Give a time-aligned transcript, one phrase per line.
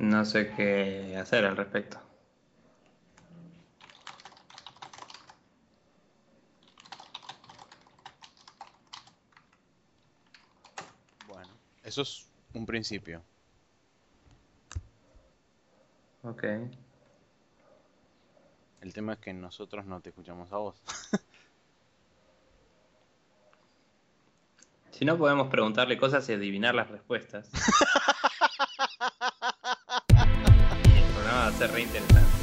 [0.00, 2.00] No sé qué hacer al respecto.
[11.28, 11.52] Bueno,
[11.84, 13.22] eso es un principio.
[16.22, 16.44] Ok.
[18.80, 20.82] El tema es que nosotros no te escuchamos a vos.
[24.92, 27.48] Si no, podemos preguntarle cosas y adivinar las respuestas.
[31.60, 32.40] interesante.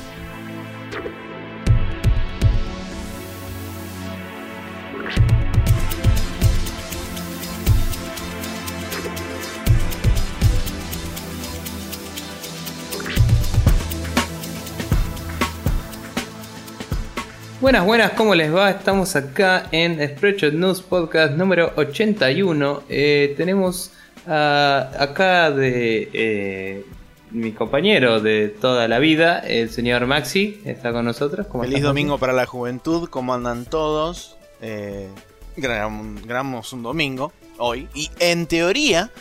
[17.59, 18.69] Buenas, buenas, ¿cómo les va?
[18.69, 22.83] Estamos acá en Spreadshot News Podcast número 81.
[22.87, 23.91] Eh, tenemos
[24.27, 26.85] ah, acá de eh,
[27.31, 31.47] mi compañero de toda la vida, el señor Maxi, está con nosotros.
[31.47, 32.01] ¿Cómo Feliz estás, Maxi?
[32.01, 34.37] domingo para la juventud, ¿cómo andan todos?
[34.61, 35.09] Eh,
[35.55, 39.11] grabamos un domingo hoy y en teoría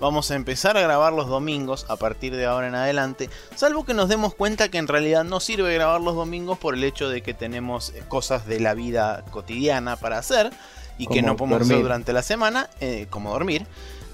[0.00, 3.94] vamos a empezar a grabar los domingos a partir de ahora en adelante, salvo que
[3.94, 7.22] nos demos cuenta que en realidad no sirve grabar los domingos por el hecho de
[7.22, 10.50] que tenemos eh, cosas de la vida cotidiana para hacer
[10.98, 11.84] y que no podemos hacer dormir.
[11.84, 13.66] durante la semana, eh, como dormir.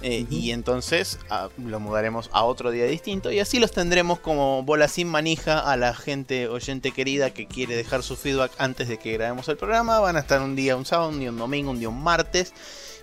[0.03, 4.63] Eh, Y entonces ah, lo mudaremos a otro día distinto y así los tendremos como
[4.63, 8.99] bola sin manija a la gente oyente querida que quiere dejar su feedback antes de
[8.99, 9.99] que grabemos el programa.
[10.01, 12.53] Van a estar un día un sábado, un día un domingo, un día un martes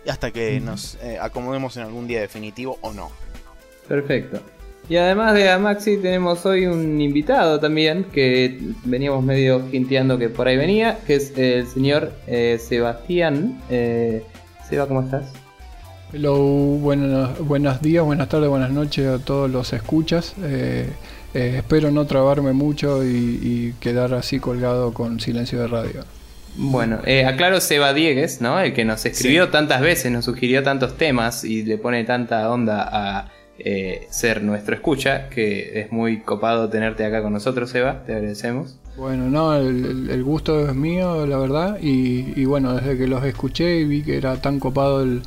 [0.08, 3.12] hasta que nos eh, acomodemos en algún día definitivo o no.
[3.88, 4.40] Perfecto.
[4.88, 10.30] Y además de a Maxi tenemos hoy un invitado también que veníamos medio hinteando que
[10.30, 13.60] por ahí venía, que es el señor eh, Sebastián.
[13.70, 14.24] Eh,
[14.70, 15.45] Seba, ¿cómo estás?
[16.16, 20.34] Hello, buenos, buenos días, buenas tardes, buenas noches a todos los escuchas.
[20.42, 20.88] Eh,
[21.34, 23.08] eh, espero no trabarme mucho y,
[23.44, 26.06] y quedar así colgado con silencio de radio.
[26.56, 28.58] Bueno, eh, aclaro Seba Diegues, ¿no?
[28.62, 29.52] El que nos escribió Sí.
[29.52, 34.74] tantas veces, nos sugirió tantos temas y le pone tanta onda a eh, ser nuestro
[34.74, 38.78] escucha, que es muy copado tenerte acá con nosotros, Seba, te agradecemos.
[38.96, 43.26] Bueno, no, el, el gusto es mío, la verdad, y, y bueno, desde que los
[43.26, 45.22] escuché y vi que era tan copado el,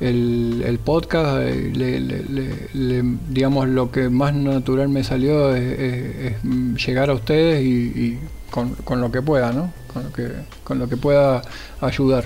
[0.00, 5.54] el, el podcast, eh, le- le- le- le- digamos, lo que más natural me salió
[5.54, 8.18] es, es- es llegar a ustedes y, y
[8.50, 9.72] con, con lo que pueda, ¿no?
[9.92, 10.28] Con lo que,
[10.64, 11.42] con lo que pueda
[11.80, 12.24] ayudar.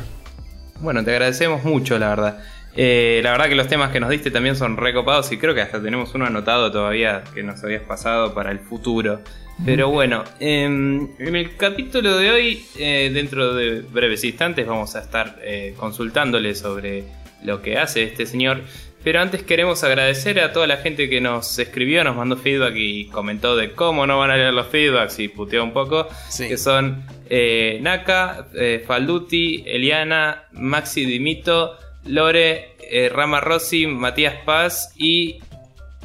[0.80, 2.38] Bueno, te agradecemos mucho, la verdad.
[2.78, 5.62] Eh, la verdad que los temas que nos diste también son recopados y creo que
[5.62, 9.20] hasta tenemos uno anotado todavía que nos habías pasado para el futuro.
[9.64, 15.00] Pero bueno, em, en el capítulo de hoy, eh, dentro de breves instantes, vamos a
[15.00, 15.38] estar
[15.78, 17.04] consultándole sobre
[17.42, 18.62] lo que hace este señor.
[19.06, 23.06] Pero antes queremos agradecer a toda la gente que nos escribió, nos mandó feedback y
[23.06, 26.08] comentó de cómo no van a leer los feedbacks y puteó un poco.
[26.28, 26.48] Sí.
[26.48, 34.92] Que son eh, Naka, eh, Falduti, Eliana, Maxi Dimito, Lore, eh, Rama Rossi, Matías Paz
[34.96, 35.38] y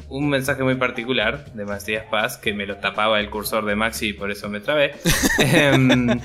[0.08, 4.10] un mensaje muy particular de Matías Paz que me lo tapaba el cursor de Maxi
[4.10, 4.94] y por eso me trabé.
[5.40, 6.20] Em,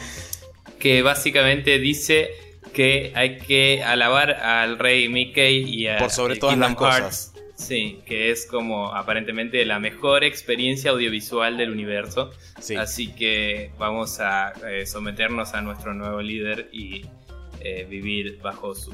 [0.78, 2.29] que básicamente dice
[2.77, 7.33] que hay que alabar al rey Mickey y a Por sobre y todas las cosas.
[7.55, 12.29] Sí, que es como aparentemente la mejor experiencia audiovisual del universo.
[12.61, 12.75] Sí.
[12.75, 17.03] Así que vamos a eh, someternos a nuestro nuevo líder y
[17.61, 18.91] eh, vivir bajo su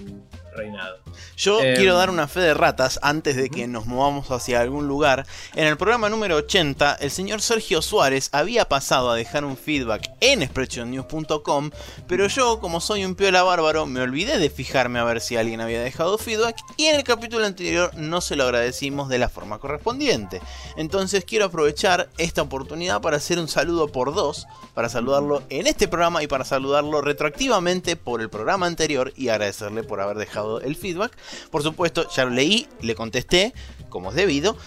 [0.54, 1.00] reinado.
[1.36, 4.88] Yo Em, quiero dar una fe de ratas antes de que nos movamos hacia algún
[4.88, 5.26] lugar.
[5.56, 10.12] En el programa número 80, el señor Sergio Suárez había pasado a dejar un feedback
[10.20, 11.72] en expressionnews.com,
[12.08, 15.62] pero yo, como soy un piola bárbaro, me olvidé de fijarme a ver si alguien
[15.62, 19.60] había dejado feedback y en el capítulo anterior no se lo agradecimos de la forma
[19.60, 20.42] correspondiente.
[20.78, 25.88] Entonces quiero aprovechar esta oportunidad para hacer un saludo por dos, para saludarlo en este
[25.88, 30.76] programa y para saludarlo retroactivamente por el programa anterior y agradecerle por haber dejado el
[30.76, 31.16] feedback.
[31.52, 33.54] Por supuesto, ya lo leí, le contesté,
[33.90, 34.58] como es debido.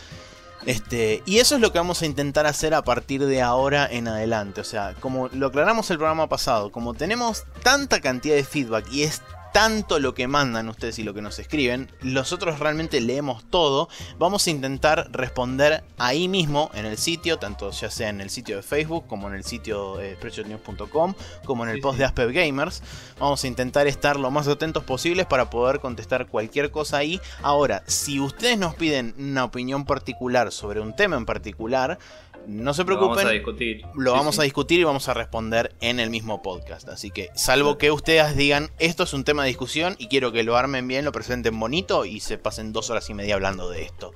[0.66, 4.08] Este, y eso es lo que vamos a intentar hacer a partir de ahora en
[4.08, 4.60] adelante.
[4.60, 9.04] O sea, como lo aclaramos el programa pasado, como tenemos tanta cantidad de feedback y
[9.04, 13.88] es tanto lo que mandan ustedes y lo que nos escriben, nosotros realmente leemos todo.
[14.18, 18.56] Vamos a intentar responder ahí mismo en el sitio, tanto ya sea en el sitio
[18.56, 21.14] de Facebook como en el sitio eh, spreadshotnews.com,
[21.44, 21.98] como en el Sí, post sí.
[21.98, 22.82] de Aspep Gamers.
[23.18, 27.20] Vamos a intentar estar lo más atentos posibles para poder contestar cualquier cosa ahí.
[27.42, 31.98] Ahora, si ustedes nos piden una opinión particular sobre un tema en particular,
[32.46, 33.82] no se Lo vamos preocupen a discutir.
[33.94, 34.40] lo Sí, vamos sí.
[34.40, 36.88] a discutir y vamos a responder en el mismo podcast.
[36.88, 40.42] Así que, salvo que ustedes digan, esto es un tema de discusión y quiero que
[40.42, 43.82] lo armen bien, lo presenten bonito y se pasen dos horas y media hablando de
[43.82, 44.12] esto.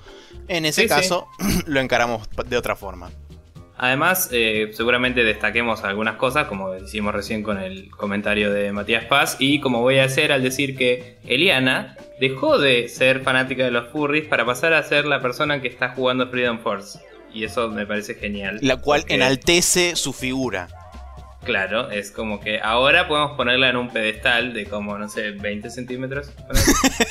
[0.48, 1.28] En ese caso,
[1.66, 3.10] lo encaramos de otra forma.
[3.82, 9.36] Además, eh, seguramente destaquemos algunas cosas, como hicimos recién con el comentario de Matías Paz,
[9.38, 13.88] y como voy a hacer al decir que Eliana dejó de ser fanática de los
[13.88, 17.00] furries para pasar a ser la persona que está jugando Freedom Force.
[17.32, 18.58] Y eso me parece genial.
[18.62, 20.68] La cual enaltece su figura.
[21.44, 25.70] Claro, es como que ahora podemos ponerla en un pedestal de como, no sé, 20
[25.70, 26.32] centímetros.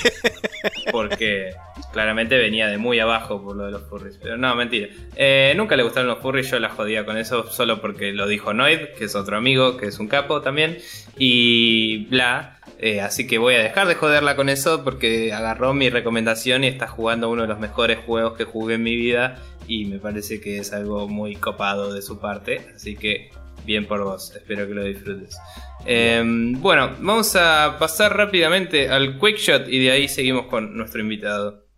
[0.91, 1.55] Porque
[1.91, 4.19] claramente venía de muy abajo por lo de los furries.
[4.21, 4.87] Pero no, mentira.
[5.15, 8.53] Eh, nunca le gustaron los furries, yo la jodía con eso solo porque lo dijo
[8.53, 10.77] Noid, que es otro amigo, que es un capo también.
[11.17, 12.58] Y bla.
[12.81, 16.67] Eh, así que voy a dejar de joderla con eso porque agarró mi recomendación y
[16.67, 19.37] está jugando uno de los mejores juegos que jugué en mi vida.
[19.67, 22.61] Y me parece que es algo muy copado de su parte.
[22.73, 23.31] Así que
[23.65, 25.37] bien por vos, espero que lo disfrutes.
[25.85, 31.01] Em, bueno, vamos a pasar rápidamente al Quick Shot y de ahí seguimos con nuestro
[31.01, 31.68] invitado.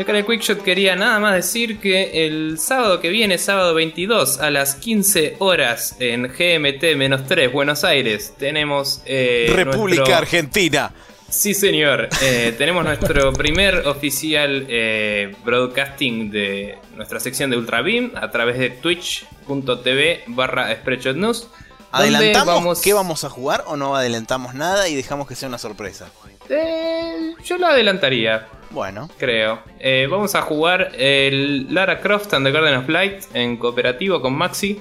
[0.00, 3.74] Y acá en el Quickshot quería nada más decir que el sábado que viene, sábado
[3.74, 9.02] 22 a las 15 horas en GMT-3 Buenos Aires, tenemos...
[9.04, 10.90] Eh, República Argentina.
[11.28, 12.08] Sí, señor.
[12.22, 18.56] Eh, tenemos nuestro primer oficial eh, broadcasting de nuestra sección de Ultra Beam a través
[18.56, 20.74] de twitch.tv barra
[21.14, 21.46] News.
[21.92, 26.08] ¿Adelantamos qué vamos a jugar o no adelantamos nada y dejamos que sea una sorpresa?
[26.48, 28.48] Eh, yo lo adelantaría.
[28.70, 29.08] Bueno.
[29.18, 29.60] Creo.
[30.08, 34.80] vamos a jugar el Lara Croft and the Garden of Light en cooperativo con Maxi.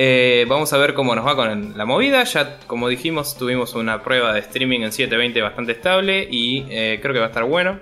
[0.00, 2.22] Eh, vamos a ver cómo nos va con la movida.
[2.22, 7.12] Ya, como dijimos, tuvimos una prueba de streaming en 720 bastante estable y eh, creo
[7.12, 7.80] que va a estar bueno.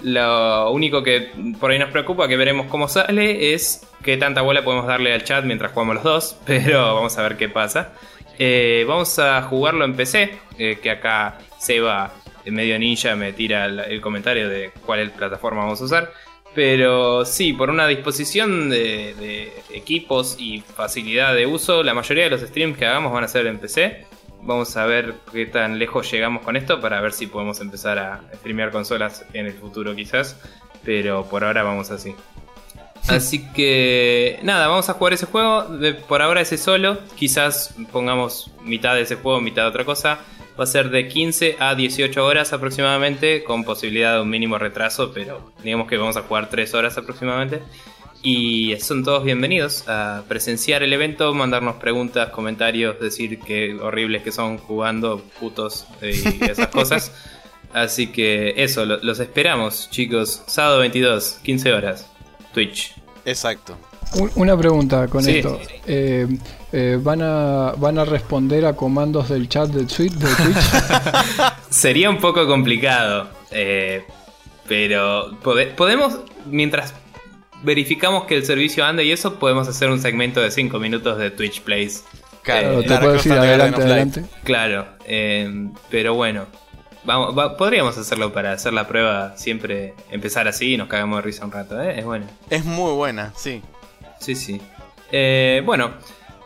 [0.00, 1.28] Lo único que
[1.60, 5.24] por ahí nos preocupa, que veremos cómo sale, es qué tanta bola podemos darle al
[5.24, 6.36] chat mientras jugamos los dos.
[6.46, 7.92] Pero vamos a ver qué pasa.
[8.38, 14.00] Eh, vamos a jugarlo en PC, que acá Seba, en medio ninja, me tira el
[14.00, 16.12] comentario de cuál plataforma vamos a usar.
[16.54, 22.40] Pero sí, por una disposición de, equipos y facilidad de uso, la mayoría de los
[22.40, 24.06] streams que hagamos van a ser en PC.
[24.42, 28.22] Vamos a ver qué tan lejos llegamos con esto para ver si podemos empezar a
[28.36, 30.40] streamear consolas en el futuro quizás.
[30.84, 32.14] Pero por ahora vamos así.
[33.08, 35.66] Así que nada, vamos a jugar ese juego.
[36.08, 36.98] Por ahora ese solo.
[37.16, 40.20] Quizás pongamos mitad de ese juego, mitad de otra cosa
[40.58, 45.12] va a ser de 15 a 18 horas aproximadamente, con posibilidad de un mínimo retraso,
[45.12, 47.62] pero digamos que vamos a jugar 3 horas aproximadamente.
[48.20, 54.32] Y son todos bienvenidos a presenciar el evento, mandarnos preguntas, comentarios, decir qué horribles que
[54.32, 57.12] son jugando, putos y esas cosas.
[57.72, 60.42] Así que eso, los esperamos, chicos.
[60.46, 62.10] Sábado 22, 15 horas.
[62.52, 62.94] Twitch.
[63.24, 63.76] Exacto.
[64.34, 65.60] Una pregunta con esto.
[65.86, 66.26] Eh,
[66.72, 70.12] eh, ¿van, a, ¿Van a responder a comandos del chat de, Twitch?
[71.70, 73.28] Sería un poco complicado.
[73.50, 74.04] Eh,
[74.66, 75.38] pero
[75.76, 76.94] podemos, mientras
[77.62, 81.30] verificamos que el servicio anda y eso, podemos hacer un segmento de 5 minutos de
[81.30, 82.04] Twitch Plays.
[82.42, 84.24] Claro, te puedo decir adelante, adelante.
[84.44, 84.86] Claro,
[85.90, 86.46] pero bueno.
[87.04, 91.44] Vamos, podríamos hacerlo para hacer la prueba, siempre empezar así y nos cagamos de risa
[91.46, 92.26] un rato, Es buena.
[92.50, 93.62] Es muy buena, sí.
[94.20, 94.60] Sí, sí.
[95.10, 95.92] Eh, bueno,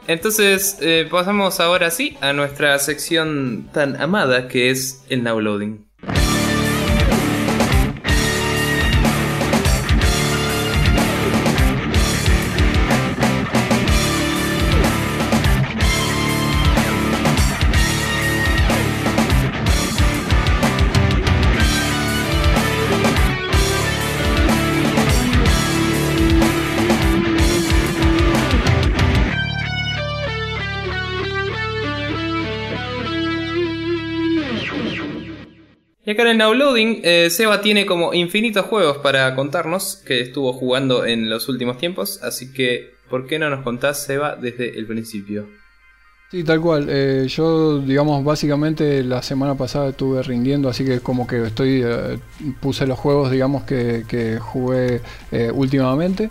[0.06, 5.86] entonces eh, pasamos ahora sí a nuestra sección tan amada que es el now loading.
[36.12, 41.04] Acá en el Nowloading, eh, Seba tiene como infinitos juegos para contarnos que estuvo jugando
[41.04, 45.46] en los últimos tiempos, así que, ¿por qué no nos contás, Seba, desde el principio?
[46.30, 46.86] Sí, tal cual.
[46.88, 52.18] Eh, yo, digamos, básicamente la semana pasada estuve rindiendo, así que como que estoy, eh,
[52.60, 55.02] puse los juegos, digamos, que, jugué
[55.52, 56.30] últimamente.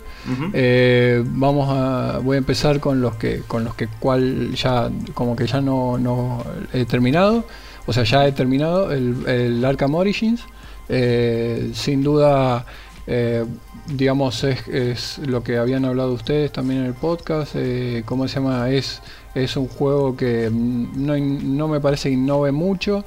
[1.24, 5.46] vamos a, voy a empezar con los que, con los que cual ya, como que
[5.46, 7.44] ya no, no he terminado.
[7.86, 10.42] O sea, ya he terminado el, el Arkham Origins.
[10.88, 12.66] Eh, sin duda,
[13.06, 13.44] eh,
[13.86, 17.52] digamos, es, lo que habían hablado ustedes también en el podcast.
[17.56, 18.70] Eh, ¿Cómo se llama?
[18.70, 19.00] Es,
[19.34, 23.04] es un juego que no, no me parece que innove mucho.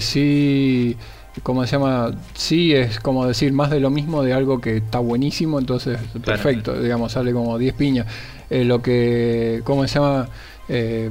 [0.00, 0.96] Sí.
[1.42, 2.10] ¿Cómo se llama?
[2.34, 6.78] Sí, es como decir más de lo mismo de algo que está buenísimo, entonces perfecto,
[6.78, 8.06] digamos, sale como 10 piñas.
[8.50, 10.28] lo que, ¿cómo se llama?
[10.68, 11.10] Eh,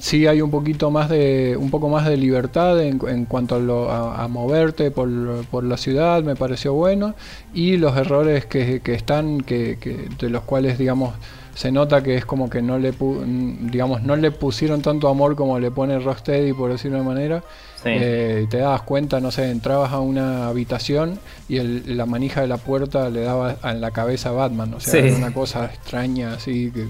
[0.00, 4.90] sí hay un poquito más de un poco más de libertad en, cuanto a, moverte
[4.90, 5.08] por,
[5.46, 7.14] por, la ciudad me pareció bueno.
[7.54, 9.78] Y los errores que, están que,
[10.18, 11.14] de los cuales digamos
[11.54, 12.92] se nota que es como que no le
[13.70, 17.42] digamos no le pusieron tanto amor como le pone Rocksteady por decirlo de una manera.
[17.88, 22.56] Eh, te dabas cuenta no sé entrabas a una habitación y la manija de la
[22.56, 26.72] puerta le daba en la cabeza a Batman o sea era una cosa extraña así
[26.72, 26.88] que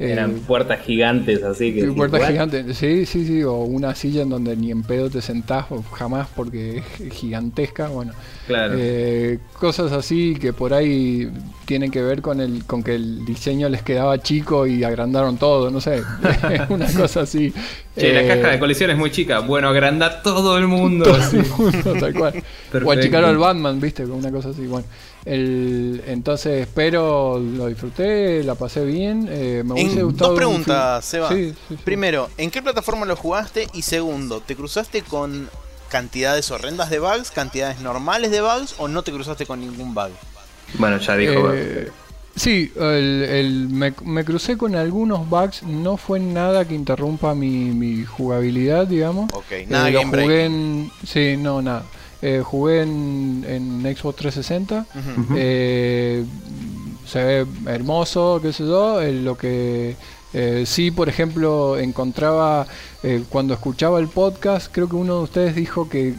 [0.00, 1.86] eran eh, puertas gigantes, así que.
[1.88, 3.42] puertas gigantes, sí, sí, sí.
[3.42, 7.88] O una silla en donde ni en pedo te sentás, jamás porque es gigantesca.
[7.88, 8.12] Bueno,
[8.46, 8.74] claro.
[8.78, 11.30] Eh, cosas así que por ahí
[11.66, 15.70] tienen que ver con el con que el diseño les quedaba chico y agrandaron todo,
[15.70, 16.02] no sé.
[16.70, 17.52] una cosa así.
[17.94, 19.40] Che, la caja de eh, colisión es muy chica.
[19.40, 21.04] Bueno, agranda todo el mundo.
[21.04, 22.42] Todo el mundo, tal cual.
[22.84, 24.66] o achicaron al Batman, viste, con una cosa así.
[24.66, 24.86] Bueno.
[25.24, 29.28] El, entonces, pero lo disfruté, la pasé bien.
[29.30, 30.30] Eh, me hubiese gustado.
[30.30, 31.30] Dos preguntas, Seba.
[31.84, 33.68] Primero, ¿en qué plataforma lo jugaste?
[33.74, 35.50] Y segundo, ¿te cruzaste con
[35.90, 40.10] cantidades horrendas de bugs, cantidades normales de bugs o no te cruzaste con ningún bug?
[40.74, 41.52] Bueno, ya dijo.
[41.52, 41.90] Eh,
[42.34, 45.64] sí, el, me, crucé con algunos bugs.
[45.64, 49.30] No fue nada que interrumpa mi, jugabilidad, digamos.
[49.34, 51.84] Ok, nada eh, jugué en, Sí, no, nada.
[52.22, 54.86] Eh, jugué en, en, Xbox 360.
[55.36, 56.24] Eh,
[57.06, 59.00] se ve hermoso, qué sé yo.
[59.00, 59.96] lo que
[60.32, 62.66] eh, sí, por ejemplo, encontraba
[63.02, 66.14] eh, cuando escuchaba el podcast, creo que uno de ustedes dijo que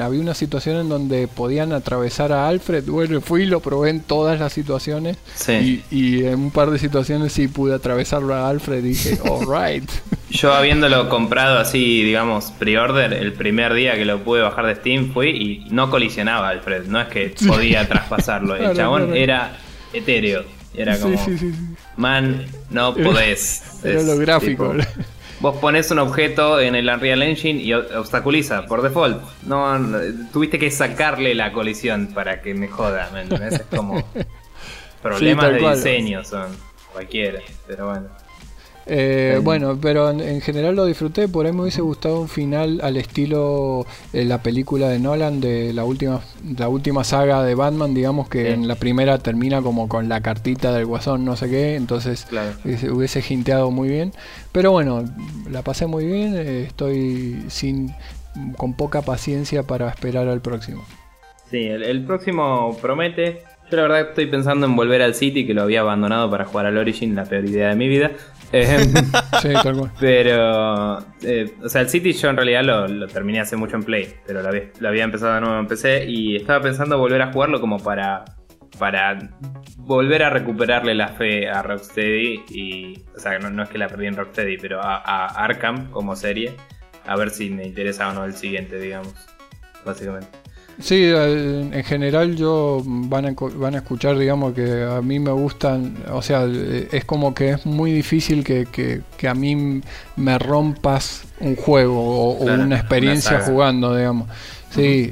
[0.00, 2.84] había una situación en donde podían atravesar a Alfred.
[2.84, 5.16] Bueno, fui y lo probé en todas las situaciones.
[5.48, 9.90] Y, en un par de situaciones sí pude atravesarlo a Alfred y dije, alright.
[10.30, 15.12] Yo habiéndolo comprado así, digamos, pre-order, el primer día que lo pude bajar de Steam
[15.12, 16.86] fui y no colisionaba Alfred.
[16.86, 18.54] No es que podía traspasarlo.
[18.54, 19.58] El chabón era
[19.92, 20.44] etéreo.
[20.74, 21.18] Era como,
[21.96, 23.62] man, no podés.
[23.84, 24.74] Era lo gráfico.
[25.40, 29.22] vos pones un objeto en el Unreal Engine y obstaculiza por default.
[29.44, 29.78] No,
[30.32, 34.04] tuviste que sacarle la colisión para que me joda, ¿me Es como
[35.02, 36.48] problemas de diseño son
[36.92, 38.23] cualquiera, pero bueno.
[38.86, 42.96] Eh, bueno, pero en, general lo disfruté, por ahí me hubiese gustado un final al
[42.96, 46.20] estilo de la película de Nolan, de la última,
[46.58, 50.72] la última saga de Batman, digamos que en la primera termina como con la cartita
[50.72, 52.26] del guasón, no sé qué, entonces
[52.64, 54.12] hubiese, hubiese jinteado muy bien.
[54.52, 55.04] Pero bueno,
[55.50, 57.94] la pasé muy bien, eh, estoy sin
[58.56, 60.84] con poca paciencia para esperar al próximo.
[61.50, 63.42] Sí, el próximo promete.
[63.70, 66.66] Yo la verdad estoy pensando en volver al City, que lo había abandonado para jugar
[66.66, 68.10] al Origin, la peor idea de mi vida.
[68.56, 68.78] Eh,
[69.42, 69.92] sí, tal cual.
[69.98, 74.14] Pero, eh, o sea, el City yo en realidad lo, terminé hace mucho en Play,
[74.24, 77.78] pero lo había, empezado de nuevo en PC y estaba pensando volver a jugarlo como
[77.78, 78.24] para,
[78.78, 79.18] para
[79.78, 82.44] volver a recuperarle la fe a Rocksteady.
[82.48, 86.14] Y, o sea, no, es que la perdí en Rocksteady, pero a, a Arkham como
[86.14, 86.54] serie.
[87.06, 89.14] A ver si me interesa o no el siguiente, digamos.
[89.84, 90.43] Básicamente.
[90.80, 95.96] Sí, en general yo van a, van a escuchar, digamos, que a mí me gustan,
[96.12, 99.80] o sea, es como que es muy difícil que, que, a mí
[100.16, 104.28] me rompas un juego o, una experiencia jugando, digamos.
[104.70, 105.10] Sí,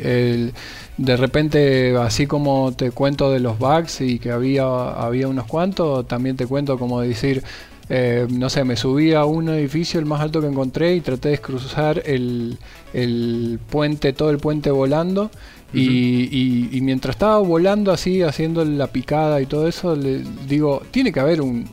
[0.97, 6.07] de repente, así como te cuento de los bugs y que había, había unos cuantos,
[6.07, 7.43] también te cuento como decir,
[7.89, 11.31] eh, no sé, me subí a un edificio, el más alto que encontré, y traté
[11.31, 12.59] de cruzar el,
[12.93, 15.31] el puente, todo el puente volando.
[15.75, 21.13] y, y, mientras estaba volando así, haciendo la picada y todo eso, le digo, tiene
[21.13, 21.67] que haber un,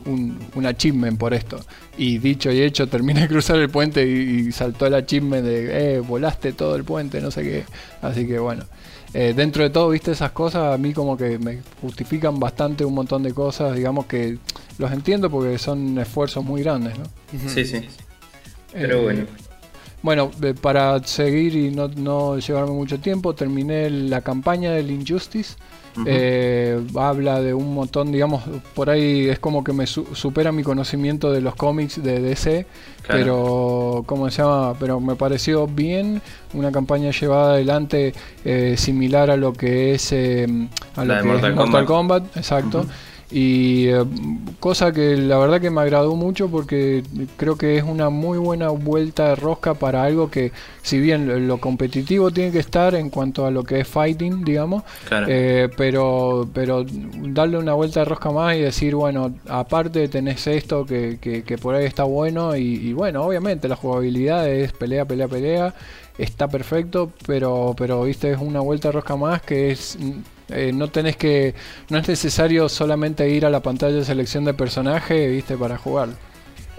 [0.54, 1.60] un, achievement por esto.
[1.98, 6.00] Y dicho y hecho, terminé de cruzar el puente y, saltó el achievement de, eh,
[6.00, 7.64] volaste todo el puente, no sé qué.
[8.00, 8.64] Así que bueno.
[9.12, 12.94] Eh, dentro de todo, viste, esas cosas a mí como que me justifican bastante un
[12.94, 14.38] montón de cosas, digamos que
[14.80, 17.04] los entiendo porque son esfuerzos muy grandes, ¿no?
[17.48, 17.86] Sí, sí.
[18.72, 19.26] Pero bueno.
[20.02, 20.30] Bueno,
[20.62, 25.56] para seguir y no, no, llevarme mucho tiempo, terminé la campaña del Injustice.
[26.06, 28.44] Eh, habla de un montón, digamos,
[28.74, 32.64] por ahí es como que me supera mi conocimiento de los cómics de DC,
[33.06, 34.74] pero ¿cómo se llama?
[34.78, 36.22] Pero me pareció bien
[36.54, 40.46] una campaña llevada adelante eh, similar a lo que es eh,
[40.96, 42.36] a lo que Mortal, Mortal Kombat.
[42.36, 42.86] exacto.
[43.30, 44.04] Y eh,
[44.58, 47.04] cosa que la verdad que me agradó mucho porque
[47.36, 50.50] creo que es una muy buena vuelta de rosca para algo que
[50.82, 54.82] si bien lo competitivo tiene que estar en cuanto a lo que es fighting, digamos,
[55.28, 60.84] eh, pero, pero darle una vuelta de rosca más y decir, bueno, aparte tenés esto
[60.84, 65.28] que, que, por ahí está bueno y, y bueno, obviamente la jugabilidad es pelea, pelea,
[65.28, 65.74] pelea,
[66.18, 69.96] está perfecto, pero, pero viste, es una vuelta de rosca más que es
[70.52, 71.54] eh, no tenés que.
[71.88, 76.10] No es necesario solamente ir a la pantalla de selección de personaje, viste, para jugar.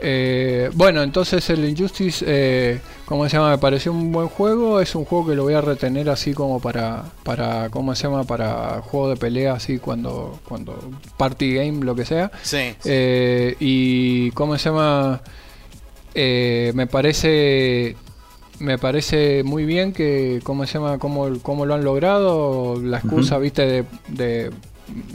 [0.03, 3.51] Eh, bueno, entonces el Injustice, eh, ¿cómo se llama?
[3.51, 4.81] Me pareció un buen juego.
[4.81, 8.23] Es un juego que lo voy a retener así como para, para ¿cómo se llama?
[8.23, 10.75] Para juego de pelea, así cuando, cuando
[11.17, 12.31] party game, lo que sea.
[12.41, 12.73] Sí.
[12.83, 15.21] Eh, y ¿cómo se llama?
[16.15, 17.95] Me parece
[18.61, 23.37] me parece muy bien que cómo se llama cómo, cómo lo han logrado la excusa
[23.37, 24.51] viste de, de,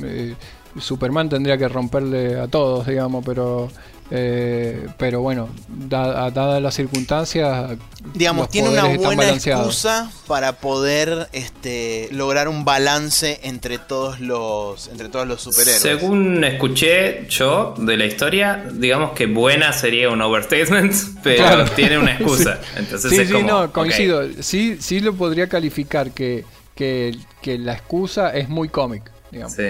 [0.03, 0.35] eh,
[0.79, 3.69] Superman tendría que romperle a todos digamos pero
[4.11, 7.77] eh, pero bueno da- dadas las circunstancias
[8.15, 14.87] Digamos, los tiene una buena excusa para poder este, lograr un balance entre todos los
[14.89, 15.83] entre todos los superhéroes.
[15.83, 20.95] Según escuché yo de la historia, digamos que buena sería un overstatement,
[21.25, 21.65] pero Claro.
[21.75, 22.61] tiene una excusa.
[22.77, 24.23] Entonces sí, es sí, como, no, coincido.
[24.41, 26.45] Sí, sí lo podría calificar que,
[26.77, 29.53] que, que la excusa es muy cómic, digamos.
[29.55, 29.65] Sí.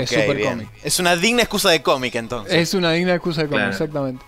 [0.00, 0.50] Es súper bien.
[0.50, 0.68] cómic.
[0.82, 2.54] Es una digna excusa de cómic entonces.
[2.54, 3.72] Es una digna excusa de cómic, Claro.
[3.72, 4.24] exactamente.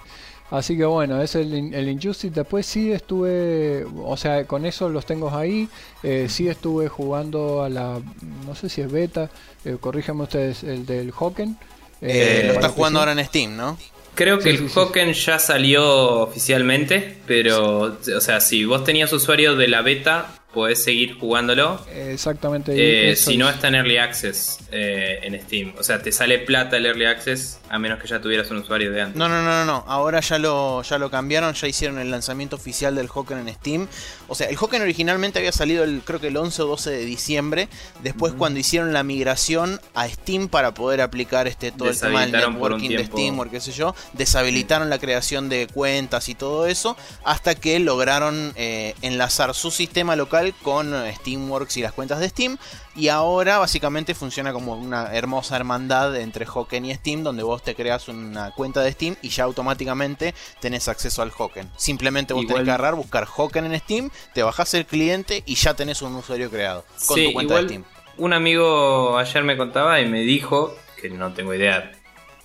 [0.51, 2.33] Así que bueno, es el, el Injustice.
[2.33, 5.69] Después sí estuve, o sea, con eso los tengo ahí.
[6.03, 7.99] Eh, sí estuve jugando a la,
[8.47, 9.31] no sé si es beta,
[9.65, 11.57] eh, corríjanme ustedes, el del Hocken.
[12.01, 13.01] Eh, Eh, lo estás parece jugando sí.
[13.09, 13.79] ahora en Steam, ¿no?
[14.15, 18.85] Creo que Sí, el sí, sí, Hocken ya salió oficialmente, pero, o sea, si vos
[18.85, 21.81] tenías usuario de la beta, podés seguir jugándolo.
[21.93, 23.11] Exactamente.
[23.11, 23.57] Eh, si no es.
[23.57, 25.75] está en Early Access eh, en Steam.
[25.79, 28.93] O sea, te sale plata el Early Access a menos que ya tuvieras un usuario
[28.93, 29.17] de antes.
[29.17, 29.85] No, no, no, no, no.
[29.87, 33.89] Ahora ya lo, ya lo cambiaron, ya hicieron el lanzamiento oficial del Hocken en Steam.
[34.29, 37.05] O sea, el Hocken originalmente había salido el, creo que el 11 o 12 de
[37.05, 37.69] diciembre.
[38.03, 42.33] Después cuando hicieron la migración a Steam para poder aplicar este todo el tema del
[42.33, 43.05] Deshabilitaron por un networking de.
[43.07, 47.79] Steam o qué sé yo, deshabilitaron la creación de cuentas y todo eso hasta que
[47.79, 52.59] lograron eh, enlazar su sistema local con eh, Steamworks y las cuentas de Steam.
[52.97, 57.75] Y ahora básicamente funciona como una hermosa hermandad entre Hocken y Steam, donde vos te
[57.75, 61.71] creas una cuenta de Steam y ya automáticamente tenés acceso al Hocken.
[61.77, 65.55] Simplemente vos Igual- tenés que agarrar, buscar Hocken en Steam, te bajás el cliente y
[65.57, 67.85] ya tenés un usuario creado con Sí, tu cuenta igual de Steam.
[68.19, 71.93] un amigo ayer me contaba y me dijo, que no tengo idea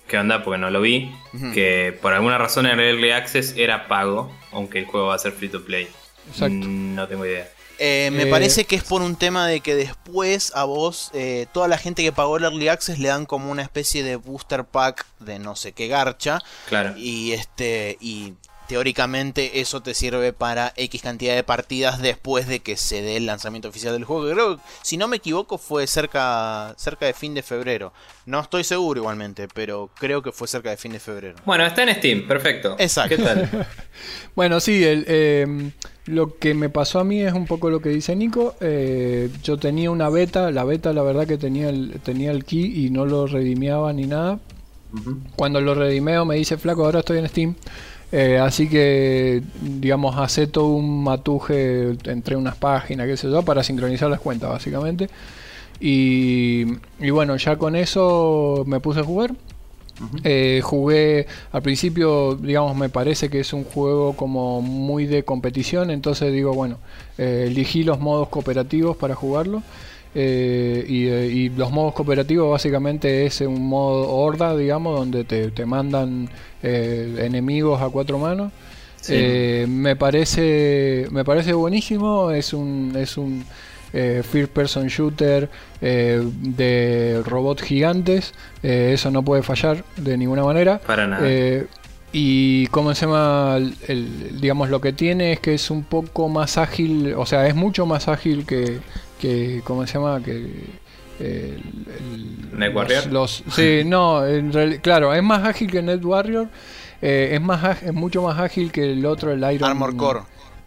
[0.08, 1.14] qué onda porque no lo vi,
[1.54, 5.30] que por alguna razón el Early Access era pago, aunque el juego va a ser
[5.30, 5.88] free to play.
[6.28, 6.66] Exacto.
[6.66, 7.48] No tengo idea.
[7.82, 11.46] Eh, me Eh, parece que es por un tema de que después a vos, eh,
[11.52, 14.64] toda la gente que pagó el Early Access le dan como una especie de booster
[14.66, 16.40] pack de no sé qué garcha.
[16.68, 16.94] Claro.
[16.98, 17.96] Y este.
[17.98, 18.34] Y
[18.70, 23.26] teóricamente eso te sirve para X cantidad de partidas después de que se dé el
[23.26, 24.28] lanzamiento oficial del juego.
[24.28, 27.92] que Creo, si no me equivoco, fue cerca, cerca de fin de febrero.
[28.26, 31.34] No estoy seguro igualmente, pero creo que fue cerca de fin de febrero.
[31.44, 32.76] Bueno, está en Steam, perfecto.
[32.78, 33.16] Exacto.
[33.16, 33.66] ¿Qué tal?
[34.36, 35.72] Bueno, sí, el, eh,
[36.06, 38.54] lo que me pasó a mí es un poco lo que dice Nico.
[38.60, 42.86] Eh, yo tenía una beta, la beta la verdad que tenía el, tenía el key
[42.86, 44.38] y no lo redimiaba ni nada.
[45.34, 47.56] Cuando lo redimeo me dice, flaco, ahora estoy en Steam.
[48.12, 53.62] Eh, así que, digamos, hace todo un matuje entre unas páginas, qué sé yo, para
[53.62, 55.08] sincronizar las cuentas, básicamente.
[55.80, 56.66] Y,
[57.00, 59.34] y bueno, ya con eso me puse a jugar.
[60.24, 65.90] Eh, jugué al principio, digamos, me parece que es un juego como muy de competición,
[65.90, 66.78] entonces digo, bueno,
[67.18, 69.62] eh, elegí los modos cooperativos para jugarlo.
[70.14, 75.50] Eh, y, eh, y los modos cooperativos básicamente es un modo horda, digamos, donde te,
[75.50, 76.28] te mandan
[76.62, 78.52] eh, enemigos a cuatro manos.
[79.00, 79.14] Sí.
[79.16, 83.44] Eh, me parece me parece buenísimo, es un es un
[83.92, 85.48] first person shooter
[85.80, 90.78] de robots gigantes, eso no puede fallar de ninguna manera.
[90.78, 91.26] Para nada.
[92.12, 96.28] Y cómo se llama, el- el- digamos, lo que tiene es que es un poco
[96.28, 98.78] más ágil, o sea, es mucho más ágil que,
[99.20, 100.22] que ¿cómo se llama?
[100.22, 100.32] Que
[101.20, 101.86] eh, el-
[102.52, 103.06] el- Net Warrior.
[103.06, 106.48] Los, los- sí, no, en reali- claro, es más ágil que Net Warrior,
[107.02, 110.20] eh, es más es mucho más ágil que el otro, el Iron Armor Core.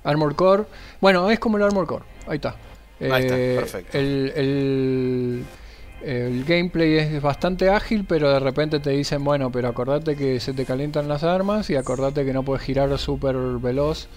[0.04, 0.64] Armor Core.
[1.02, 2.06] Bueno, es como el Armor Core.
[2.28, 2.56] Ahí está.
[3.00, 3.98] Ahí está, Eh, perfecto.
[3.98, 5.44] El, el-
[6.04, 10.54] el gameplay es bastante ágil, pero de repente te dicen, bueno, pero acordate que se
[10.54, 14.08] te calientan las armas y acordate que no puedes girar súper veloz.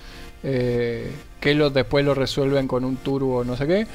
[0.43, 3.87] eh, que lo, después lo resuelven con un turbo no sé qué.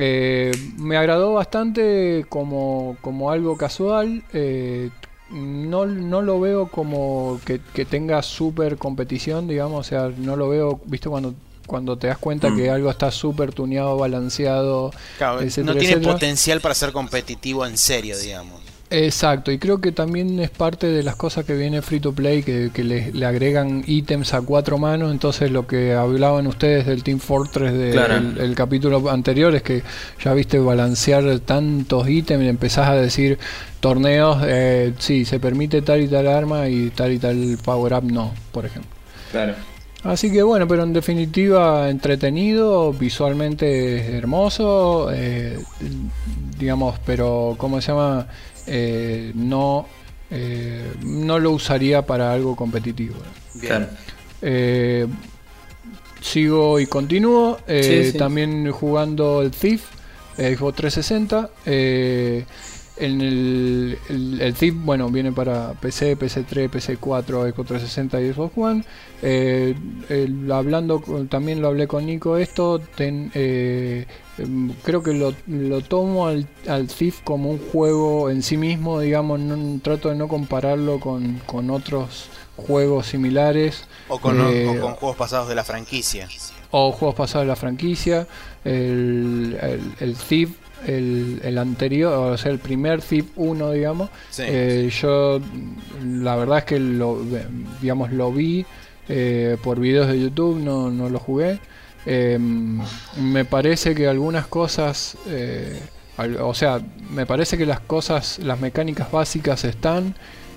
[0.00, 4.22] Eh, me agradó bastante como, como algo casual.
[4.32, 4.90] eh,
[5.30, 9.80] no, no lo veo como que, que tenga super competición, digamos.
[9.86, 11.34] O sea, no lo veo, viste, cuando,
[11.66, 12.56] cuando te das cuenta Mm.
[12.56, 14.90] que algo está súper tuneado, balanceado.
[15.18, 16.12] Claro, etcétera, no tiene etcétera.
[16.14, 18.60] potencial para ser competitivo en serio, digamos.
[18.90, 22.42] Exacto, y creo que también es parte de las cosas que viene Free to Play,
[22.42, 27.72] que, le, agregan ítems a cuatro manos, entonces lo que hablaban ustedes del Team Fortress
[27.74, 29.82] del el capítulo anterior es que
[30.24, 33.38] ya viste balancear tantos ítems y empezás a decir
[33.80, 38.04] torneos, eh, sí, se permite tal y tal arma y tal y tal power up
[38.04, 38.90] no, por ejemplo.
[39.30, 39.54] Claro.
[40.04, 45.58] Así que bueno, pero en definitiva entretenido, visualmente hermoso, eh,
[46.58, 48.26] digamos, pero ¿cómo se llama?
[48.68, 49.86] Eh, no,
[50.30, 53.16] eh, no lo usaría para algo competitivo.
[54.42, 55.06] Eh,
[56.20, 57.58] sigo y continúo.
[58.18, 59.84] También jugando el Thief,
[60.36, 61.50] Xbox 360.
[63.00, 63.96] En el,
[64.40, 68.84] el, Thief, bueno, viene para PC, PC3, PC4, Xbox 360 y Xbox One.
[70.52, 71.00] hablando,
[71.30, 73.30] también lo hablé con Nico esto, ten,
[74.82, 79.80] creo que lo, tomo al, al, Thief como un juego en sí mismo, digamos, no,
[79.80, 83.84] trato de no compararlo con, otros juegos similares.
[84.08, 86.28] O con, eh, con, juegos pasados de la franquicia.
[86.70, 88.26] O juegos pasados de la franquicia.
[88.64, 89.58] El,
[90.00, 90.50] el, Thief,
[90.86, 95.40] el, anterior, o sea, el primer Thief 1, digamos, eh, yo
[96.04, 97.20] la verdad es que lo,
[97.80, 98.66] digamos, lo vi
[99.08, 101.58] eh, por videos de YouTube, no, no lo jugué.
[102.10, 102.80] Em,
[103.20, 105.78] me parece que algunas cosas, eh,
[106.40, 110.14] o sea, me parece que las cosas, las mecánicas básicas están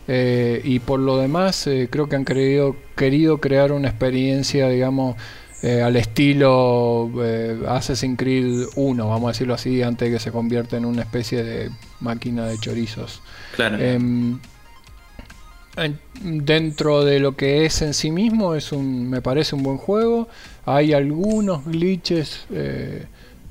[0.07, 5.17] eh, y por lo demás eh, creo que han querido, querido crear una experiencia, digamos,
[5.61, 7.11] al estilo
[7.67, 11.43] Assassin's Creed 1, vamos a decirlo así, antes de que se convierta en una especie
[11.43, 13.21] de máquina de chorizos.
[13.55, 13.77] Claro.
[13.77, 14.39] Em,
[16.23, 20.27] dentro de lo que es en sí mismo es un me parece un buen juego
[20.65, 23.05] hay algunos glitches eh,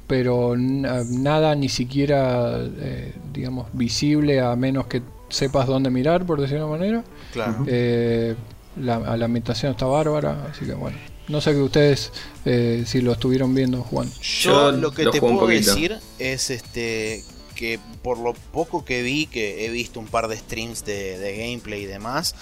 [0.07, 6.64] pero nada ni siquiera eh, digamos visible a menos que sepas dónde mirar por decirlo
[6.64, 7.05] de una manera.
[7.33, 7.64] Claro.
[7.66, 8.35] Eh,
[8.81, 10.96] la, la ambientación está bárbara así que bueno.
[11.29, 12.12] No sé que ustedes
[12.44, 14.11] si lo estuvieron viendo Juan.
[14.20, 17.23] Yo lo que te puedo decir es este
[17.61, 21.83] que por lo poco que vi, que he visto un par de streams de, gameplay
[21.83, 22.35] y demás,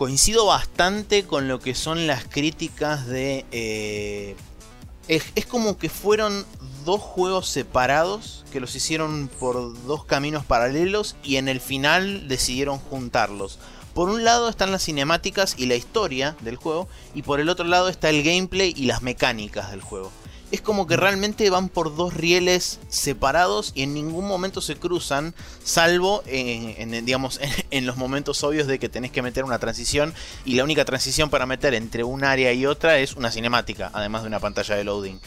[0.00, 3.44] coincido bastante con lo que son las críticas de...
[3.52, 4.34] Eh,
[5.08, 6.46] es, como que fueron
[6.86, 12.78] dos juegos separados que los hicieron por dos caminos paralelos y en el final decidieron
[12.78, 13.58] juntarlos.
[13.92, 17.66] Por un lado están las cinemáticas y la historia del juego y por el otro
[17.66, 20.10] lado está el gameplay y las mecánicas del juego
[20.50, 25.34] es como que realmente van por dos rieles separados y en ningún momento se cruzan,
[25.62, 30.12] salvo en, digamos, en, los momentos obvios de que tenés que meter una transición
[30.44, 34.22] y la única transición para meter entre un área y otra es una cinemática, además
[34.22, 35.20] de una pantalla de loading.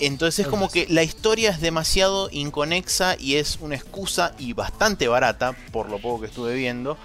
[0.00, 5.08] Entonces es como que la historia es demasiado inconexa y es una excusa y bastante
[5.08, 6.96] barata, por lo poco que estuve viendo,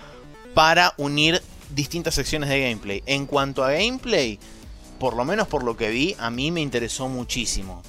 [0.53, 3.03] para unir distintas secciones de gameplay.
[3.05, 4.39] En cuanto a gameplay,
[4.99, 7.83] por lo menos por lo que vi, a mí me interesó muchísimo.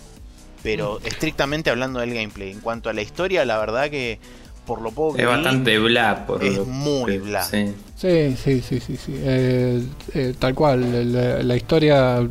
[0.63, 1.07] Pero mm.
[1.07, 4.19] estrictamente hablando del gameplay, en cuanto a la historia, la verdad que
[4.67, 7.45] por lo poco que es bastante bla por es muy bla.
[7.45, 7.73] sí.
[7.97, 11.49] Sí sí sí sí, eh, eh, tal cual.
[11.49, 12.29] La, historia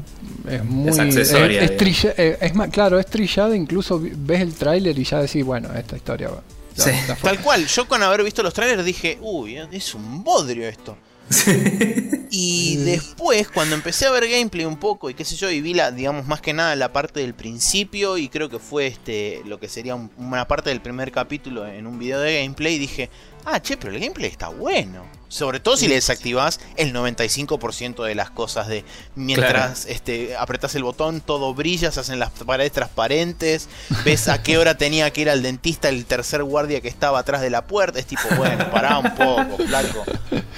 [0.47, 4.99] es muy es accesoria es, eh, es, más claro es trillada incluso ves el tráiler
[4.99, 6.43] y ya decís bueno esta historia va,
[6.75, 6.91] sí.
[7.23, 7.65] tal cual.
[7.65, 10.97] Yo con haber visto los trailers dije uy es un bodrio esto
[12.29, 15.73] y después, cuando empecé a ver gameplay un poco y qué sé yo, y vi
[15.73, 19.59] la, digamos, más que nada la parte del principio, y creo que fue este lo
[19.59, 23.09] que sería una parte del primer capítulo en un video de gameplay, dije,
[23.45, 25.05] ah, che, pero el gameplay está bueno.
[25.35, 30.83] Sobre todo si le desactivas el 95% de las cosas de mientras este, apretas el
[30.83, 33.67] botón, todo brilla, se hacen las paredes transparentes,
[34.05, 37.41] ves a qué hora tenía que ir al dentista el tercer guardia que estaba atrás
[37.41, 37.99] de la puerta.
[37.99, 40.05] Es tipo, bueno, pará un poco, flaco.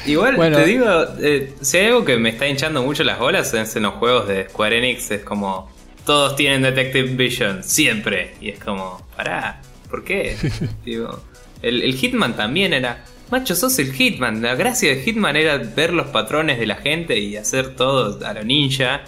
[0.06, 0.88] Igual te digo,
[1.22, 4.28] eh, si hay algo que me está hinchando mucho las bolas es en los juegos
[4.28, 5.72] de Square Enix, es como
[6.06, 8.36] todos tienen Detective Vision, siempre.
[8.40, 9.60] Y es como, pará,
[9.90, 10.38] ¿por qué?
[10.86, 11.20] Digo,
[11.64, 14.42] el, el Hitman también era Macho, sos el Hitman.
[14.42, 18.34] La gracia de Hitman era ver los patrones de la gente y hacer todo a
[18.34, 19.02] lo ninja.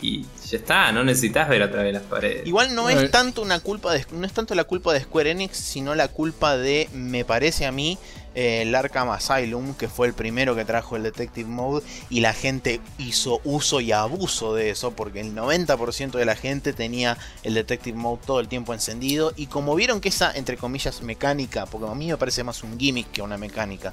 [0.00, 2.46] Y ya está, no necesitas ver a través de las paredes.
[2.46, 5.56] Igual no es tanto una culpa de, no es tanto la culpa de Square Enix,
[5.56, 7.98] sino la culpa de, me parece a mí,
[8.38, 12.80] el Arkham Asylum, que fue el primero que trajo el Detective Mode, y la gente
[12.96, 17.98] hizo uso y abuso de eso, porque el 90% de la gente tenía el Detective
[17.98, 21.94] Mode todo el tiempo encendido, y como vieron que esa, entre comillas, mecánica, porque a
[21.96, 23.92] mí me parece más un gimmick que una mecánica,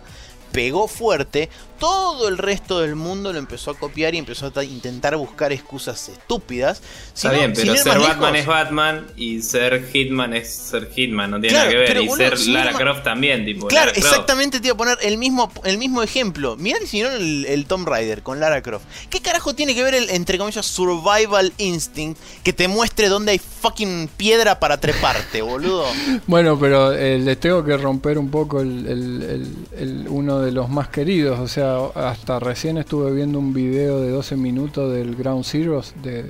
[0.56, 5.18] pegó fuerte, todo el resto del mundo lo empezó a copiar y empezó a intentar
[5.18, 6.82] buscar excusas estúpidas.
[7.14, 11.58] Está bien, pero ser Batman es Batman y ser Hitman es ser Hitman, no tiene
[11.58, 11.98] nada que ver.
[12.02, 13.68] Y ser Lara Croft también, tipo.
[13.68, 16.56] Claro, exactamente te iba a poner el mismo, el mismo ejemplo.
[16.56, 18.86] Mirá si no el, el Tomb Raider con Lara Croft.
[19.10, 23.40] ¿Qué carajo tiene que ver el, entre comillas, survival instinct que te muestre dónde hay
[23.40, 25.86] fucking piedra para treparte, boludo?
[26.28, 31.40] bueno, pero eh, les tengo que romper un poco el, uno de los más queridos,
[31.40, 36.26] o sea, hasta recién estuve viendo un video de 12 minutos del Ground Zeroes de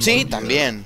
[0.00, 0.84] Sí, también.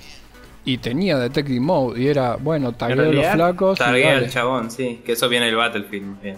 [0.65, 3.79] Y tenía Detective Mode y era, bueno, tagueo los flacos.
[3.79, 6.21] Taguea el chabón, sí, que eso viene el Battlefield.
[6.21, 6.37] Bien.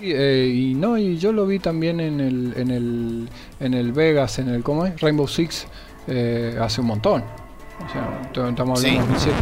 [0.00, 3.28] Eh, y no, y yo lo vi también en el, en el,
[3.60, 5.00] en el Vegas, en el, ¿cómo es?
[5.00, 5.66] Rainbow Six,
[6.08, 7.24] eh, hace un montón.
[7.84, 9.32] O sea, estamos hablando de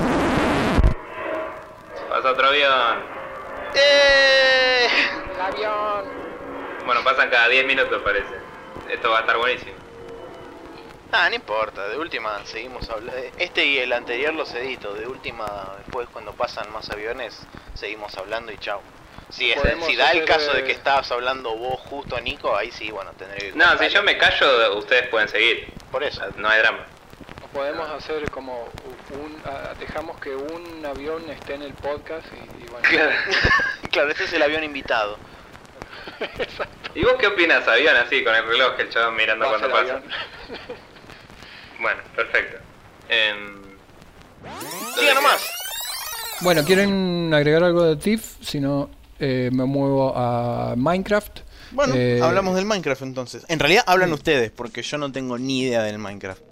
[2.08, 3.14] Pasa otro avión.
[3.74, 4.86] ¡Eh!
[5.44, 6.04] Avión.
[6.86, 8.34] Bueno, pasan cada 10 minutos parece.
[8.90, 9.72] Esto va a estar buenísimo.
[11.12, 13.20] Ah, no importa, de última seguimos hablando.
[13.36, 17.40] Este y el anterior los edito, de última, después cuando pasan más aviones,
[17.74, 18.80] seguimos hablando y chao.
[19.28, 19.52] Si,
[19.86, 23.38] si da el caso de que estabas hablando vos justo, Nico, ahí sí, bueno, tendré
[23.38, 23.52] que...
[23.52, 25.72] No, si yo me callo, ustedes pueden seguir.
[25.90, 26.22] Por eso.
[26.36, 26.86] No hay drama.
[27.52, 28.68] Podemos hacer como
[29.10, 29.42] un...
[29.78, 32.88] dejamos que un avión esté en el podcast y, bueno...
[33.90, 35.18] claro, este es el avión invitado.
[36.94, 40.02] ¿Y vos qué opinas, avión, así, con el reloj, el chabón mirando cuando pasa?
[41.80, 42.58] bueno, perfecto.
[43.08, 43.34] Eh...
[44.96, 45.50] Siga nomás.
[46.40, 48.36] Bueno, ¿quieren agregar algo de TIFF?
[48.40, 51.40] Si no, eh, me muevo a Minecraft.
[51.72, 53.44] Bueno, eh, hablamos del Minecraft entonces.
[53.48, 56.42] En realidad hablan ustedes, porque yo no tengo ni idea del Minecraft.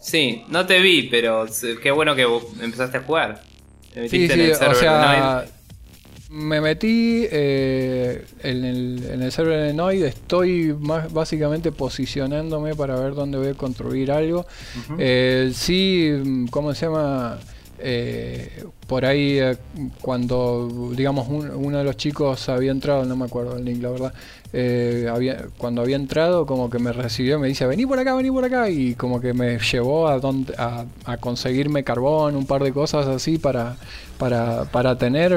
[0.00, 1.46] Sí, no te vi, pero
[1.82, 2.26] qué bueno que
[2.60, 3.42] empezaste a jugar.
[4.08, 5.44] sí, sí, o sea,
[6.30, 12.94] me metí eh, en, el, en, el, server de Noid, estoy más básicamente posicionándome para
[12.94, 14.46] ver dónde voy a construir algo.
[14.98, 17.38] Eh, sí, ¿cómo se llama?
[17.82, 19.40] Eh, por ahí
[20.02, 24.14] cuando digamos uno de los chicos había entrado, no me acuerdo el link la verdad,
[24.52, 28.30] eh, había, cuando había entrado, como que me recibió, me dice, vení por acá, vení
[28.30, 30.86] por acá, y como que me llevó a, donde, a,
[31.18, 33.76] conseguirme carbón, un par de cosas así para,
[34.18, 35.32] para, para tener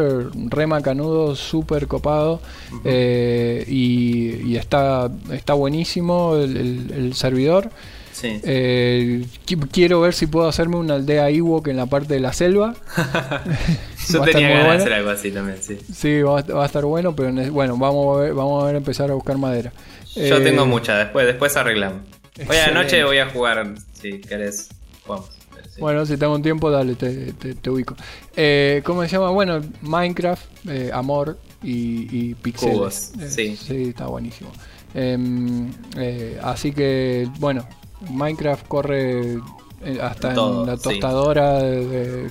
[0.50, 2.42] rema canudo súper copado.
[2.84, 7.70] Eh, y, está, está buenísimo el servidor.
[8.22, 9.26] Eh,
[9.72, 12.76] quiero ver si puedo hacerme una aldea Ewok en la parte de la selva.
[14.10, 15.78] Yo tenía ganas de hacer algo así también, sí.
[15.94, 19.14] Sí, va, a estar bueno, pero bueno, vamos a ver, vamos a ver empezar a
[19.14, 19.72] buscar madera.
[20.16, 22.02] Yo tengo eh, mucha, después, después arreglamos.
[22.48, 24.70] Hoy a la noche voy a jugar, si querés,
[25.80, 27.96] Bueno, si tengo un tiempo, dale, te, te, ubico.
[28.36, 29.30] Eh, ¿Cómo se llama?
[29.30, 30.46] Bueno, Minecraft,
[30.94, 33.14] Amor y, y Pixeles.
[33.30, 33.56] sí.
[33.56, 34.52] sí, está buenísimo.
[34.96, 35.72] Em,
[36.42, 37.68] así que, bueno,
[38.10, 39.34] Minecraft corre
[39.86, 41.60] eh, hasta en la tostadora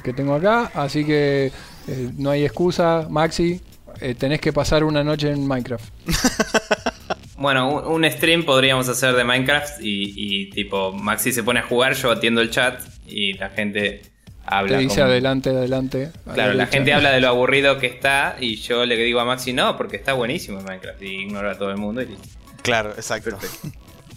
[0.02, 1.52] que tengo acá, así que
[1.88, 3.60] eh, no hay excusa, Maxi,
[4.00, 5.84] eh, tenés que pasar una noche en Minecraft.
[7.36, 12.10] bueno, un, stream podríamos hacer de Minecraft y, tipo Maxi se pone a jugar, yo
[12.10, 14.02] atiendo el chat y la gente
[14.46, 14.78] habla.
[14.78, 16.10] Te dice adelante, adelante.
[16.32, 19.52] Claro, la gente habla de lo aburrido que está y yo le digo a Maxi
[19.52, 22.02] no, porque está buenísimo en Minecraft y ignora a todo el mundo.
[22.02, 22.16] Y...
[22.62, 23.36] Claro, exacto.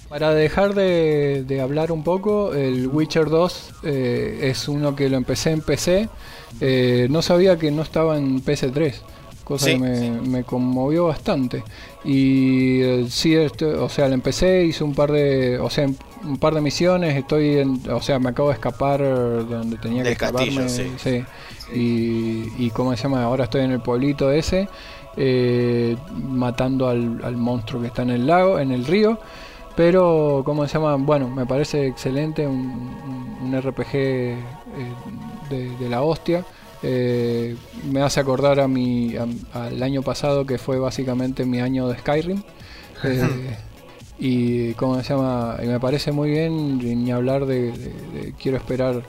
[0.10, 5.52] Para dejar de, hablar un poco, el Witcher 2 eh, es uno que lo empecé
[5.52, 6.10] en PC.
[6.62, 8.94] Eh, no sabía que no estaba en PS3,
[9.44, 11.63] cosa que me, conmovió bastante.
[12.04, 15.88] Y eh, sí, o sea, lo empecé, hice un par de, o sea,
[16.24, 17.15] un par de misiones.
[17.15, 20.70] Estoy, en, o sea, me acabo de escapar de donde tenía que escaparme.
[20.70, 21.26] sí.
[21.74, 24.70] Y, y cómo se llama, ahora estoy en el pueblito ese,
[26.13, 29.18] matando al, al monstruo que está en el lago, en el río.
[29.76, 30.96] Pero, ¿cómo se llama?
[30.96, 34.36] Bueno, me parece excelente, un, RPG eh,
[35.50, 36.46] de, la hostia.
[36.82, 37.56] Eh,
[37.92, 39.16] me hace acordar a mi
[39.54, 42.42] al año pasado que fue básicamente mi año de Skyrim.
[43.04, 43.58] Eh,
[44.18, 49.04] y cómo se llama y me parece muy bien ni hablar de, quiero esperar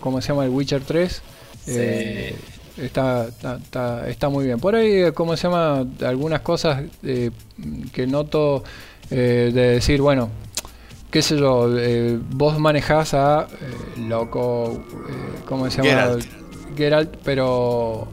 [0.00, 1.22] cómo se llama el Witcher 3
[2.76, 4.58] está, está, está, muy bien.
[4.58, 6.82] Por ahí cómo se llama algunas cosas
[7.92, 8.64] que noto
[9.10, 10.30] eh, de decir, bueno,
[11.10, 14.82] qué sé yo, eh, vos manejás a eh, loco,
[15.46, 15.88] ¿cómo se llama?
[15.88, 16.26] Geralt,
[16.76, 18.08] Geralt pero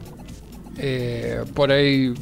[1.54, 2.14] por ahí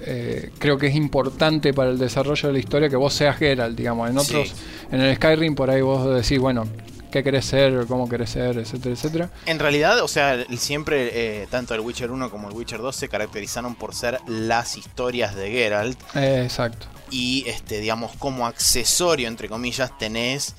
[0.00, 3.76] eh, creo que es importante para el desarrollo de la historia que vos seas Geralt,
[3.76, 4.08] digamos.
[4.08, 4.54] En otros,
[4.90, 6.66] en el Skyrim por ahí vos decís, bueno,
[7.10, 9.30] qué querés ser, cómo querés ser, etcétera, etcétera.
[9.46, 13.08] En realidad, o sea, siempre eh, tanto el Witcher 1 como el Witcher 2 se
[13.08, 16.00] caracterizaron por ser las historias de Geralt.
[16.14, 16.86] Eh, exacto.
[17.10, 20.54] Y este, digamos, como accesorio, entre comillas, tenés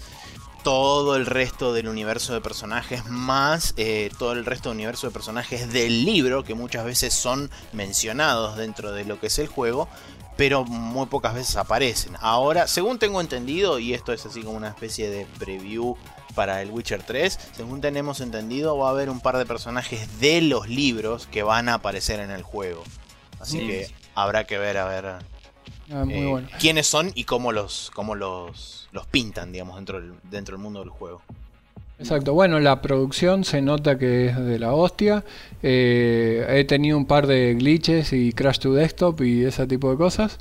[0.64, 5.14] todo el resto del universo de personajes, más eh, todo el resto del universo de
[5.14, 9.88] personajes del libro, que muchas veces son mencionados dentro de lo que es el juego,
[10.36, 12.16] pero muy pocas veces aparecen.
[12.20, 15.96] Ahora, según tengo entendido, y esto es así como una especie de preview
[16.40, 17.38] para el Witcher 3.
[17.52, 21.68] Según tenemos entendido, va a haber un par de personajes de los libros que van
[21.68, 22.82] a aparecer en el juego.
[23.42, 25.06] Así que habrá que ver a ver
[25.92, 26.48] Ah, muy eh, bueno.
[26.58, 30.80] quiénes son y cómo los, cómo los, los pintan, digamos, dentro del, dentro del mundo
[30.80, 31.22] del juego.
[31.98, 35.26] Exacto, bueno, la producción se nota que es de la hostia.
[35.62, 39.98] Eh, he tenido un par de glitches y crash to desktop y ese tipo de
[39.98, 40.38] cosas,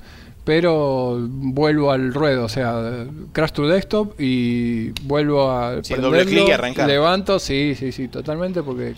[0.48, 6.48] pero vuelvo al ruedo, o sea, crash to desktop y vuelvo a Sí, doble clic
[6.48, 6.86] y arrancar.
[6.88, 8.94] levanto, sí, sí, sí, totalmente, porque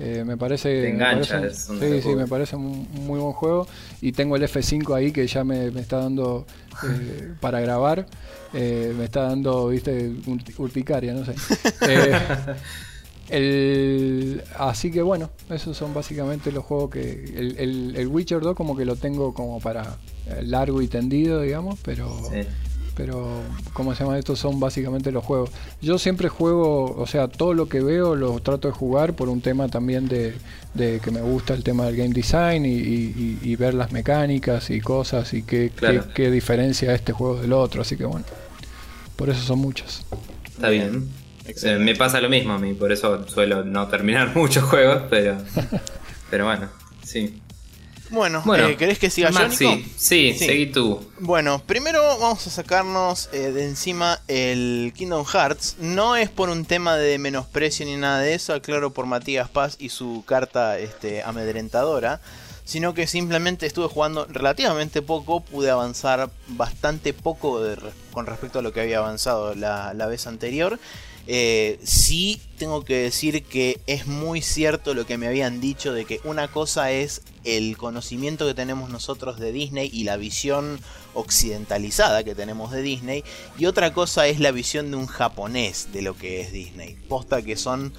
[0.00, 3.20] eh, me parece, Te me engancha, parece- es un sí, sí, me parece un muy
[3.20, 3.68] buen juego
[4.00, 6.44] y tengo el F5 ahí que ya me, me está dando
[6.82, 8.04] eh, para grabar.
[8.52, 11.34] Eh, me está dando, viste, ur- urticaria, no sé.
[13.30, 17.24] El- así que bueno, esos son básicamente los juegos que.
[17.36, 21.40] El, el- el Witcher 2 como que lo tengo como para eh, largo y tendido,
[21.40, 22.08] digamos, pero.
[22.30, 22.40] Sí.
[22.96, 23.28] Pero,
[23.74, 24.18] ¿cómo se llama?
[24.18, 25.50] Estos son básicamente los juegos.
[25.80, 29.40] Yo siempre juego, o sea, todo lo que veo lo trato de jugar por un
[29.40, 30.34] tema también de,
[30.74, 33.92] de que me gusta el tema del game design y, y- y- y ver las
[33.92, 36.06] mecánicas y cosas y qué, Claro.
[36.08, 37.82] qué, qué diferencia este juego del otro.
[37.82, 38.26] Así que bueno,
[39.14, 40.04] por eso son muchos.
[40.48, 41.08] Está bien.
[41.62, 45.36] Eh, me pasa lo mismo a mí, por eso suelo no terminar muchos juegos, pero.
[46.30, 46.68] pero bueno,
[47.04, 47.40] sí.
[48.10, 49.88] Bueno, Bueno, eh, ¿querés que siga yo, Maxi, Nico?
[49.98, 50.46] sí, Sí.
[50.46, 51.06] seguí tú.
[51.18, 55.76] Bueno, primero vamos a sacarnos eh, de encima el Kingdom Hearts.
[55.78, 59.76] No es por un tema de menosprecio ni nada de eso, aclaro por Matías Paz
[59.78, 62.20] y su carta este, amedrentadora.
[62.64, 67.76] Sino que simplemente estuve jugando relativamente poco, pude avanzar bastante poco de
[68.12, 70.78] con respecto a lo que había avanzado la, la vez anterior.
[71.30, 76.06] Eh, sí tengo que decir que es muy cierto lo que me habían dicho de
[76.06, 80.80] que una cosa es el conocimiento que tenemos nosotros de Disney y la visión
[81.12, 83.24] occidentalizada que tenemos de Disney
[83.58, 86.96] y otra cosa es la visión de un japonés de lo que es Disney.
[87.10, 87.92] Posta que son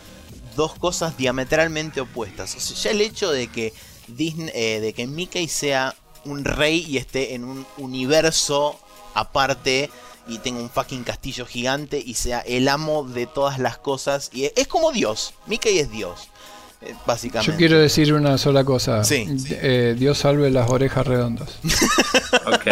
[0.56, 2.56] dos cosas diametralmente opuestas.
[2.56, 3.74] O sea, ya el hecho de que
[4.08, 8.80] Disney, eh, de que Mickey sea un rey y esté en un universo
[9.14, 9.92] aparte
[10.30, 14.46] y tenga un fucking castillo gigante y sea el amo de todas las cosas y
[14.56, 15.34] es, como Dios.
[15.48, 16.30] Mickey es Dios,
[16.82, 17.52] eh, básicamente.
[17.52, 19.04] Yo quiero decir una sola cosa.
[19.04, 19.26] Sí.
[19.50, 21.60] Eh, Dios salve las orejas redondas.
[22.46, 22.66] Ok.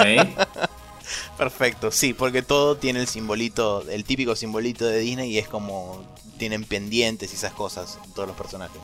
[1.38, 6.04] Perfecto, sí, porque todo tiene el simbolito, el típico simbolito de Disney y es como
[6.40, 8.82] tienen pendientes y esas cosas todos los personajes.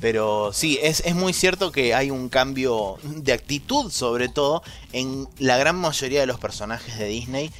[0.00, 5.26] Pero sí, es, es muy cierto que hay un cambio de actitud, sobre todo en
[5.38, 7.50] la gran mayoría de los personajes de Disney,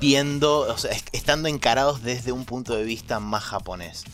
[0.00, 4.04] viendo, o sea, est- estando encarados desde un punto de vista más japonés.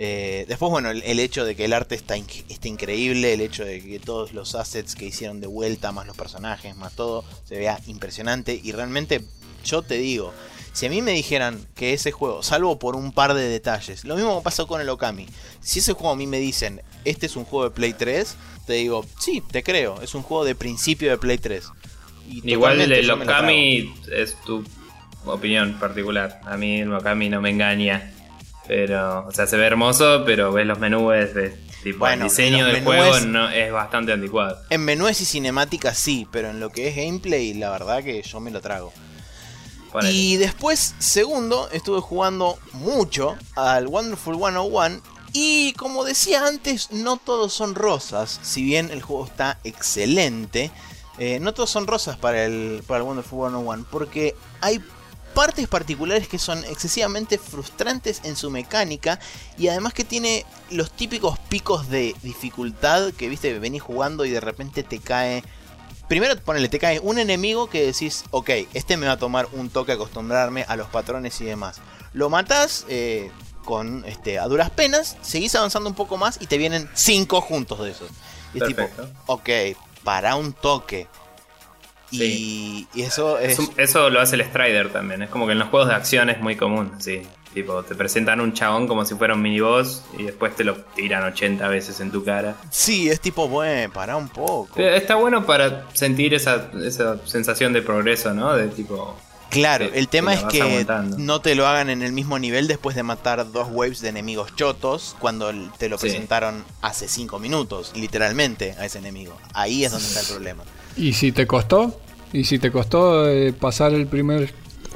[0.00, 3.64] Eh, después, bueno, el, el hecho de que el arte está, está increíble, el hecho
[3.64, 7.58] de que todos los assets que hicieron de vuelta, más los personajes, más todo, se
[7.58, 8.60] vea impresionante.
[8.62, 9.22] Y realmente,
[9.64, 10.32] yo te digo,
[10.72, 14.14] si a mí me dijeran que ese juego, salvo por un par de detalles, lo
[14.14, 15.26] mismo pasó con el Okami.
[15.60, 18.36] Si ese juego a mí me dicen, este es un juego de Play 3,
[18.68, 21.64] te digo, sí, te creo, es un juego de principio de Play 3.
[22.30, 23.10] Y Igual el.
[23.10, 24.62] Okami es tu
[25.28, 26.40] opinión particular.
[26.44, 28.12] A mí el Okami no me engaña.
[28.66, 32.66] Pero, o sea, se ve hermoso, pero ves los menús, ves, tipo, Bueno, el diseño
[32.66, 34.58] del menúes- juego no, es bastante anticuado.
[34.68, 38.40] En menúes y cinemáticas sí, pero en lo que es gameplay, la verdad que yo
[38.40, 38.92] me lo trago.
[40.02, 45.00] Y después, segundo, estuve jugando mucho al Wonderful 101.
[45.32, 48.38] Y como decía antes, no todos son rosas.
[48.42, 50.70] Si bien el juego está excelente,
[51.18, 53.86] eh, no todos son rosas para el, para el Wonderful 101.
[53.90, 54.80] Porque hay
[55.34, 59.18] partes particulares que son excesivamente frustrantes en su mecánica.
[59.56, 64.40] Y además que tiene los típicos picos de dificultad que viste, venís jugando y de
[64.40, 65.42] repente te cae
[66.08, 69.68] Primero, ponele, te cae un enemigo que decís, ok, este me va a tomar un
[69.68, 71.82] toque acostumbrarme a los patrones y demás.
[72.14, 73.30] Lo matás eh,
[73.66, 77.80] con este, a duras penas, seguís avanzando un poco más y te vienen cinco juntos
[77.80, 78.08] de esos.
[78.54, 78.88] Y es tipo,
[79.26, 79.50] ok,
[80.02, 81.06] para un toque.
[82.10, 82.88] Y, Sí.
[82.94, 83.58] y eso es...
[83.76, 85.22] Eso lo hace el Strider también.
[85.22, 87.22] Es como que en los juegos de acción es muy común, sí.
[87.54, 91.24] Tipo, te presentan un chabón como si fuera un miniboss y después te lo tiran
[91.24, 92.54] 80 veces en tu cara.
[92.70, 94.78] Sí, es tipo, bueno, para un poco.
[94.78, 98.54] Está bueno para sentir esa, esa sensación de progreso, ¿no?
[98.54, 99.18] De tipo.
[99.50, 101.16] Claro, el tema te es que aguantando.
[101.18, 104.54] no te lo hagan en el mismo nivel después de matar dos waves de enemigos
[104.56, 106.02] chotos cuando te lo Sí.
[106.02, 109.36] presentaron hace 5 minutos, literalmente, a ese enemigo.
[109.54, 110.64] Ahí es donde está el problema.
[110.96, 111.98] ¿Y si te costó?
[112.32, 114.52] ¿Y si te costó eh, pasar el primer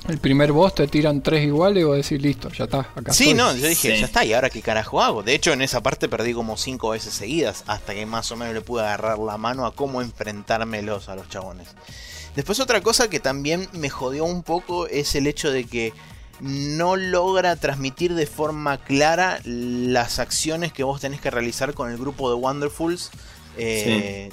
[0.09, 3.30] el primer boss, te tiran tres iguales y vos decís, listo, ya está, acá Sí,
[3.30, 3.34] estoy"?
[3.34, 4.00] no, yo dije, Sí.
[4.00, 5.22] ya está, ¿y ahora qué carajo hago?
[5.22, 8.53] De hecho, en esa parte perdí como 5 veces seguidas, hasta que más o menos
[8.53, 11.68] le pude agarrar la mano a cómo enfrentármelos a los chabones.
[12.35, 15.93] Después otra cosa que también me jodió un poco es el hecho de que
[16.41, 21.99] no logra transmitir de forma clara las acciones que vos tenés que realizar con el
[21.99, 23.11] grupo de Wonderfuls
[23.57, 24.30] eh,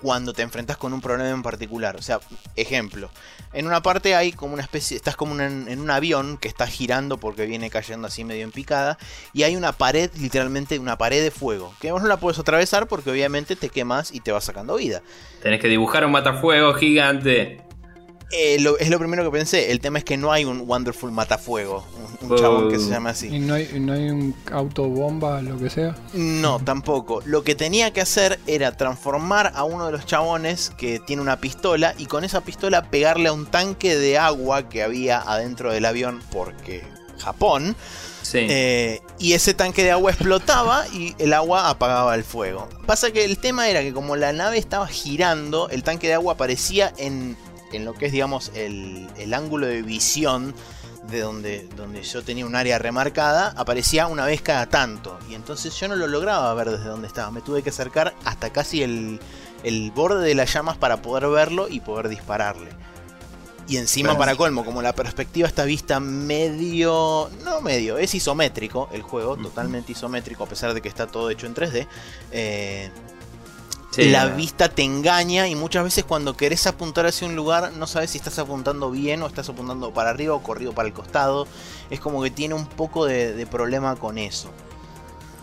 [0.00, 1.96] cuando te enfrentas con un problema en particular.
[1.96, 2.20] O sea,
[2.56, 3.10] ejemplo,
[3.52, 7.18] en una parte hay como una especie, estás como en, un avión que está girando
[7.18, 8.98] porque viene cayendo así medio en picada
[9.32, 12.86] y hay una pared, literalmente una pared de fuego, que vos no la puedes atravesar
[12.86, 15.02] porque obviamente te quemas y te va sacando vida.
[15.42, 17.71] Tenés que dibujar un matafuego gigante.
[18.32, 21.12] Eh, lo- es lo primero que pensé, el tema es que no hay un Wonderful
[21.12, 21.84] Matafuego,
[22.22, 22.40] un, un Oh.
[22.40, 23.38] chabón que se llama ¿Y así.
[23.38, 25.94] no hay, y no hay un autobomba, lo que sea?
[26.14, 27.20] No, tampoco.
[27.26, 31.36] Lo que tenía que hacer era transformar a uno de los chabones que tiene una
[31.40, 35.84] pistola y con esa pistola pegarle a un tanque de agua que había adentro del
[35.84, 36.82] avión porque
[37.18, 37.76] Japón.
[38.22, 38.38] Sí.
[38.48, 42.68] Eh, y ese tanque de agua explotaba y el agua apagaba el fuego.
[42.86, 46.32] Pasa que el tema era que como la nave estaba girando, el tanque de agua
[46.34, 47.36] aparecía en,
[47.76, 50.54] en lo que es, digamos, el, el ángulo de visión
[51.08, 55.18] de donde, donde yo tenía un área remarcada, aparecía una vez cada tanto.
[55.28, 57.30] Y entonces yo no lo lograba ver desde donde estaba.
[57.30, 59.20] Me tuve que acercar hasta casi el,
[59.64, 62.70] el borde de las llamas para poder verlo y poder dispararle.
[63.68, 67.30] Y encima, para colmo, como la perspectiva está vista medio.
[67.44, 71.46] No medio, es isométrico el juego, totalmente isométrico, a pesar de que está todo hecho
[71.46, 71.86] en 3D.
[72.32, 72.90] eh,
[73.92, 77.86] Sí, la vista te engaña y muchas veces cuando querés apuntar hacia un lugar no
[77.86, 81.46] sabes si estás apuntando bien o estás apuntando para arriba o corrido para el costado.
[81.90, 84.50] Es como que tiene un poco de, de problema con eso.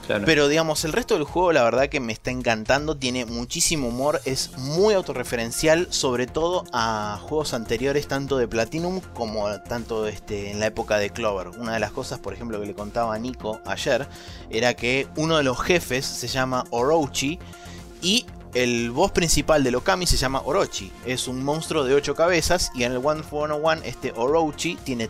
[0.08, 0.26] Claro.
[0.26, 4.20] Pero digamos, el resto del juego la verdad que me está encantando, tiene muchísimo humor,
[4.26, 10.60] es muy autorreferencial, sobre todo a juegos anteriores, tanto de Platinum como tanto este, en
[10.60, 11.50] la época de Clover.
[11.50, 14.08] Una de las cosas, por ejemplo, que le contaba a Nico ayer,
[14.50, 17.38] era que uno de los jefes se llama Orochi
[18.02, 20.92] y el boss principal del Okami se llama Orochi.
[21.06, 25.10] Es un monstruo de 8 cabezas y en el One for One este Orochi tiene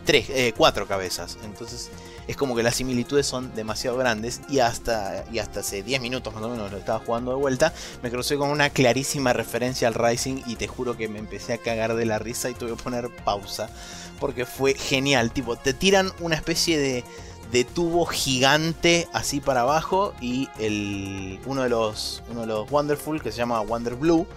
[0.56, 1.38] 4 cabezas.
[1.44, 1.90] Entonces
[2.28, 6.34] es como que las similitudes son demasiado grandes y hasta, y hasta hace 10 minutos
[6.34, 7.74] más o menos lo estaba jugando de vuelta,
[8.04, 11.58] me crucé con una clarísima referencia al Rising y te juro que me empecé a
[11.58, 13.70] cagar de la risa y tuve que poner pausa
[14.20, 17.04] porque fue genial, tipo, te tiran una especie de,
[17.52, 23.22] de tubo gigante así para abajo y el, uno, de los, uno de los Wonderful
[23.22, 24.28] que se llama Wonder Blue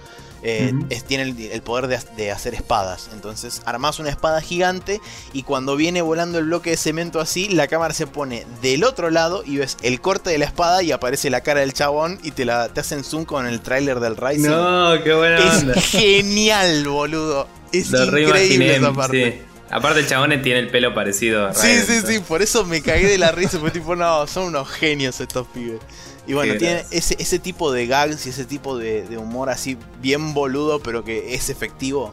[0.45, 3.11] eh, es- tiene el, el poder de, de hacer espadas.
[3.13, 5.01] Entonces armás una espada gigante
[5.33, 9.11] y cuando viene volando el bloque de cemento así, la cámara se pone del otro
[9.11, 12.33] lado y ves el corte de la espada y aparece la cara del chabón y
[12.33, 14.49] te, la, te hacen zoom con el tráiler del Rising.
[14.51, 15.75] No, qué buena onda.
[15.75, 17.47] es genial, boludo.
[17.71, 19.33] Es Lo increíble esa parte.
[19.47, 19.52] sí.
[19.73, 22.83] Aparte el chabón tiene el pelo parecido a Sí, sí, sí, entonces- por eso me
[22.83, 25.81] cagué de la risa, fue tipo, no, son unos genios estos pibes.
[26.27, 29.77] Y bueno, tiene ese, ese tipo de gags y ese tipo de, de humor así
[30.01, 32.12] bien boludo, pero que es efectivo.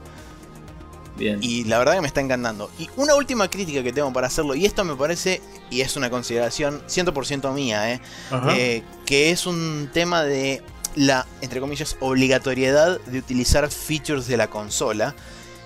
[1.17, 1.37] Bien.
[1.41, 2.71] Y la verdad que me está encantando.
[2.79, 6.09] Y una última crítica que tengo para hacerlo, y esto me parece, y es una
[6.09, 7.99] consideración 100% mía, ¿eh?
[8.55, 10.63] Eh, que es un tema de
[10.95, 15.13] la, entre comillas, obligatoriedad de utilizar features de la consola.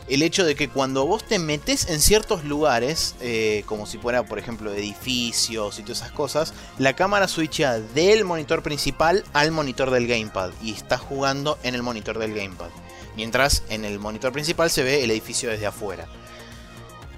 [0.08, 4.26] El hecho de que cuando vos te metes en ciertos lugares, eh, como si fuera,
[4.26, 9.92] por ejemplo, edificios y todas esas cosas, la cámara switcha del monitor principal al monitor
[9.92, 12.70] del gamepad y estás jugando en el monitor del gamepad.
[13.16, 16.08] Mientras en el monitor principal se ve el edificio desde afuera.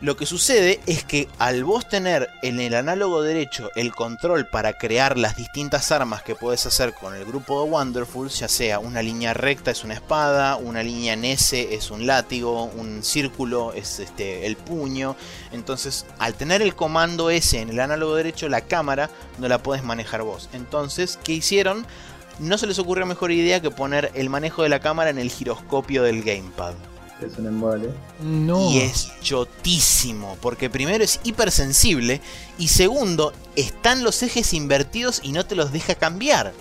[0.01, 4.73] Lo que sucede es que al vos tener en el análogo derecho el control para
[4.73, 9.01] crear las distintas armas que puedes hacer con el grupo de Wonderfuls, ya sea una
[9.01, 13.99] línea recta es una espada, una línea en S es un látigo, un círculo es
[13.99, 15.15] este, el puño,
[15.53, 19.83] entonces al tener el comando S en el análogo derecho la cámara no la puedes
[19.83, 20.49] manejar vos.
[20.51, 21.87] Entonces, ¿qué hicieron?
[22.39, 25.31] No se les ocurrió mejor idea que poner el manejo de la cámara en el
[25.31, 26.73] giroscopio del gamepad.
[27.22, 27.89] Es un embole.
[28.20, 28.72] No.
[28.72, 32.22] Y es chotísimo, porque primero es hipersensible
[32.57, 36.53] y segundo, están los ejes invertidos y no te los deja cambiar.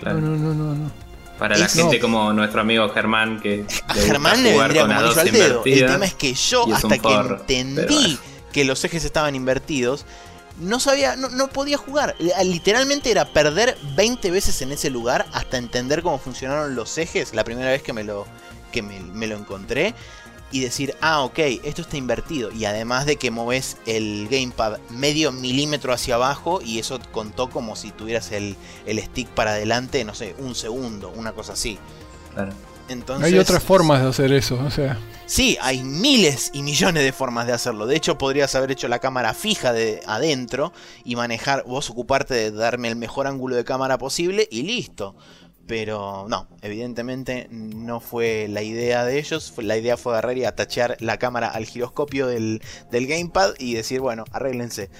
[0.00, 0.20] Claro.
[0.20, 0.90] No, no, no, no, no.
[1.38, 2.02] Para la gente no.
[2.02, 5.62] como nuestro amigo Germán que A le Germán le vendría con como anillo al dedo.
[5.64, 8.18] El tema es que yo, es hasta que forro, pero entendí
[8.52, 10.04] que los ejes estaban invertidos,
[10.60, 12.14] no sabía, no, no, podía jugar.
[12.44, 17.34] Literalmente era perder 20 veces en ese lugar hasta entender cómo funcionaron los ejes.
[17.34, 18.26] La primera vez que me lo,
[18.72, 19.94] que me, lo encontré.
[20.50, 22.50] Y decir, ah, ok, esto está invertido.
[22.50, 26.60] Y además de que moves el gamepad medio milímetro hacia abajo.
[26.62, 31.10] Y eso contó como si tuvieras el, el stick para adelante, no sé, un segundo,
[31.14, 31.78] una cosa así.
[32.34, 32.52] Claro.
[32.88, 34.98] Entonces, hay otras formas de hacer eso, o sea.
[35.26, 37.86] Sí, hay miles y millones de formas de hacerlo.
[37.86, 40.72] De hecho, podrías haber hecho la cámara fija de adentro
[41.04, 45.14] y manejar, vos ocuparte de darme el mejor ángulo de cámara posible y listo.
[45.72, 49.54] Pero no, evidentemente no fue la idea de ellos.
[49.56, 52.60] La idea fue agarrar y atachear la cámara al giroscopio del,
[52.90, 54.90] del gamepad y decir, bueno, arréglense.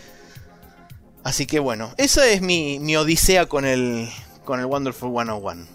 [1.24, 4.08] Así que bueno, esa es mi, mi odisea con el,
[4.46, 5.66] con el Wonderful 101.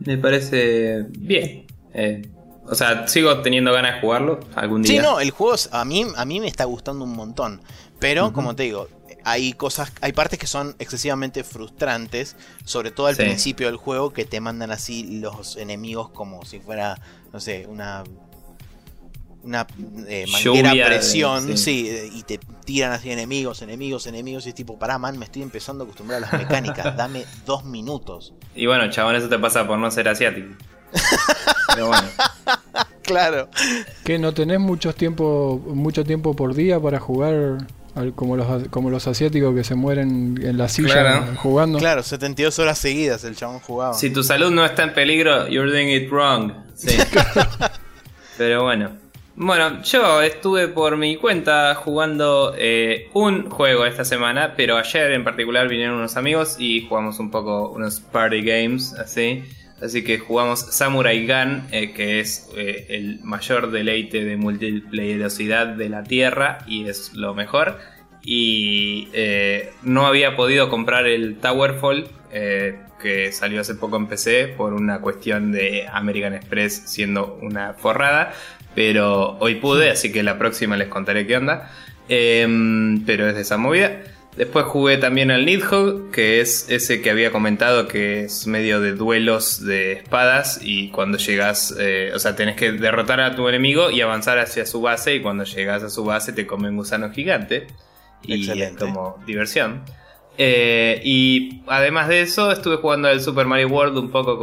[0.00, 1.68] Me parece bien.
[1.94, 2.28] Eh,
[2.66, 4.90] o sea, sigo teniendo ganas de jugarlo algún día.
[4.90, 7.60] Sí, no, el juego a mí, a mí me está gustando un montón.
[8.00, 8.88] Pero, como te digo,
[9.24, 14.24] hay cosas, hay partes que son excesivamente frustrantes, sobre todo al principio del juego, que
[14.24, 16.98] te mandan así los enemigos como si fuera,
[17.32, 18.04] no sé, una
[19.44, 19.66] una
[20.06, 22.10] eh, manguera presión, sí.
[22.14, 25.82] y te tiran así enemigos, enemigos, enemigos, y es tipo, pará, man, me estoy empezando
[25.82, 28.34] a acostumbrar a las mecánicas, dame dos minutos.
[28.54, 30.54] Y bueno, chabón, eso te pasa por no ser asiático.
[31.74, 32.08] Pero bueno.
[33.02, 33.48] claro.
[34.04, 37.66] ¿Que no tenés mucho tiempo, mucho tiempo por día para jugar
[38.14, 41.78] como los, como los asiáticos que se mueren en la silla jugando?
[41.78, 43.94] Claro, 72 horas seguidas el chabón jugaba.
[43.94, 46.52] Si tu salud no está en peligro, you're doing it wrong.
[46.74, 46.96] Sí.
[48.38, 49.02] Pero bueno.
[49.34, 55.24] Bueno, yo estuve por mi cuenta jugando eh, un juego esta semana, pero ayer en
[55.24, 59.42] particular vinieron unos amigos y jugamos un poco unos party games, así.
[59.82, 65.88] Así que jugamos Samurai Gun, eh, que es eh, el mayor deleite de multiplayerosidad de
[65.88, 67.78] la Tierra y es lo mejor.
[68.24, 69.08] Y
[69.82, 75.50] no había podido comprar el Towerfall, que salió hace poco en PC, por una cuestión
[75.50, 78.32] de American Express siendo una forrada.
[78.76, 81.68] Pero hoy pude, así que la próxima les contaré qué onda.
[82.08, 84.02] Em, pero es de esa movida.
[84.36, 88.94] Después jugué también al Nidhogg, que es ese que había comentado que es medio de
[88.94, 93.90] duelos de espadas y cuando llegas, eh, o sea, tenés que derrotar a tu enemigo
[93.90, 97.10] y avanzar hacia su base y cuando llegas a su base te come un gusano
[97.10, 97.66] gigante
[98.22, 99.82] y es como diversión.
[100.38, 104.38] Eh, y además de eso, estuve jugando al Super Mario World un poco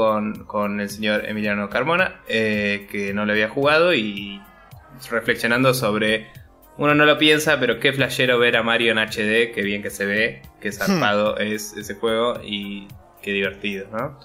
[0.45, 4.41] con, el señor Emiliano Carmona, eh, que no lo había jugado, y
[5.09, 6.27] reflexionando sobre.
[6.79, 9.89] Uno no lo piensa, pero qué flashero ver a Mario en HD, qué bien que
[9.89, 11.41] se ve, qué zarpado hmm.
[11.41, 12.87] es ese juego y
[13.21, 14.17] qué divertido, ¿no?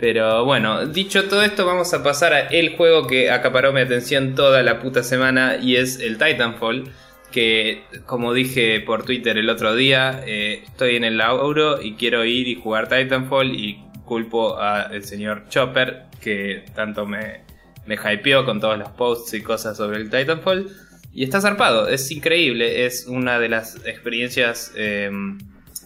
[0.00, 4.34] Pero bueno, dicho todo esto, vamos a pasar a el juego que acaparó mi atención
[4.34, 6.90] toda la puta semana y es el Titanfall
[7.30, 12.24] que como dije por Twitter el otro día, eh, estoy en el lauro y quiero
[12.24, 17.42] ir y jugar Titanfall y culpo al señor Chopper que tanto me,
[17.86, 20.68] me hypeó con todos los posts y cosas sobre el Titanfall.
[21.14, 25.38] Y está zarpado, es increíble, es una de las experiencias em,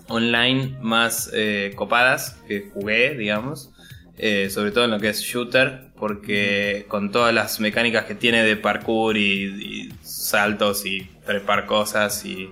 [0.08, 3.72] online más eh, copadas que jugué, digamos.
[4.18, 8.44] Eh, sobre todo en lo que es shooter, porque con todas las mecánicas que tiene
[8.44, 12.50] de parkour y saltos y prepar cosas y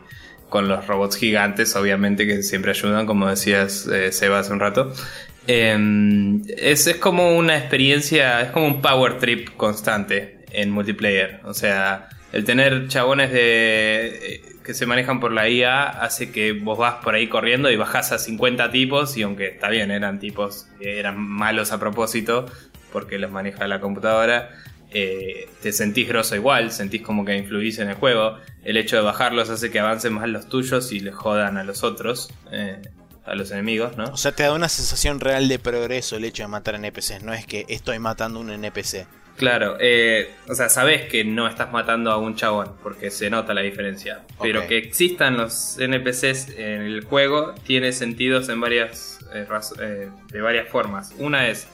[0.54, 4.92] con los robots gigantes, obviamente, que siempre ayudan, como decías, eh, Seba, hace un rato.
[5.48, 11.40] Es, es, como una experiencia, es como un power trip constante en multiplayer.
[11.44, 16.52] O sea, el tener chabones de eh, que se manejan por la IA hace que
[16.52, 20.18] vos vas por ahí corriendo y bajás a 50 tipos y aunque está bien, eran
[20.18, 22.46] tipos eran malos a propósito
[22.92, 24.50] porque los maneja la computadora,
[24.90, 28.38] eh, te sentís grosso igual, sentís como que influís en el juego.
[28.64, 31.84] El hecho de bajarlos hace que avancen más los tuyos y le jodan a los
[31.84, 32.82] otros, eh,
[33.24, 34.04] a los enemigos, ¿no?
[34.04, 37.32] O sea, te da una sensación real de progreso el hecho de matar NPCs, no
[37.32, 39.06] es que estoy matando un NPC.
[39.36, 43.52] Claro, eh, o sea, sabes que no estás matando a un chabón, porque se nota
[43.52, 44.22] la diferencia.
[44.40, 51.12] Pero que existan los NPCs en el juego tiene sentidos en varias, de varias formas.
[51.18, 51.66] Una es,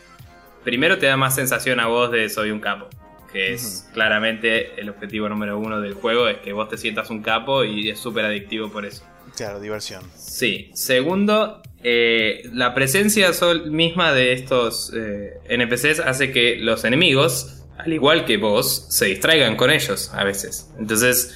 [0.65, 2.89] primero te da más sensación a vos de soy un capo
[3.33, 7.23] que es claramente el objetivo número uno del juego, es que vos te sientas un
[7.23, 9.05] capo y es súper adictivo por eso.
[9.37, 10.03] Claro, diversión.
[10.17, 10.71] Sí.
[10.75, 13.31] Segundo, eh, la presencia
[13.67, 19.57] misma de estos eh, NPCs hace que los enemigos, al igual que vos, se distraigan
[19.57, 20.71] con ellos a veces.
[20.79, 21.35] Entonces,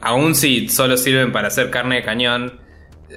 [0.00, 2.60] aun si solo sirven para hacer carne de cañón,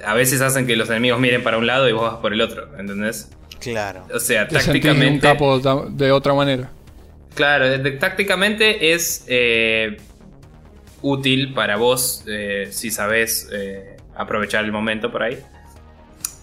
[0.04, 2.40] a veces hacen que los enemigos miren para un lado y vos vas por el
[2.40, 3.30] otro, ¿entendés?
[3.60, 4.06] Claro.
[4.12, 5.08] O sea, tácticamente.
[5.08, 5.58] un capo
[5.90, 6.70] de otra manera.
[7.34, 7.66] Claro,
[7.98, 9.96] tácticamente es eh,
[11.02, 15.38] útil para vos eh, si sabés eh, aprovechar el momento por ahí.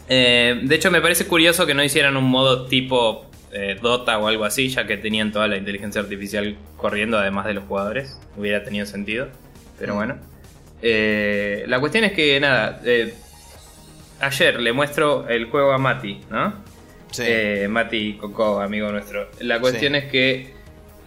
[0.10, 3.28] Eh, de hecho, me parece curioso que no hicieran un modo tipo
[3.82, 7.66] Dota o algo así, ya que tenían toda la inteligencia artificial corriendo además de los
[7.66, 8.18] jugadores.
[8.38, 9.28] Hubiera tenido sentido,
[9.78, 9.97] pero mm.
[9.97, 10.18] bueno.
[10.82, 12.82] la cuestión es que, nada,
[14.22, 16.54] ayer le muestro el juego a Mati, ¿no?
[17.12, 17.24] Sí.
[17.68, 19.30] Mati Coco, amigo nuestro.
[19.41, 20.62] La cuestión es que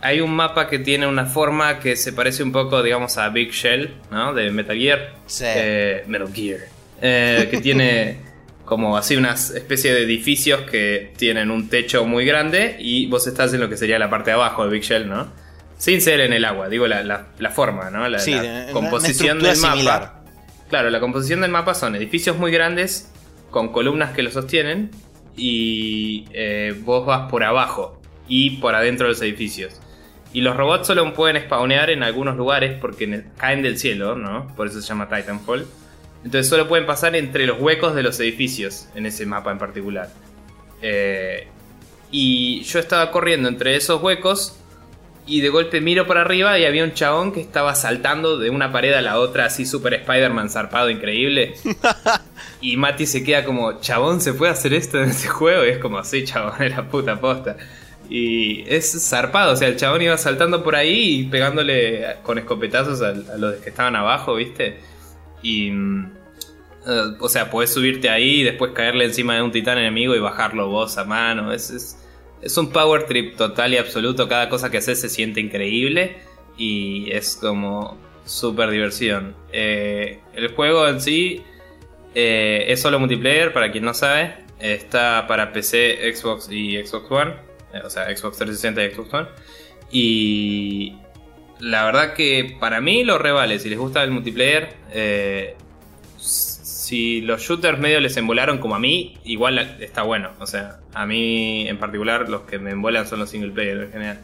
[0.05, 3.53] hay un mapa que tiene una forma que se parece un poco, digamos, a Big
[3.53, 4.35] Shell, ¿no?
[4.35, 5.15] De Metal Gear.
[5.25, 5.45] Sí.
[5.47, 6.61] Eh, Metal Gear.
[7.01, 8.19] Eh, que tiene
[8.65, 13.53] como así una especie de edificios que tienen un techo muy grande y vos estás
[13.53, 15.29] en lo que sería la parte de abajo de Big Shell, ¿no?
[15.77, 18.09] Sin ser en el agua, digo la, forma, ¿no?
[18.09, 18.35] La, sí,
[18.73, 20.23] composición del mapa.
[20.71, 23.11] Claro, la composición del mapa son edificios muy grandes
[23.51, 24.91] con columnas que lo sostienen
[25.37, 29.81] y eh, vos vas por abajo y por adentro de los edificios.
[30.33, 34.49] Y los robots solo pueden spawnear en algunos lugares porque caen del cielo, ¿no?
[34.57, 35.67] Por eso se llama Titanfall.
[36.25, 40.11] Entonces solo pueden pasar entre los huecos de los edificios en ese mapa en particular.
[40.81, 41.49] Eh,
[42.11, 44.59] y yo estaba corriendo entre esos huecos
[45.27, 48.73] y de golpe miro para arriba y había un chabón que estaba saltando de una
[48.73, 51.55] pared a la otra así super Spider-Man zarpado increíble.
[52.61, 55.65] y Mati se queda como, chabón, ¿se puede hacer esto en este juego?
[55.65, 57.57] Y es como, sí, chabón, es la puta posta.
[58.09, 63.01] Y es zarpado, o sea, el chabón iba saltando por ahí y pegándole con escopetazos
[63.01, 64.79] a, los que estaban abajo, ¿viste?
[65.45, 65.71] Y.
[66.87, 70.19] Eh, o sea, podés subirte ahí y después caerle encima de un titán enemigo y
[70.19, 71.53] bajarlo vos a mano.
[71.53, 71.71] Es,
[72.43, 74.29] es, un power trip total y absoluto.
[74.29, 76.17] Cada cosa que haces se siente increíble
[76.59, 79.37] y es como súper diversión.
[79.53, 81.43] Eh, el juego en sí
[82.15, 84.35] eh, es solo multiplayer, para quien no sabe.
[84.59, 87.35] Está para PC, Xbox y Xbox One.
[87.85, 89.29] O sea, Xbox 360 y Xbox One.
[89.91, 90.97] Y
[91.65, 95.57] la verdad que para mí lo revale, si les gusta el multiplayer, eh,
[96.19, 100.33] si los shooters medio les embolaron como a mí, igual está bueno.
[100.41, 103.93] O sea, a mí en particular los que me embolan son los single player en
[103.93, 104.21] general.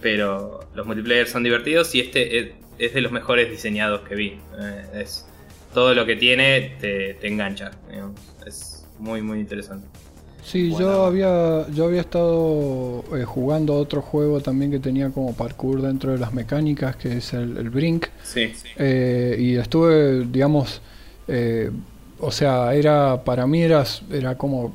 [0.00, 4.38] Pero los multiplayer son divertidos y este es, de los mejores diseñados que vi.
[4.58, 5.26] Eh, es,
[5.74, 7.72] todo lo que tiene te, te engancha.
[8.46, 9.86] Es muy, muy interesante.
[10.44, 15.82] Sí, yo había, yo había estado eh, jugando otro juego también que tenía como parkour
[15.82, 18.06] dentro de las mecánicas, que es el, Brink.
[18.22, 20.80] Sí, eh, y estuve, digamos,
[21.26, 21.70] eh,
[22.20, 24.74] o sea, era para mí era, era como,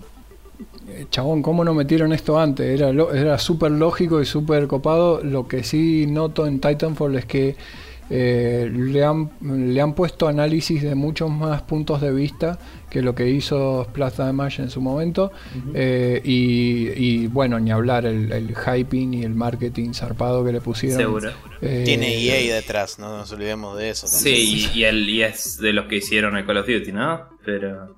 [1.09, 2.80] chabón, ¿cómo no metieron esto antes?
[2.80, 5.24] Era, era súper lógico y súper copado.
[5.24, 7.55] Lo que sí noto en Titanfall es que
[8.10, 13.16] eh, le, han, le han puesto análisis de muchos más puntos de vista que lo
[13.16, 15.32] que hizo Plaza de Mayo en su momento.
[15.74, 20.99] Eh, y, bueno, ni hablar el, el, hyping y el marketing zarpado que le pusieron.
[20.99, 21.32] Seguro.
[21.62, 24.06] Eh, Tiene EA detrás, no nos olvidemos de eso.
[24.08, 27.30] Sí, y, el, y es de los que hicieron el Call of Duty, ¿no?
[27.43, 27.95] Pero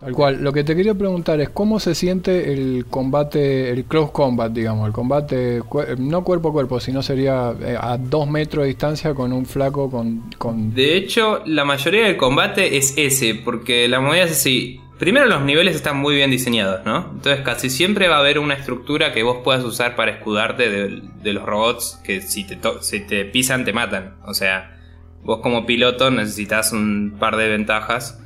[0.00, 0.42] Tal cual.
[0.42, 4.86] Lo que te quería preguntar es cómo se siente el combate, el close combat, digamos,
[4.86, 5.60] el combate
[5.98, 9.90] no cuerpo a cuerpo, sino sería eh, a dos metros de distancia con un flaco
[9.90, 10.72] con, con...
[10.72, 14.80] De hecho, la mayoría del combate es ese, porque la movida es así.
[15.00, 17.10] Primero los niveles están muy bien diseñados, ¿no?
[17.14, 21.32] Entonces casi siempre va a haber una estructura que vos puedas usar para escudarte de,
[21.32, 24.16] los robots que si te, si te pisan te matan.
[24.26, 24.76] O sea,
[25.22, 28.20] vos como piloto necesitas un par de ventajas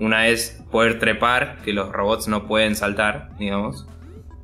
[0.00, 3.86] una es poder trepar, que los robots no pueden saltar, digamos.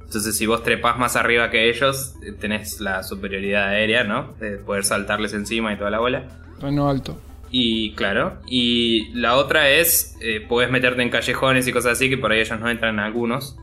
[0.05, 4.34] Entonces, si vos trepas más arriba que ellos, eh, tenés la superioridad aérea, ¿no?
[4.40, 6.24] De poder saltarles encima y toda la bola.
[6.61, 7.20] Bueno, alto.
[7.53, 12.18] Y claro, y la otra es, eh, podés meterte en callejones y cosas así, que
[12.18, 13.57] por ahí ellos no entran algunos.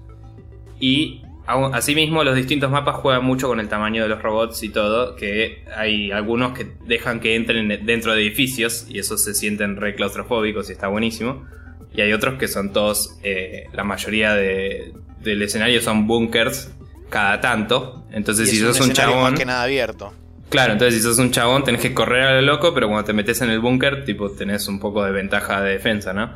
[0.80, 5.16] Y asimismo, los distintos mapas juegan mucho con el tamaño de los robots y todo,
[5.16, 9.96] que hay algunos que dejan que entren dentro de edificios y esos se sienten re
[9.96, 11.46] claustrofóbicos y está buenísimo.
[11.94, 16.72] Y hay otros que son todos, eh, la mayoría de, del escenario son bunkers
[17.10, 18.06] cada tanto.
[18.12, 19.36] Entonces, si sos un, chabón.
[19.36, 20.14] que nada abierto.
[20.50, 23.14] Claro, entonces si sos un chabón tenés que correr a lo loco, pero cuando te
[23.14, 26.32] metes en el búnker, tipo, tenés un poco de ventaja de defensa, ¿no?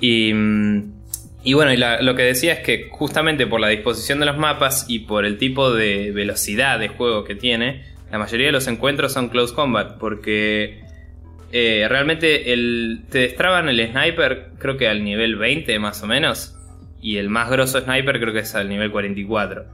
[0.00, 0.32] Y,
[1.42, 4.84] y bueno, y lo que decía es que justamente por la disposición de los mapas
[4.88, 9.12] y por el tipo de velocidad de juego que tiene, la mayoría de los encuentros
[9.12, 10.82] son close combat, porque
[11.50, 12.44] eh, realmente
[13.08, 16.54] te destraban el sniper, creo que al nivel 20 más o menos.
[17.00, 19.64] Y el más grosso sniper creo que es al nivel 44.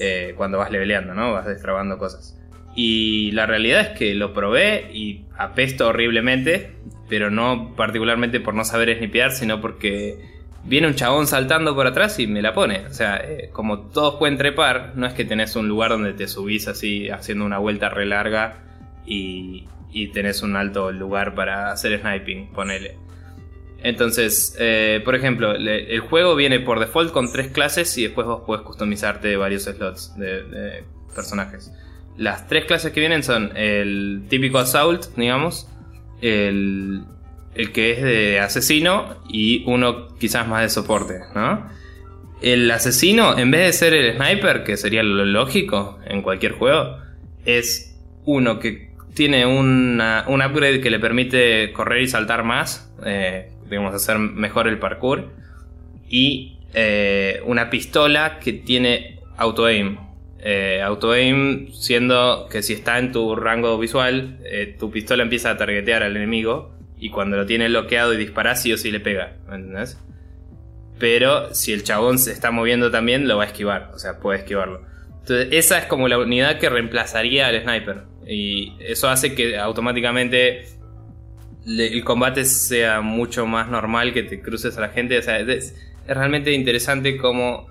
[0.00, 1.32] Eh, cuando vas leveleando, ¿no?
[1.32, 2.38] Vas destrabando cosas.
[2.76, 6.72] Y la realidad es que lo probé y apesto horriblemente.
[7.08, 10.18] Pero no particularmente por no saber snipear, sino porque
[10.64, 12.86] viene un chabón saltando por atrás y me la pone.
[12.86, 16.28] O sea, eh, como todos pueden trepar, no es que tenés un lugar donde te
[16.28, 18.58] subís así haciendo una vuelta re larga
[19.06, 22.96] y, y tenés un alto lugar para hacer sniping, ponele.
[23.82, 28.42] Entonces, eh, por ejemplo, el juego viene por default con tres clases y después vos
[28.44, 30.82] podés customizarte varios slots de,
[31.14, 31.72] personajes.
[32.16, 35.68] Las tres clases que vienen son el típico Assault, digamos,
[36.20, 37.04] el,
[37.54, 41.68] el que es de asesino y uno quizás más de soporte, ¿no?
[42.40, 46.98] El asesino, en vez de ser el sniper, que sería lo lógico en cualquier juego,
[47.44, 48.87] es uno que
[49.18, 52.88] tiene un upgrade que le permite correr y saltar más.
[53.04, 55.32] Eh, digamos, hacer mejor el parkour.
[56.08, 59.98] Y eh, una pistola que tiene auto-aim.
[60.38, 64.38] Eh, auto-aim siendo que si está en tu rango visual,
[64.78, 66.76] tu pistola empieza a targetear al enemigo.
[66.96, 69.32] Y cuando lo tienes bloqueado y disparas, sí o sí le pega.
[69.48, 69.98] ¿Me entendés?
[71.00, 73.90] Pero si el chabón se está moviendo también, lo va a esquivar.
[73.94, 74.86] O sea, puede esquivarlo.
[75.22, 78.04] Entonces, esa es como la unidad que reemplazaría al sniper.
[78.28, 80.66] Y eso hace que automáticamente
[81.66, 85.18] el combate sea mucho más normal, que te cruces a la gente.
[85.18, 85.74] O sea, es,
[86.06, 87.66] realmente interesante como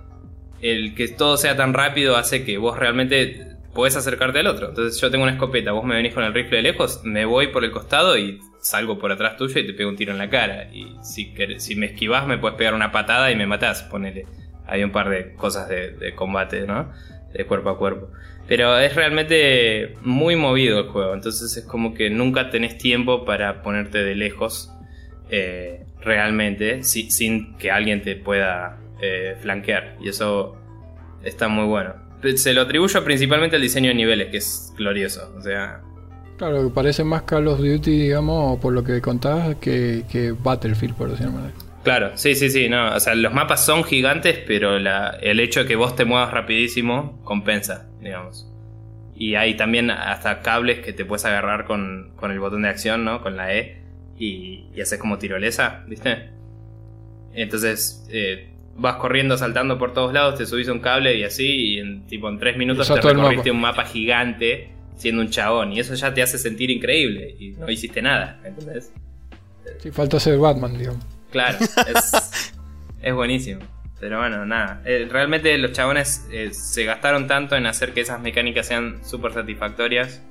[0.61, 4.69] el que todo sea tan rápido hace que vos realmente podés acercarte al otro.
[4.69, 7.47] Entonces yo tengo una escopeta, vos me venís con el rifle de lejos, me voy
[7.47, 10.29] por el costado y salgo por atrás tuyo y te pego un tiro en la
[10.29, 10.69] cara.
[10.73, 14.25] Y si, si me esquivas me puedes pegar una patada y me matás, ponele.
[14.65, 16.91] Hay un par de cosas de combate, ¿no?
[17.37, 18.09] De cuerpo a cuerpo.
[18.47, 23.61] Pero es realmente muy movido el juego, entonces es como que nunca tenés tiempo para
[23.61, 24.71] ponerte de lejos
[25.29, 29.97] eh, realmente, sin que alguien te pueda eh, flanquear.
[30.01, 30.55] Y eso
[31.23, 31.93] está muy bueno.
[32.35, 35.33] Se lo atribuyo principalmente al diseño de niveles, que es glorioso.
[35.37, 35.81] O sea.
[36.37, 41.11] Claro, parece más Call of Duty, digamos, por lo que contabas, que, que Battlefield, por
[41.11, 41.53] decirlo manera.
[41.87, 45.67] Claro, sí, sí, sí, no, o sea, los mapas son gigantes, pero el hecho de
[45.67, 48.45] que vos te muevas rapidísimo compensa, digamos.
[49.15, 53.21] Y hay también hasta cables que te puedes agarrar con, el botón de acción, ¿no?
[53.21, 53.83] Con la E
[54.19, 56.29] y, y haces como tirolesa, ¿viste?
[57.31, 61.79] Entonces eh, vas corriendo, saltando por todos lados, te subís un cable y así, y
[61.79, 65.95] en tipo en tres minutos te recorriste un mapa gigante siendo un chabón, y eso
[65.95, 68.91] ya te hace sentir increíble, y no hiciste nada, ¿entendés?
[69.79, 71.16] Sí, falta ser Batman, digamos.
[71.31, 71.57] Claro,
[73.01, 73.61] es, buenísimo.
[73.99, 74.81] Pero bueno, nada.
[74.85, 79.33] Eh, realmente los chabones eh, se gastaron tanto en hacer que esas mecánicas sean súper
[79.33, 80.21] satisfactorias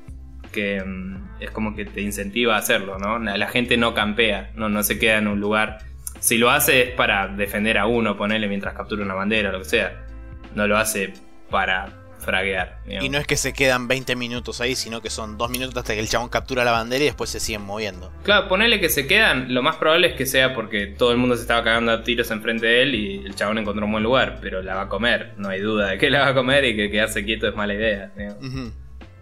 [0.53, 3.18] que mm, es como que te incentiva a hacerlo, ¿no?
[3.18, 5.78] La gente no campea, no, no se queda en un lugar.
[6.20, 9.59] Si lo hace es para defender a uno, ponerle mientras captura una bandera o lo
[9.59, 10.07] que sea.
[10.55, 11.12] No lo hace
[11.51, 12.81] para fraguear.
[12.87, 15.95] Y no es que se quedan 20 minutos ahí, sino que son 2 minutos hasta
[15.95, 18.12] que el chabón captura la bandera y después se siguen moviendo.
[18.24, 21.37] Claro, ponele que se quedan, lo más probable es que sea porque todo el mundo
[21.37, 24.39] se estaba cagando a tiros enfrente de él y el chabón encontró un buen lugar,
[24.43, 26.77] pero la va a comer, no hay duda de que la va a comer y
[26.77, 28.12] que quedarse quieto es mala idea.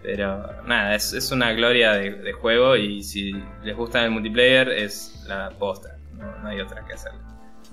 [0.03, 3.33] Pero nada, es, una gloria de, juego y si
[3.63, 7.13] les gusta el multiplayer es la posta, no, no hay otra que hacer.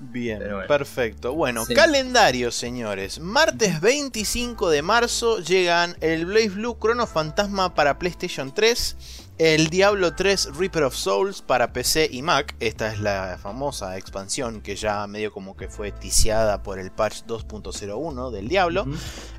[0.01, 1.33] Bien, perfecto.
[1.33, 3.19] Bueno, calendario, señores.
[3.19, 8.97] Martes 25 de marzo llegan el Blaze Blue Chrono Fantasma para PlayStation 3,
[9.37, 12.55] el Diablo 3 Reaper of Souls para PC y Mac.
[12.59, 17.23] Esta es la famosa expansión que ya medio como que fue ticiada por el patch
[17.27, 18.87] 2.01 del Diablo.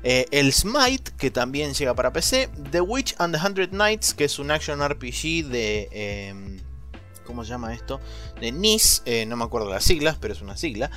[0.03, 2.49] Eh, el Smite, que también llega para PC.
[2.71, 5.89] The Witch and the Hundred Knights, que es un action RPG de...
[5.91, 6.59] Em,
[7.23, 7.99] ¿Cómo se llama esto?
[8.39, 10.91] De NIS, eh, no me acuerdo las siglas, pero es una sigla.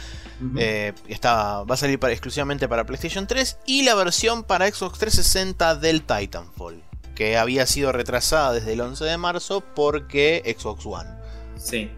[0.59, 5.77] Eh, está, va a salir exclusivamente para PlayStation 3 y la versión para Xbox 360
[5.77, 6.83] del Titanfall,
[7.15, 11.11] que había sido retrasada desde el 11 de marzo porque Xbox One.
[11.57, 11.91] Sí.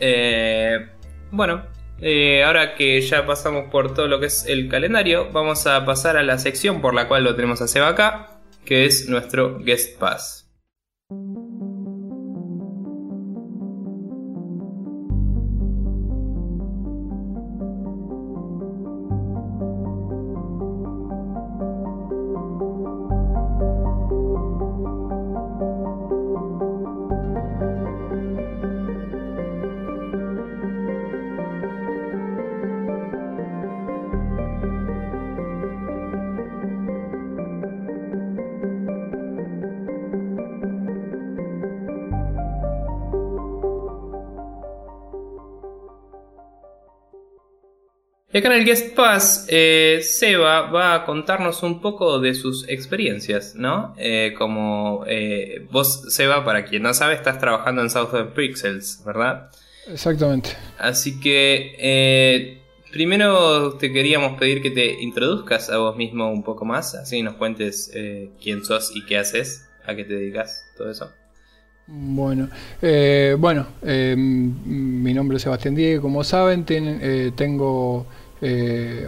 [0.00, 0.88] Eh,
[1.30, 1.62] bueno,
[2.44, 6.22] ahora que ya pasamos por todo lo que es el calendario, vamos a pasar a
[6.22, 10.42] la sección por la cual lo tenemos a Seba acá, que es nuestro Guest Pass.
[48.34, 52.66] Y acá en el Guest Pass, eh, Seba va a contarnos un poco de sus
[52.66, 53.94] experiencias, ¿no?
[53.98, 59.50] Eh, como eh, vos, Seba, para quien no sabe, estás trabajando en Southern Pixels, ¿verdad?
[59.86, 60.50] Exactamente.
[60.78, 66.94] Así que primero te queríamos pedir que te introduzcas a vos mismo un poco más,
[66.94, 67.90] así nos cuentes
[68.42, 71.10] quién sos y qué haces, a qué te dedicas, todo eso.
[71.86, 72.48] Bueno,
[72.80, 78.06] eh, bueno eh, mi nombre es Sebastián Diego, como saben, eh, tengo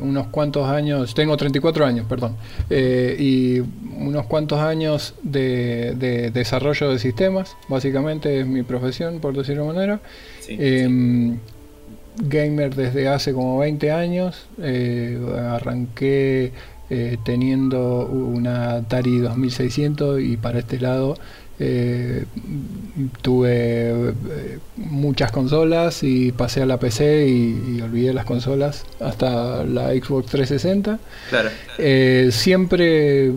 [0.00, 2.36] unos cuantos años, tengo 34 años, perdón,
[2.70, 3.60] y
[3.98, 10.00] unos cuantos años de, desarrollo de sistemas, básicamente es mi profesión, por decirlo de manera.
[10.48, 11.38] Em,
[12.16, 14.46] gamer desde hace como 20 años,
[15.36, 16.52] arranqué
[17.24, 21.16] teniendo una Atari 2600 y para este lado
[21.60, 22.24] eh,
[23.22, 29.90] tuve eh, muchas consolas y pasé a la PC y, olvidé las consolas hasta la
[29.90, 30.98] Xbox 360.
[31.78, 33.30] Eh, siempre,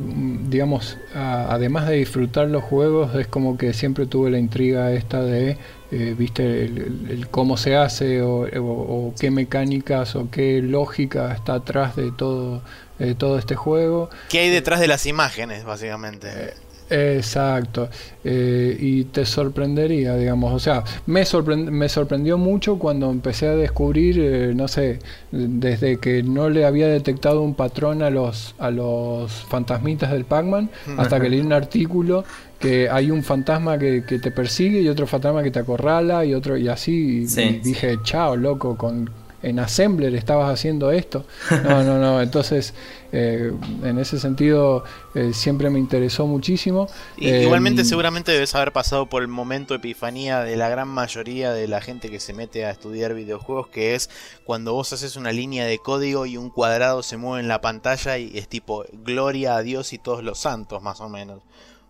[0.50, 5.58] digamos, además de disfrutar los juegos, es como que siempre tuve la intriga esta de,
[5.92, 12.64] viste, el, cómo se hace o, qué mecánicas o qué lógica está atrás de todo,
[12.98, 14.10] de todo este juego.
[14.30, 16.54] ¿Qué hay detrás de las imágenes, básicamente?
[16.90, 17.90] Exacto,
[18.24, 21.24] eh, y te sorprendería, digamos, o sea, me,
[21.70, 25.00] me sorprendió mucho cuando empecé a descubrir, eh, no sé,
[25.32, 30.70] desde que no le había detectado un patrón a los, a los fantasmitas del Pac-Man,
[30.98, 32.24] hasta que leí un artículo
[32.60, 36.58] que hay un fantasma que, te persigue y otro fantasma que te acorrala y otro
[36.58, 39.10] y así, y dije, chao, loco, con
[39.44, 41.26] en Assembler estabas haciendo esto.
[41.64, 42.22] No, no, no.
[42.22, 42.74] Entonces,
[43.12, 43.52] eh,
[43.84, 44.84] en ese sentido,
[45.16, 46.88] eh, siempre me interesó muchísimo.
[47.18, 51.68] igualmente, em, seguramente debes haber pasado por el momento epifanía de la gran mayoría de
[51.68, 54.10] la gente que se mete a estudiar videojuegos, que es
[54.44, 58.18] cuando vos haces una línea de código y un cuadrado se mueve en la pantalla
[58.18, 61.42] y es tipo gloria a Dios y todos los santos, más o menos.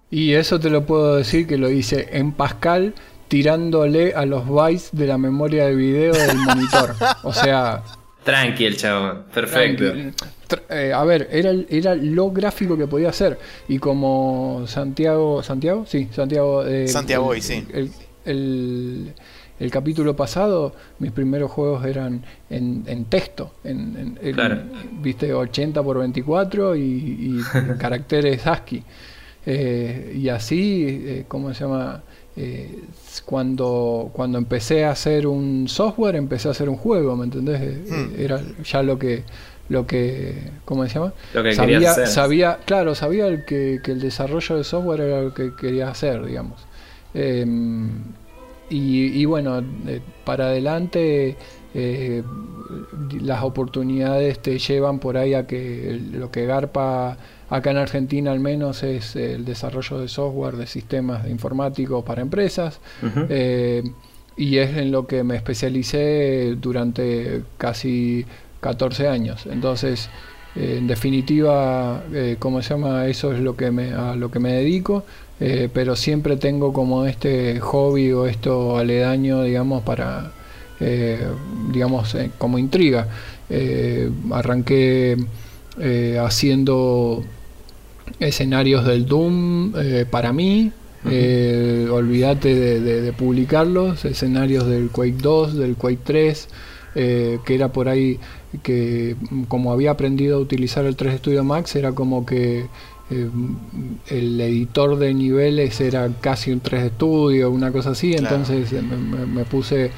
[0.09, 2.95] Y eso te lo puedo decir que lo hice en Pascal
[3.27, 6.95] tirándole a los bytes de la memoria de video del monitor.
[7.23, 7.83] O sea.
[8.23, 9.85] Tranqui el chavo, perfecto.
[10.69, 13.37] Eh, a ver, era, era lo gráfico que podía hacer.
[13.67, 15.43] Y como Santiago.
[15.43, 15.85] ¿Santiago?
[15.85, 16.65] Sí, Santiago.
[16.65, 17.65] Eh, Santiago, el, sí.
[18.25, 19.13] El,
[19.59, 23.53] el, capítulo pasado, mis primeros juegos eran en, en texto.
[23.63, 24.17] En,
[25.01, 27.41] Viste, 80 por 24 y, y
[27.77, 28.83] caracteres ASCII.
[29.45, 32.03] Eh, y así, ¿cómo se llama?
[32.39, 32.83] Eh,
[33.25, 37.59] cuando, cuando empecé a hacer un software, empecé a hacer un juego, ¿me entendés?
[37.61, 38.21] Eh, hmm.
[38.21, 39.23] Era ya lo que,
[39.69, 41.13] lo que, ¿cómo se llama?
[41.33, 42.07] Lo que sabía, hacer.
[42.07, 46.63] sabía, claro, sabía el que, el desarrollo de software era lo que quería hacer, digamos.
[47.15, 47.89] Em,
[48.69, 51.37] y, bueno, eh, para adelante
[53.21, 57.17] las oportunidades te llevan por ahí a que lo que Garpa
[57.49, 62.79] Acá en Argentina al menos es el desarrollo de software de sistemas informáticos para empresas.
[63.29, 63.83] Eh,
[64.35, 68.25] y es en lo que me especialicé durante casi
[68.59, 69.45] 14 años.
[69.49, 70.09] Entonces,
[70.55, 73.07] eh, en definitiva, eh, ¿cómo se llama?
[73.07, 75.05] Eso es lo que me, a lo que me dedico.
[75.39, 80.31] pero siempre tengo como este hobby o esto aledaño, digamos, para,
[81.71, 83.07] digamos, como intriga.
[84.31, 85.15] arranqué
[86.19, 87.23] haciendo
[88.19, 90.71] escenarios del Doom eh, para mí.
[91.09, 96.49] Eh, olvídate de, publicarlos, escenarios del Quake 2, del Quake 3,
[96.95, 98.19] eh, que era por ahí
[98.61, 99.15] que
[99.47, 102.65] como había aprendido a utilizar el 3 Studio Max, era como que
[103.09, 109.91] el editor de niveles era casi un 3 Studio, una cosa así, entonces me, puse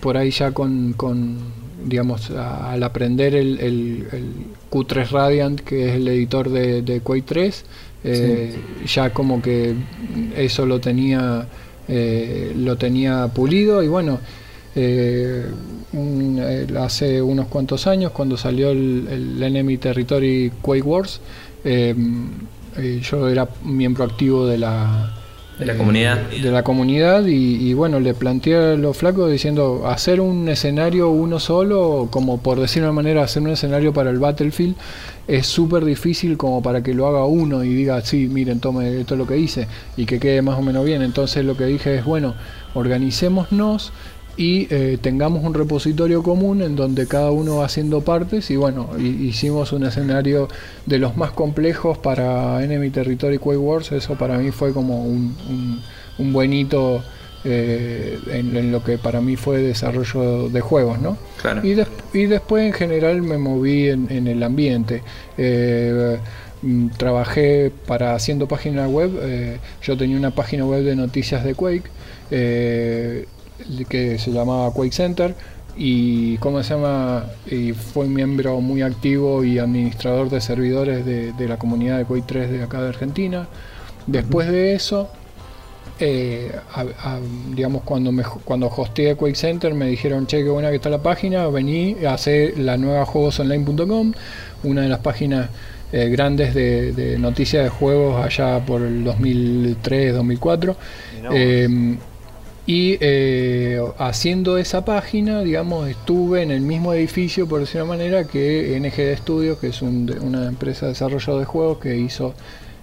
[0.00, 0.94] por ahí ya con
[1.84, 4.06] digamos, al aprender el,
[4.70, 7.64] Q3 Radiant, que es el editor de, de Quake 3,
[8.06, 8.54] eh,
[8.86, 9.74] ya como que
[10.36, 11.46] eso lo tenía,
[11.88, 14.20] eh, lo tenía pulido y bueno,
[14.76, 15.46] eh,
[16.78, 21.20] hace unos cuantos años cuando salió el, Enemy Territory Quake Wars,
[21.64, 25.23] yo era miembro activo de la
[25.58, 26.18] de la comunidad.
[26.30, 31.38] De la comunidad y, bueno, le planteé a los flacos diciendo hacer un escenario uno
[31.38, 34.74] solo, como por decir una manera, hacer un escenario para el Battlefield
[35.26, 39.14] es súper difícil como para que lo haga uno y diga, sí, miren, tome esto
[39.14, 41.02] es lo que hice y que quede más o menos bien.
[41.02, 42.34] Entonces lo que dije es, bueno,
[42.74, 43.92] organicémonos
[44.36, 48.90] y eh, tengamos un repositorio común en donde cada uno va haciendo partes y bueno,
[48.98, 50.48] hicimos un escenario
[50.86, 55.36] de los más complejos para Enemy Territory Quake Wars, eso para mí fue como un,
[56.18, 57.04] un, buen hito
[57.44, 61.16] eh, en, lo que para mí fue desarrollo de juegos, ¿no?
[61.62, 61.76] Y,
[62.18, 65.02] y después en general me moví en, el ambiente.
[65.38, 66.18] Eh,
[66.62, 69.12] mm, trabajé para haciendo páginas web,
[69.80, 71.90] yo tenía una página web de noticias de Quake,
[73.88, 75.34] que se llamaba Quake Center
[75.76, 81.58] y cómo se llama y fue miembro muy activo y administrador de servidores de, la
[81.58, 83.48] comunidad de Quake 3 de acá de Argentina.
[84.06, 85.08] Después de eso
[86.00, 86.50] eh,
[87.54, 91.02] digamos, cuando, me, cuando hosteé Quake Center me dijeron, che, qué buena que está la
[91.02, 94.12] página, vení, hacer la nueva juegosonline.com,
[94.64, 95.50] una de las páginas
[95.92, 100.76] eh, grandes de, noticias de juegos allá por el 2003, 2004.
[102.66, 108.24] Y eh, haciendo esa página, digamos, estuve en el mismo edificio, por decir una manera,
[108.24, 112.34] que NGD Studios, que es una empresa de desarrollo de juegos que hizo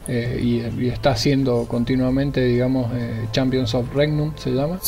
[0.07, 0.39] eh,
[0.79, 4.79] y, está haciendo continuamente, digamos, eh, Champions of Regnum se llama,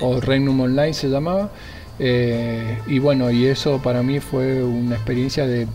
[0.00, 1.50] o Regnum Online se llamaba.
[2.00, 5.68] y bueno, y eso para mí fue una experiencia de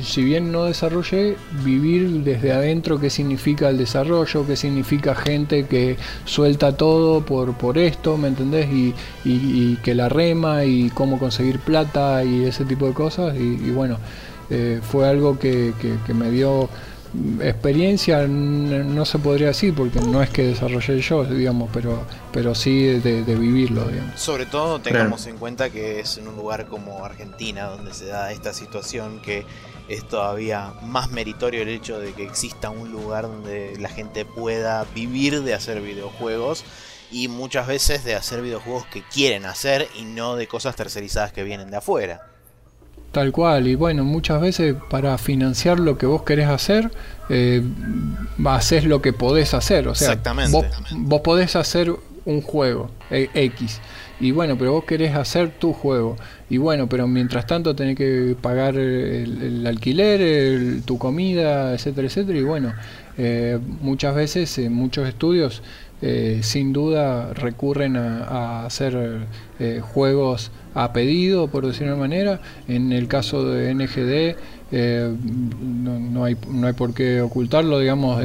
[0.00, 5.96] si bien no desarrollé, vivir desde adentro qué significa el desarrollo, qué significa gente que
[6.24, 8.68] suelta todo por, por esto, ¿me entendés?
[8.72, 13.36] Y, que la rema y cómo conseguir plata y ese tipo de cosas.
[13.36, 13.98] Y, bueno,
[14.50, 15.72] eh, fue algo que,
[16.14, 16.68] me dio
[17.40, 22.84] experiencia, no se podría decir, porque no es que desarrollé yo, digamos, pero, pero sí
[23.00, 23.84] de, vivirlo.
[23.88, 24.20] Digamos.
[24.20, 28.32] Sobre todo tengamos en cuenta que es en un lugar como Argentina, donde se da
[28.32, 29.44] esta situación que
[29.92, 34.86] es todavía más meritorio el hecho de que exista un lugar donde la gente pueda
[34.94, 36.64] vivir de hacer videojuegos
[37.10, 41.42] y muchas veces de hacer videojuegos que quieren hacer y no de cosas tercerizadas que
[41.44, 42.22] vienen de afuera.
[43.12, 46.90] Tal cual, y bueno, muchas veces para financiar lo que vos querés hacer,
[47.28, 47.62] eh,
[48.46, 49.88] haces lo que podés hacer.
[49.88, 50.52] O sea, Exactamente.
[50.52, 53.80] Vos, vos podés hacer un juego e, X
[54.22, 56.16] y bueno, pero vos querés hacer tu juego.
[56.52, 62.38] Y bueno, pero mientras tanto tenés que pagar el, alquiler, tu comida, etcétera, etcétera.
[62.38, 62.74] Y bueno,
[63.16, 65.62] eh, muchas veces en muchos estudios
[66.02, 69.20] eh, sin duda recurren a, hacer
[69.60, 72.40] eh, juegos a pedido, por decirlo de una manera.
[72.68, 74.36] En el caso de NGD
[74.74, 75.14] eh,
[75.60, 78.24] no, hay, no hay por qué ocultarlo, digamos,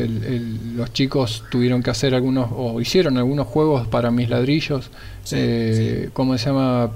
[0.75, 4.89] los chicos tuvieron que hacer algunos, o hicieron algunos juegos para mis ladrillos,
[5.33, 6.91] eh, ¿cómo se llama?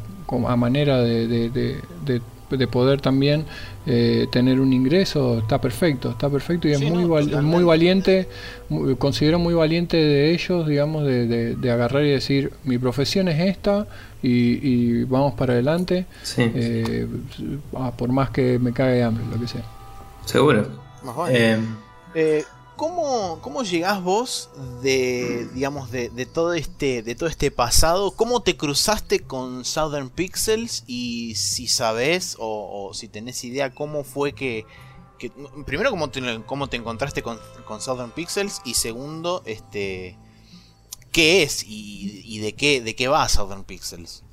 [0.48, 3.46] A manera de, de, poder también
[3.86, 8.28] eh, tener un ingreso, está perfecto, está perfecto y es muy, muy valiente,
[8.98, 13.88] considero muy valiente de ellos, digamos, de, agarrar y decir, mi profesión es esta
[14.22, 16.06] y, vamos para adelante,
[16.38, 17.08] eh,
[17.76, 19.64] ah, por más que me cague hambre, lo que sea.
[20.26, 20.68] Seguro.
[21.30, 21.58] Eh,
[22.14, 22.44] eh
[22.82, 24.50] ¿Cómo, ¿Cómo llegás vos
[24.82, 28.10] de, digamos, de, todo este, de todo este pasado?
[28.10, 30.84] ¿Cómo te cruzaste con Southern Pixels?
[30.88, 34.66] Y si sabes o, si tenés idea cómo fue que...
[35.68, 37.38] primero, ¿cómo te, cómo te encontraste con,
[37.80, 38.64] Southern Pixels?
[38.66, 40.18] Y segundo, este,
[41.12, 44.24] ¿qué es y, de, qué, de qué va Southern Pixels?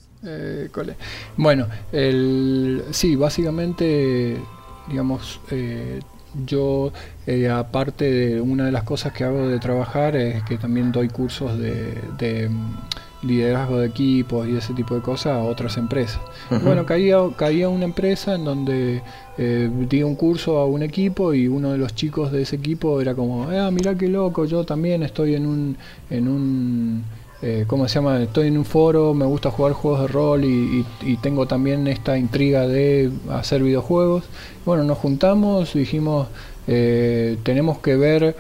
[1.37, 4.41] Bueno, el, sí, básicamente,
[4.89, 6.01] digamos, eh,
[6.47, 6.93] yo,
[7.27, 11.09] eh, aparte de una de las cosas que hago de trabajar, es que también doy
[11.09, 16.21] cursos de, mm, liderazgo de equipos y ese tipo de cosas a otras empresas.
[16.63, 19.03] Bueno, caía, caía una empresa en donde
[19.39, 23.01] eh, di un curso a un equipo y uno de los chicos de ese equipo
[23.01, 25.77] era como, ah, mira qué loco, yo también estoy en un...
[26.11, 28.21] En un eh, ¿cómo se llama?
[28.21, 30.85] Estoy en un foro, me gusta jugar juegos de rol y,
[31.23, 34.25] tengo también esta intriga de hacer videojuegos.
[34.65, 36.29] Bueno, nos juntamos, dijimos,
[36.67, 38.35] eh, tenemos que ver,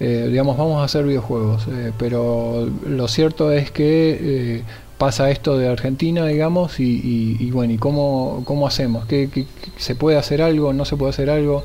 [0.00, 1.66] eh, digamos, vamos a hacer videojuegos,
[1.98, 4.62] pero lo cierto es que
[4.98, 9.06] pasa esto de Argentina, digamos, y, bueno, ¿y cómo, cómo hacemos?
[9.06, 9.46] ¿Qué,
[9.78, 10.74] se puede hacer algo?
[10.74, 11.64] ¿No se puede hacer algo?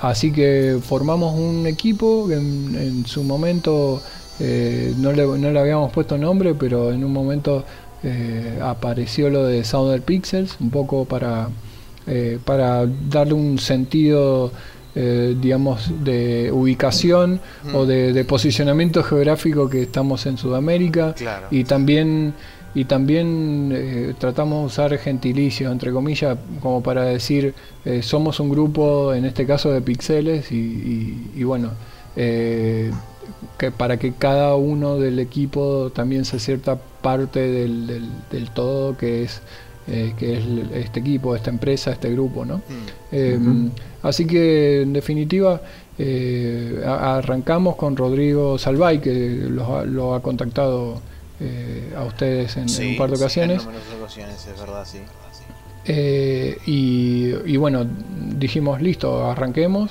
[0.00, 4.00] así que formamos un equipo que en su momento
[4.40, 7.64] eh, no, le, no, le, habíamos puesto nombre, pero en un momento
[8.02, 11.48] eh, apareció lo de Sounder Pixels, un poco para,
[12.06, 14.52] eh, para darle un sentido,
[14.94, 17.40] digamos, de ubicación
[17.74, 21.16] o de, posicionamiento geográfico que estamos en Sudamérica.
[21.50, 22.32] Y también
[22.76, 27.54] y también tratamos de usar gentilicios, entre comillas, como para decir,
[28.02, 31.70] somos un grupo, en este caso de pixeles, y, y, y bueno,
[33.58, 37.86] que para que cada uno del equipo también se cierta parte del,
[38.30, 39.42] del, todo que es
[39.86, 40.44] eh, que es
[40.74, 42.58] este equipo, esta empresa, este grupo, ¿no?
[42.58, 42.62] Mm.
[43.12, 43.38] Eh,
[44.02, 45.60] así que en definitiva
[45.98, 51.00] eh, arrancamos con Rodrigo Salvay que lo, ha contactado
[51.96, 53.62] a ustedes en, un par de ocasiones.
[53.62, 55.00] En ocasiones, es verdad, sí.
[56.66, 57.86] y, y, bueno,
[58.38, 59.90] dijimos listo, arranquemos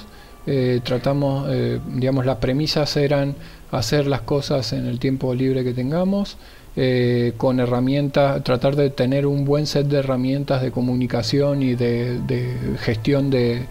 [0.84, 1.50] tratamos,
[1.96, 3.36] digamos, las premisas eran
[3.72, 6.38] hacer las cosas en el tiempo libre que tengamos,
[6.76, 12.20] eh, con herramientas, tratar de tener un buen set de herramientas de comunicación y de,
[12.80, 13.68] gestión de,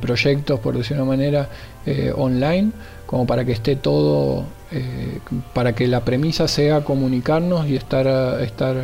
[0.00, 1.50] proyectos, por decir una manera,
[1.84, 2.72] eh, online,
[3.04, 5.18] como para que esté todo, eh,
[5.52, 8.74] para que la premisa sea comunicarnos y estar, estar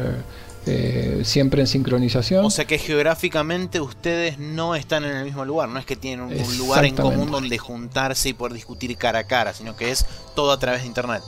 [1.25, 2.45] siempre en sincronización.
[2.45, 6.27] O sea que geográficamente ustedes no están en el mismo lugar, no es que tienen
[6.27, 10.07] un lugar en común donde juntarse y poder discutir cara a cara, sino que es
[10.35, 11.23] todo a través de Internet.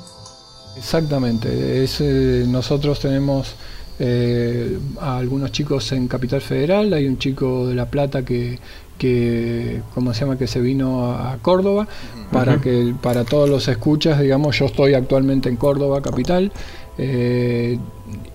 [0.76, 3.54] Exactamente, eh, nosotros tenemos
[3.98, 8.58] eh, a algunos chicos en Capital Federal, hay un chico de La Plata que,
[8.98, 10.36] que ¿cómo se llama?
[10.36, 11.86] que se vino a, Córdoba
[12.32, 16.50] para que para todos los escuchas, digamos, yo estoy actualmente en Córdoba, capital,
[16.98, 17.78] eh,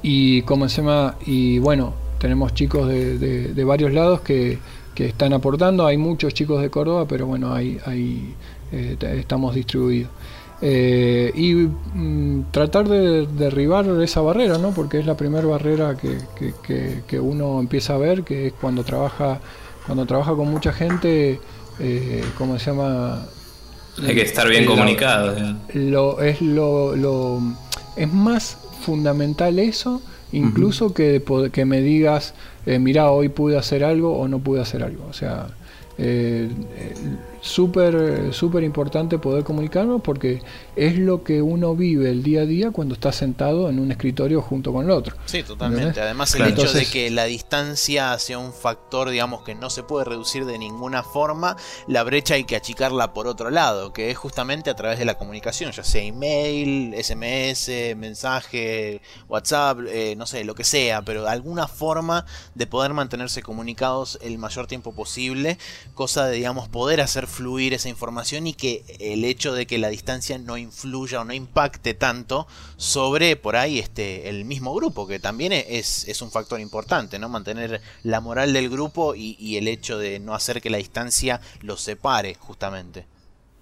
[0.01, 1.15] y ¿cómo se llama?
[1.25, 4.57] y bueno, tenemos chicos de, varios lados que,
[4.93, 8.35] que, están aportando, hay muchos chicos de Córdoba, pero bueno, hay, hay
[8.71, 10.09] estamos distribuidos.
[10.61, 14.71] Eh, y mm, tratar de derribar esa barrera, ¿no?
[14.71, 19.39] porque es la primera barrera que, uno empieza a ver, que es cuando trabaja,
[19.85, 21.39] cuando trabaja con mucha gente,
[21.79, 23.25] eh, ¿cómo se llama?
[24.05, 25.35] Hay que estar bien comunicado.
[25.73, 27.41] Lo, es, lo,
[27.95, 30.01] es más fundamental eso,
[30.31, 32.33] incluso que, que me digas,
[32.65, 35.05] eh, mira, hoy pude hacer algo o no pude hacer algo.
[35.09, 35.47] O sea,
[35.97, 36.49] eh,
[37.41, 40.41] súper súper importante poder comunicarnos porque
[40.75, 44.41] es lo que uno vive el día a día cuando está sentado en un escritorio
[44.41, 45.15] junto con el otro.
[45.25, 46.01] Sí, totalmente.
[46.01, 50.05] Además el hecho de que la distancia sea un factor, digamos, que no se puede
[50.05, 54.69] reducir de ninguna forma, la brecha hay que achicarla por otro lado, que es justamente
[54.69, 60.55] a través de la comunicación, ya sea email, SMS, mensaje, WhatsApp, eh, no sé, lo
[60.55, 62.25] que sea, pero alguna forma
[62.55, 65.57] de poder mantenerse comunicados el mayor tiempo posible,
[65.93, 69.87] cosa de, digamos, poder hacer fluir esa información y que el hecho de que la
[69.87, 75.19] distancia no influya o no impacte tanto sobre por ahí este el mismo grupo, que
[75.19, 77.29] también es, es un factor importante, ¿no?
[77.29, 81.39] Mantener la moral del grupo y, y el hecho de no hacer que la distancia
[81.61, 83.05] los separe, justamente.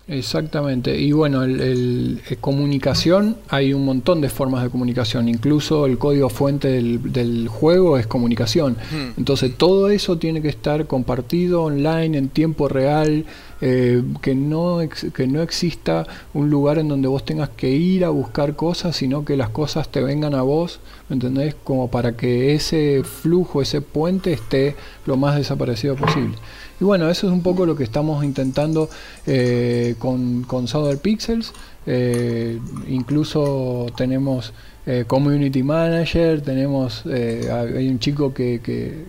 [0.10, 5.98] Exactamente, y bueno, el, eh, comunicación, hay un montón de formas de comunicación, incluso el
[5.98, 8.78] código fuente del, juego es comunicación.
[9.18, 13.26] Entonces todo eso tiene que estar compartido online en tiempo real,
[13.60, 14.80] eh, que, no
[15.14, 19.26] que no exista un lugar en donde vos tengas que ir a buscar cosas, sino
[19.26, 20.80] que las cosas te vengan a vos,
[21.10, 21.54] ¿me entendés?
[21.66, 26.36] Como para que ese flujo, ese puente esté lo más desaparecido posible.
[26.80, 28.90] Y bueno, eso es un poco lo que estamos intentando
[29.26, 31.54] eh, con, con Solar Pixels.
[31.88, 34.54] Eh, incluso tenemos
[34.86, 38.62] eh, Community Manager, tenemos hay un chico que,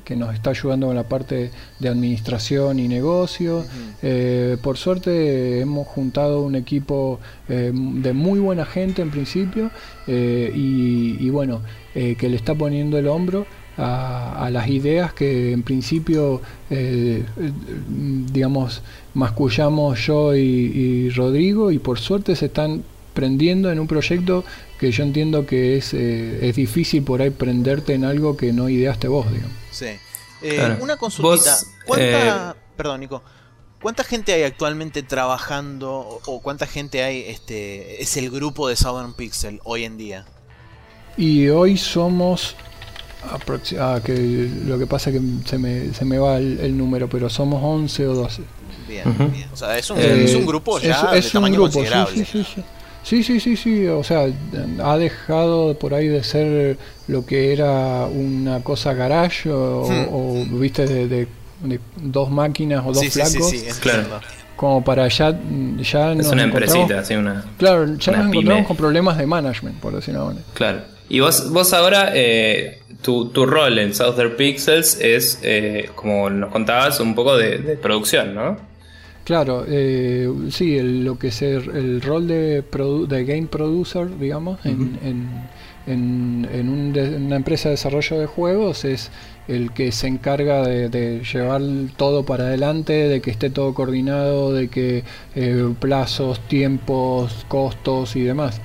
[0.05, 3.64] que, nos está ayudando con la parte de administración y negocio.
[4.62, 9.71] por suerte hemos juntado un equipo de muy buena gente en principio
[10.07, 11.62] y, y, bueno,
[11.95, 13.47] que le está poniendo el hombro
[13.79, 17.24] a, las ideas que en principio, eh,
[18.33, 18.83] digamos,
[19.14, 22.83] mascullamos yo y, Rodrigo y por suerte se están
[23.14, 24.45] prendiendo en un proyecto
[24.79, 28.68] que yo entiendo que es, eh, es difícil por ahí prenderte en algo que no
[28.68, 29.57] ideaste vos, digamos.
[29.70, 29.87] Sí.
[30.43, 31.57] Eh, una consultita.
[31.87, 33.22] ¿Cuánta, perdón, Nico.
[33.81, 39.14] ¿Cuánta gente hay actualmente trabajando o cuánta gente hay este es el grupo de Southern
[39.14, 40.24] Pixel hoy en día?
[41.16, 42.57] Y hoy somos
[43.79, 47.29] Ah, que lo que pasa es que se me, se me va el, número, pero
[47.29, 48.43] somos 11 o 12.
[48.87, 49.49] Bien, bien.
[49.53, 52.25] O sea, es un, es un grupo ya es, de tamaño grupo, considerable.
[52.25, 52.45] Sí
[53.03, 54.27] sí sí, sí sí, O sea,
[54.85, 60.61] ha dejado por ahí de ser lo que era una cosa garage o, hmm.
[60.61, 61.29] viste, de,
[61.97, 63.51] dos máquinas o dos flacos.
[63.51, 64.21] Sí, sí, claro.
[64.57, 65.39] Como para ya,
[65.79, 67.45] ya es una empresita, una.
[67.59, 70.45] Claro, ya nos encontramos con problemas de management, por decirlo manera.
[70.55, 70.81] Claro.
[71.09, 76.51] Y vos, vos ahora eh, tu, tu, rol en Southern Pixels es, eh, como nos
[76.51, 78.57] contabas, un poco de, producción, ¿no?
[79.24, 85.28] Claro, eh, sí, lo que es el, rol de, de, game producer, digamos, en, en,
[85.86, 86.68] en,
[87.26, 89.11] una empresa de desarrollo de juegos es
[89.49, 91.62] el que se encarga de, llevar
[91.96, 98.22] todo para adelante, de que esté todo coordinado, de que eh, plazos, tiempos, costos y
[98.22, 98.61] demás.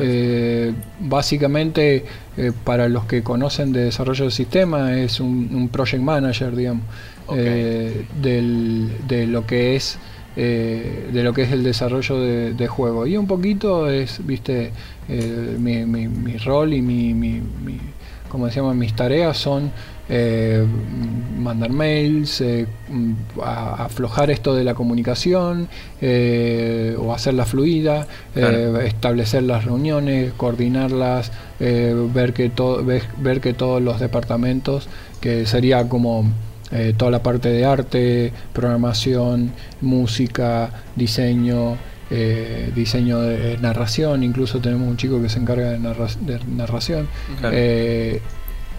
[0.00, 2.04] Eh, básicamente,
[2.38, 6.84] eh, para los que conocen de desarrollo de sistema, es un, project manager, digamos,
[7.28, 9.98] del, de lo que es
[10.36, 13.08] de lo que es el desarrollo de, juego.
[13.08, 14.70] Y un poquito es, viste,
[15.58, 17.12] mi, mi, rol y mi
[18.28, 19.72] como decíamos, mis tareas son
[20.10, 20.64] eh,
[21.38, 22.66] mandar mails, eh,
[23.42, 25.68] aflojar esto de la comunicación
[26.00, 32.50] eh, o hacerla fluida, establecer las reuniones, coordinarlas, ver, que
[33.18, 34.88] ver, que todos los departamentos,
[35.20, 36.24] que sería como
[36.96, 41.76] toda la parte de arte, programación, música, diseño,
[42.10, 47.08] diseño de narración, incluso tenemos un chico que se encarga de, narración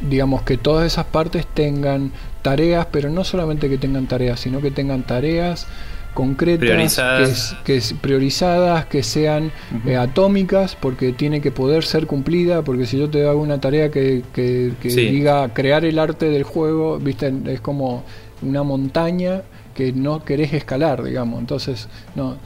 [0.01, 2.11] digamos que todas esas partes tengan
[2.41, 5.67] tareas, pero no solamente que tengan tareas, sino que tengan tareas
[6.13, 7.57] concretas, priorizadas.
[7.63, 9.51] Que, priorizadas, que sean
[9.85, 13.91] eh, atómicas, porque tiene que poder ser cumplida, porque si yo te hago una tarea
[13.91, 18.03] que, que, diga crear el arte del juego, viste, es como
[18.41, 19.43] una montaña
[19.75, 21.39] que no querés escalar, digamos.
[21.39, 22.37] Entonces, no,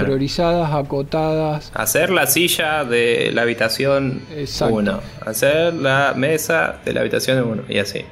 [0.00, 1.72] priorizadas, acotadas.
[1.74, 4.22] Hacer la silla de la habitación
[4.60, 5.00] 1.
[5.24, 8.04] Hacer la mesa de la habitación 1 y así.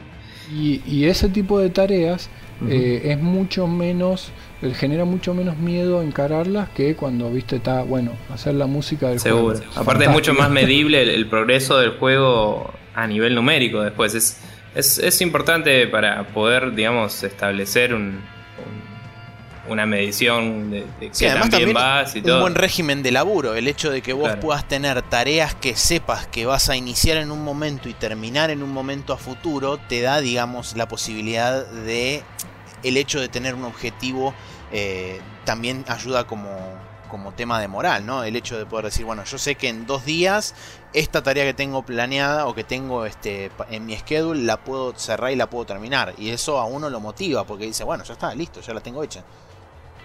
[0.53, 2.29] Y, ese tipo de tareas
[2.69, 4.33] eh, es mucho menos,
[4.63, 9.21] eh, genera mucho menos miedo encararlas que cuando, viste, está, bueno, hacer la música del
[9.21, 9.57] Seguro.
[9.57, 9.73] juego.
[9.77, 14.15] Aparte es mucho más medible el, progreso del juego a nivel numérico después.
[14.15, 14.41] Es,
[14.75, 18.19] es, es importante para poder, digamos, establecer un,
[19.73, 22.37] una medición de, que también, vas y todo.
[22.37, 26.27] Un buen régimen de laburo, el hecho de que vos puedas tener tareas que sepas
[26.27, 30.01] que vas a iniciar en un momento y terminar en un momento a futuro, te
[30.01, 32.23] da, digamos, la posibilidad de
[32.83, 34.35] el hecho de tener un objetivo
[34.73, 36.51] eh, también ayuda como,
[37.09, 38.25] como tema de moral, ¿no?
[38.25, 40.55] El hecho de poder decir, bueno, yo sé que en dos días
[40.93, 45.33] esta tarea que tengo planeada o que tengo este, en mi schedule la puedo cerrar
[45.33, 46.15] y la puedo terminar.
[46.19, 49.03] Y eso a uno lo motiva porque dice, bueno, ya está, listo, ya la tengo
[49.03, 49.23] hecha.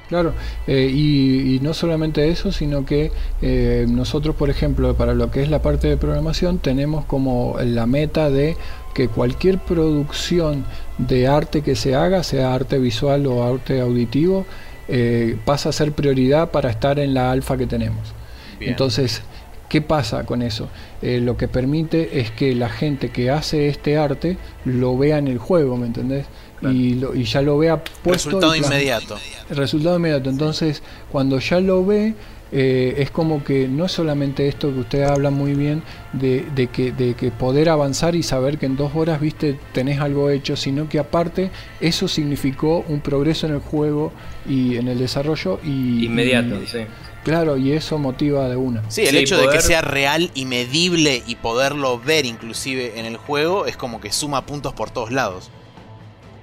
[0.10, 0.34] Claro,
[0.68, 3.12] eh, y, no solamente eso, sino que
[3.42, 7.88] eh, nosotros, por ejemplo, para lo que es la parte de programación, tenemos como la
[7.88, 8.56] meta de
[8.94, 10.66] que cualquier producción
[11.00, 14.46] de arte que se haga, sea arte visual o arte auditivo,
[14.88, 18.14] eh, pasa a ser prioridad para estar en la alfa que tenemos.
[18.60, 19.22] Entonces,
[19.70, 20.70] ¿qué pasa con eso?
[21.02, 25.38] lo que permite es que la gente que hace este arte lo vea en el
[25.38, 26.26] juego, ¿me entendés?
[26.62, 28.30] Y, ya lo vea puesto.
[28.30, 29.18] Resultado inmediato.
[29.50, 30.30] resultado inmediato.
[30.30, 32.16] Entonces, cuando ya lo ve,
[32.52, 35.84] eh, es como que no es solamente esto que usted habla muy bien
[36.14, 40.30] de, que, de que poder avanzar y saber que en dos horas viste tenés algo
[40.30, 41.50] hecho, sino que aparte
[41.82, 44.14] eso significó un progreso en el juego
[44.48, 46.80] y en el desarrollo y inmediato, sí.
[47.26, 48.88] Claro, y eso motiva de una.
[48.92, 53.18] Sí, el hecho de que sea real y medible y poderlo ver inclusive en el
[53.18, 55.50] juego es como que suma puntos por todos lados.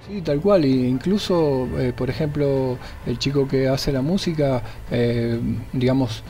[0.08, 0.64] Sí, tal cual.
[0.64, 2.76] Y incluso, eh, por ejemplo,
[3.06, 5.38] el chico que hace la música, eh,
[5.72, 6.22] digamos,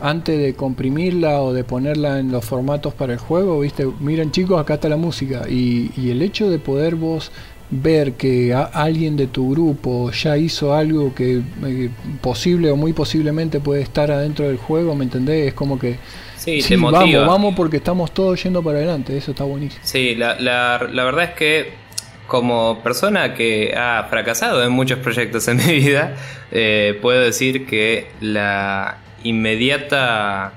[0.00, 4.60] antes de comprimirla o de ponerla en los formatos para el juego, viste, miren chicos,
[4.60, 5.42] acá está la música.
[5.48, 7.30] Y, el hecho de poder vos
[7.70, 11.90] ver que alguien de tu grupo ya hizo algo que eh,
[12.22, 15.48] posible o muy posiblemente puede estar adentro del juego, ¿me entendés?
[15.48, 15.96] Es como que...
[16.38, 17.00] Sí, te motiva.
[17.00, 19.82] Vamos, vamos porque estamos todos yendo para adelante, eso está buenísimo.
[19.84, 21.87] Sí, la, la, la verdad es que
[22.28, 26.14] como persona que ha fracasado en muchos proyectos en mi vida,
[26.52, 30.52] eh, puedo decir que la inmediata.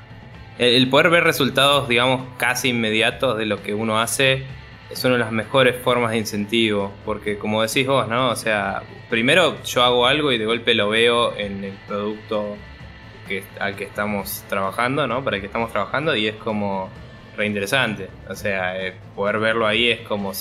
[0.59, 4.43] El poder ver resultados, digamos, casi inmediatos de lo que uno hace
[4.91, 6.91] es una de las mejores formas de incentivo.
[7.03, 8.29] Porque, como decís vos, ¿no?
[8.29, 12.57] O sea, primero yo hago algo y de golpe lo veo en el producto
[13.59, 15.23] al que estamos trabajando, ¿no?
[15.23, 16.89] Para el que estamos trabajando y es como
[17.39, 18.09] interesante.
[18.29, 20.33] O sea, eh, poder verlo ahí es como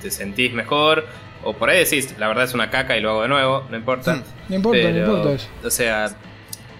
[0.00, 1.06] te sentís mejor.
[1.44, 3.76] O por ahí decís, la verdad es una caca y lo hago de nuevo, no
[3.76, 4.22] importa.
[4.48, 5.48] no importa, no importa eso.
[5.64, 6.14] O sea,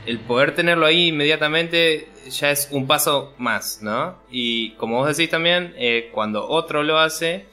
[0.06, 4.18] el poder tenerlo ahí inmediatamente ya es un paso más, ¿no?
[4.30, 7.46] Y como vos decís también, eh, cuando otro lo hace,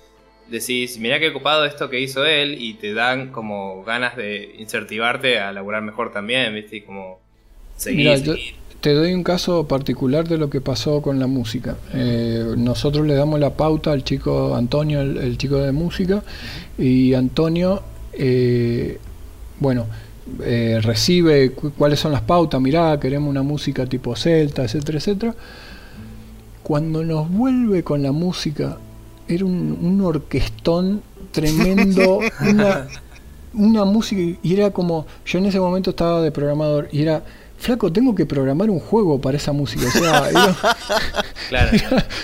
[0.47, 5.39] decís, mira qué ocupado esto que hizo él y te dan como ganas de incentivarte
[5.39, 6.77] a laburar mejor también, ¿viste?
[6.77, 7.19] Y como
[7.75, 8.23] seguir,
[8.81, 11.77] te doy un caso particular de lo que pasó con la música.
[11.93, 16.23] Eh, nosotros le damos la pauta al chico Antonio, el, chico de música,
[16.77, 17.81] y Antonio,
[18.13, 18.97] eh,
[19.59, 19.85] bueno,
[20.43, 25.35] eh, recibe cuáles son las pautas, mirá, queremos una música tipo celta, etcétera, etcétera.
[26.63, 28.77] Cuando nos vuelve con la música,
[29.27, 31.01] era un, un orquestón
[31.31, 32.87] tremendo, una,
[33.53, 37.23] una música, y era como, yo en ese momento estaba de programador, y era
[37.59, 39.85] flaco, tengo que programar un juego para esa música.
[39.87, 40.29] O sea,
[41.49, 41.77] claro.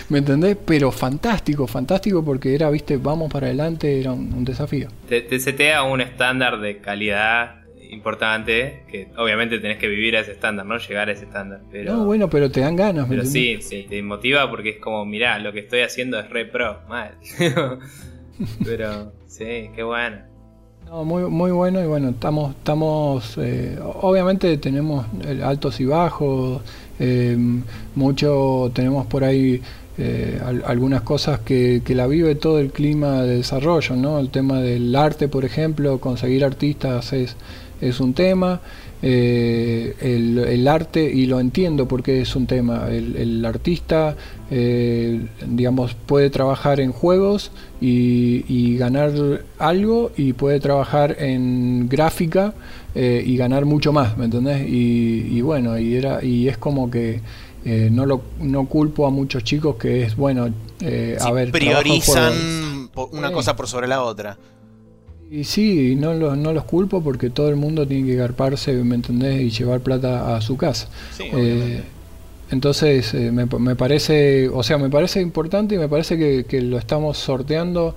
[0.09, 0.57] ¿me entendés?
[0.65, 4.87] Pero fantástico, fantástico porque era, viste, vamos para adelante, era un, desafío.
[5.07, 10.31] Te, te setea un estándar de calidad importante, que obviamente tenés que vivir a ese
[10.31, 10.77] estándar, ¿no?
[10.77, 11.61] Llegar a ese estándar.
[11.71, 13.07] Pero, no, bueno, pero te dan ganas.
[13.09, 16.45] Pero sí, sí, te motiva porque es como, mirá, lo que estoy haciendo es re
[16.45, 17.17] pro, mal.
[18.63, 20.34] pero sí, qué bueno.
[21.03, 26.61] Muy, muy bueno y bueno, estamos, estamos eh, obviamente tenemos eh, altos y bajos,
[26.99, 27.37] eh,
[27.95, 29.61] mucho tenemos por ahí
[29.97, 34.19] eh, algunas cosas que, que, la vive todo el clima de desarrollo, ¿no?
[34.19, 37.35] El tema del arte, por ejemplo, conseguir artistas es,
[37.81, 38.61] es un tema.
[39.07, 44.15] Eh, el, arte, y lo entiendo porque es un tema, el, artista,
[44.49, 52.55] eh, digamos, puede trabajar en juegos y, ganar algo y puede trabajar en gráfica
[52.95, 54.67] y ganar mucho más, ¿me entendés?
[54.67, 57.21] Y, y bueno, y, era, y es como que
[57.65, 61.51] eh, no, lo, no culpo a muchos chicos que es, bueno, eh, a ver...
[61.51, 64.37] Priorizan una cosa por sobre la otra.
[65.31, 69.41] Y sí, no, no los culpo porque todo el mundo tiene que garparse, ¿me entendés?
[69.41, 70.87] Y llevar plata a su casa.
[71.19, 71.83] Eh,
[72.51, 76.77] entonces, me, me, parece, o sea, me parece importante y me parece que, que lo
[76.77, 77.95] estamos sorteando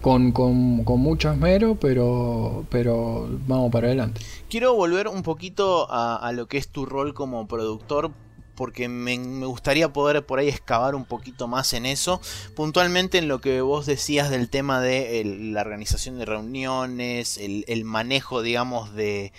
[0.00, 4.20] con, con, con, mucho esmero, pero, pero vamos para adelante.
[4.48, 8.10] Quiero volver un poquito a, lo que es tu rol como productor,
[8.58, 9.16] porque me,
[9.46, 12.20] gustaría poder por ahí excavar un poquito más en eso.
[12.56, 18.42] Puntualmente en lo que vos decías del tema de la organización de reuniones, el manejo,
[18.42, 19.32] digamos, de,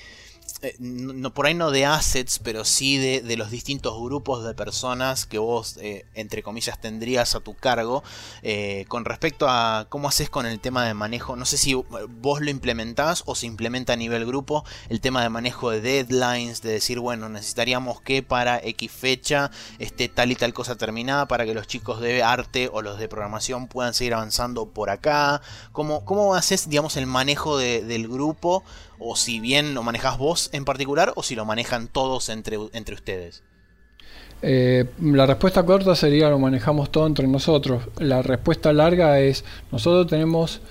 [0.62, 5.26] eh, no, por ahí no de assets, pero sí de, los distintos grupos de personas
[5.26, 8.04] que vos, eh, entre comillas, tendrías a tu cargo.
[8.44, 12.42] Eh, con respecto a cómo haces con el tema de manejo, no sé si vos
[12.42, 16.72] lo implementás o se implementa a nivel grupo, el tema de manejo de deadlines, de
[16.72, 21.54] decir, bueno, necesitaríamos que para X fecha esté tal y tal cosa terminada para que
[21.54, 25.42] los chicos de arte o los de programación puedan seguir avanzando por acá.
[25.72, 28.64] ¿Cómo, cómo haces, digamos, el manejo del grupo?
[29.00, 32.96] o si bien lo manejas vos en particular o si lo manejan todos entre, entre
[32.96, 33.44] ustedes.
[34.42, 37.84] Eh, la respuesta corta sería lo manejamos todo entre nosotros.
[37.98, 40.62] La respuesta larga es nosotros tenemos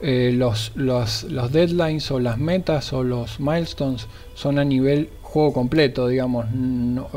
[0.00, 5.52] eh, los, los, los, deadlines o las metas o los milestones son a nivel juego
[5.52, 7.08] completo, digamos, no,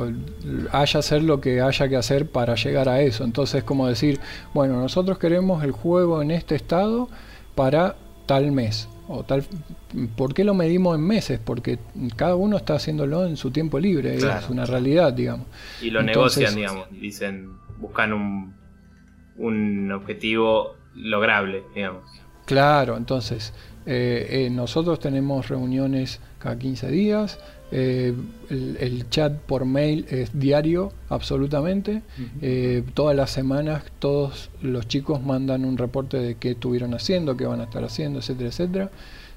[0.72, 3.24] haya hacer lo que haya que hacer para llegar a eso.
[3.24, 4.20] Entonces, como decir,
[4.54, 7.08] bueno, nosotros queremos el juego en este estado
[7.56, 9.44] para tal mes o tal
[10.16, 11.40] ¿Por qué lo medimos en meses?
[11.44, 11.80] Porque
[12.16, 15.48] cada uno está haciéndolo en su tiempo libre, es una realidad, digamos.
[15.82, 18.54] Y lo negocian, digamos, dicen, buscan un,
[19.38, 22.04] un objetivo lograble, digamos.
[22.46, 23.54] Claro, entonces,
[23.86, 27.40] eh, eh, nosotros tenemos reuniones cada 15 días,
[27.72, 28.14] eh,
[28.50, 32.02] el, chat por mail es diario, absolutamente.
[32.94, 37.62] todas las semanas todos los chicos mandan un reporte de qué estuvieron haciendo, qué van
[37.62, 38.92] a estar haciendo, etcétera, etcétera.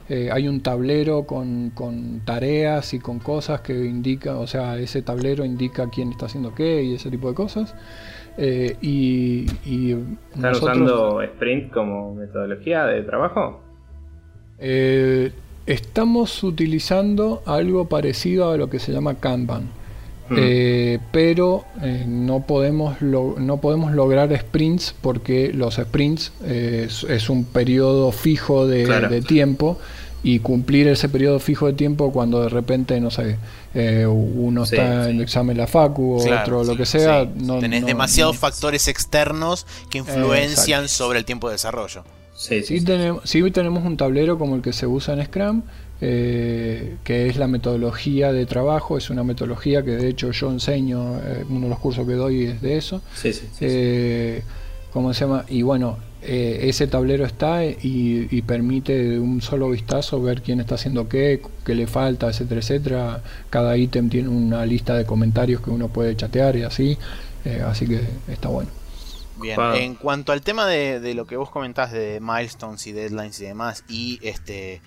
[0.08, 5.00] Eh, hay un tablero con, con, tareas y con cosas que indica, o sea, ese
[5.00, 7.74] tablero indica quién está haciendo qué y ese tipo de cosas.
[8.36, 9.46] Eh, y,
[10.34, 13.62] ¿Están usando Sprint como metodología de trabajo?
[14.58, 15.32] Eh,
[15.66, 19.84] estamos utilizando algo parecido a lo que se llama Kanban.
[20.26, 21.00] Hmm.
[21.12, 21.66] pero
[22.06, 29.20] no, podemos no podemos lograr sprints porque los sprints es, un periodo fijo de, de
[29.20, 29.78] tiempo
[30.24, 33.36] y cumplir ese periodo fijo de tiempo cuando de repente, no sé,
[33.74, 37.28] eh, uno está en el examen la facu o otro lo que sea.
[37.36, 42.04] No, Tenés demasiados factores externos que influencian sobre el tiempo de desarrollo.
[42.34, 45.62] Sí, sí, tenemos, sí tenemos un tablero como el que se usa en Scrum,
[46.00, 51.18] eh, que es la metodología de trabajo, es una metodología que de hecho yo enseño,
[51.18, 53.02] eh, uno de los cursos que doy es de eso.
[53.14, 54.42] Sí, sí,
[54.92, 55.44] ¿Cómo se llama?
[55.48, 60.76] Y bueno, eh, ese tablero está y, permite de un solo vistazo ver quién está
[60.76, 63.22] haciendo qué, qué le falta, etcétera, etcétera.
[63.50, 66.96] Cada ítem tiene una lista de comentarios que uno puede chatear y así,
[67.44, 68.70] eh, así que está bueno.
[69.44, 73.44] Bien, en cuanto al tema de, lo que vos comentás de milestones y deadlines y
[73.44, 74.80] demás, y este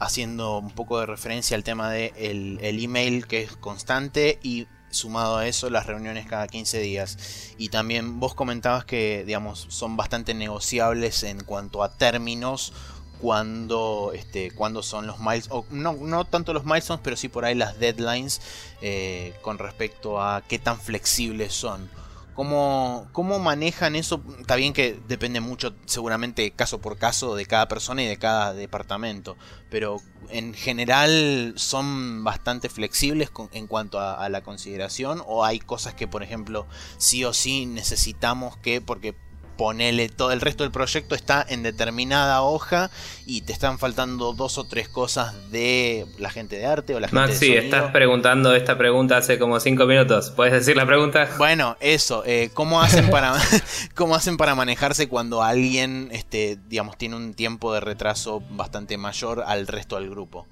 [0.00, 4.66] haciendo un poco de referencia al tema de el, el email que es constante y
[4.90, 7.54] sumado a eso las reuniones cada 15 días.
[7.58, 12.72] Y también vos comentabas que, digamos, son bastante negociables en cuanto a términos
[13.20, 17.54] cuando, este, cuando son los milestones, no, no tanto los milestones, pero sí por ahí
[17.54, 18.40] las deadlines
[18.82, 21.88] eh, con respecto a qué tan flexibles son.
[22.34, 24.22] ¿Cómo, ¿Cómo manejan eso?
[24.40, 28.54] Está bien que depende mucho, seguramente, caso por caso de cada persona y de cada
[28.54, 29.36] departamento,
[29.70, 29.98] pero
[30.30, 36.22] en general son bastante flexibles en cuanto a, la consideración o hay cosas que, por
[36.22, 36.66] ejemplo,
[36.96, 39.14] sí o sí necesitamos que, porque
[39.56, 42.90] ponele todo el resto del proyecto está en determinada hoja
[43.26, 47.08] y te están faltando dos o tres cosas de la gente de arte o la
[47.08, 50.30] gente Maxi, de estás preguntando esta pregunta hace como cinco minutos.
[50.30, 51.28] ¿Puedes decir la pregunta?
[51.38, 53.34] Bueno, eso, eh, ¿cómo hacen para
[53.94, 59.44] cómo hacen para manejarse cuando alguien este, digamos, tiene un tiempo de retraso bastante mayor
[59.46, 60.46] al resto del grupo?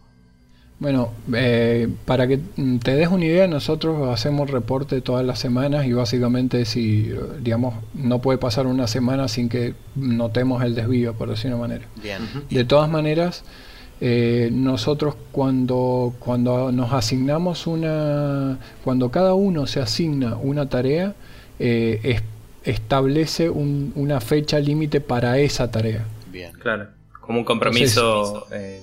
[0.83, 2.41] Bueno, eh, para que
[2.83, 7.09] te des una idea, nosotros hacemos reporte todas las semanas y básicamente si,
[7.41, 11.85] digamos, no puede pasar una semana sin que notemos el desvío, por decir una manera.
[12.03, 12.19] Bien.
[12.51, 13.45] De todas maneras,
[14.01, 21.15] eh, nosotros cuando, cuando nos asignamos una, cuando cada uno se asigna una tarea,
[21.61, 22.23] eh, es-
[22.65, 26.05] establece un- una fecha límite para esa tarea.
[26.33, 26.51] Bien.
[26.59, 26.89] Claro,
[27.21, 28.83] como un compromiso eh,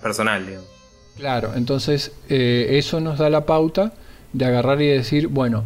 [0.00, 0.73] personal, digamos.
[1.16, 3.92] Claro, entonces eh, eso nos da la pauta
[4.32, 5.64] de agarrar y decir, bueno,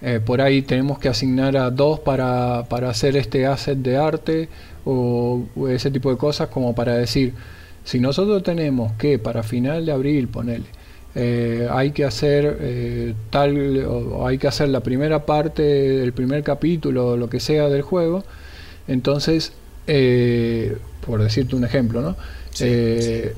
[0.00, 4.48] eh, por ahí tenemos que asignar a dos para, para hacer este asset de arte
[4.84, 7.34] o, o ese tipo de cosas como para decir,
[7.84, 10.64] si nosotros tenemos que para final de abril, ponele,
[11.14, 16.42] eh, hay que hacer eh, tal o, hay que hacer la primera parte del primer
[16.42, 18.24] capítulo o lo que sea del juego,
[18.86, 19.52] entonces,
[21.00, 22.16] por decirte un ejemplo, ¿no?
[22.50, 23.34] Sí, Eh,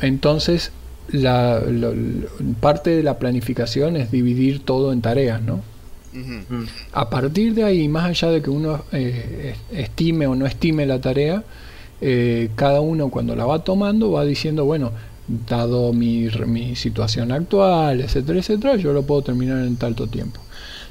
[0.00, 0.72] Entonces,
[1.12, 1.60] la,
[2.60, 5.60] parte de la planificación es dividir todo en tareas, ¿no?
[6.12, 6.64] Mm.
[6.92, 10.86] A partir de ahí, más allá de que uno eh, es- estime o no estime
[10.86, 11.44] la tarea,
[12.00, 14.90] eh, cada uno cuando la va tomando va diciendo, bueno,
[15.48, 20.40] dado mi, re- mi situación actual, etcétera, etcétera, yo lo puedo terminar en tanto tiempo.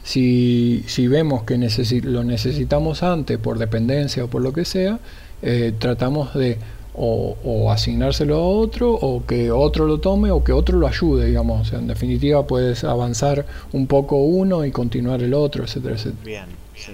[0.04, 5.00] Si, si vemos que necesi- lo necesitamos antes por dependencia o por lo que sea,
[5.42, 6.58] eh, tratamos de
[6.98, 11.28] o, o asignárselo a otro o que otro lo tome o que otro lo ayude,
[11.28, 11.62] digamos.
[11.62, 16.24] O sea, en definitiva puedes avanzar un poco uno y continuar el otro, etcétera, etcétera.
[16.26, 16.46] Bien.
[16.76, 16.94] Sí.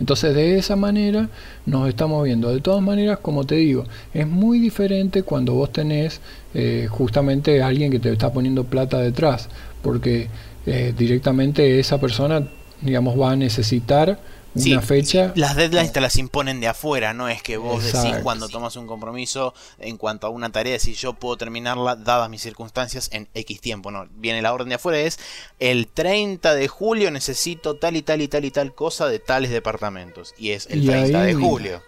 [0.00, 1.28] Entonces de esa manera
[1.66, 2.50] nos estamos viendo.
[2.50, 3.84] De todas maneras, como te digo,
[4.14, 6.20] es muy diferente cuando vos tenés
[6.54, 9.48] eh, justamente alguien que te está poniendo plata detrás,
[9.82, 10.28] porque
[10.66, 12.48] eh, directamente esa persona,
[12.80, 14.18] digamos, va a necesitar
[14.54, 15.32] una fecha.
[15.36, 18.86] Las deadlines te las imponen de afuera, no es que vos decís cuando tomas un
[18.86, 23.60] compromiso en cuanto a una tarea, si yo puedo terminarla dadas mis circunstancias en X
[23.60, 25.18] tiempo, no, viene la orden de afuera, es
[25.58, 29.50] el 30 de julio necesito tal y tal y tal y tal cosa de tales
[29.50, 31.82] departamentos, y es el Y 30 de julio.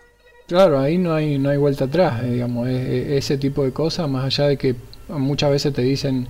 [0.46, 4.24] Claro, ahí no hay, no hay vuelta atrás, eh, digamos, ese tipo de cosas, más
[4.24, 4.76] allá de que
[5.08, 6.28] muchas veces te dicen,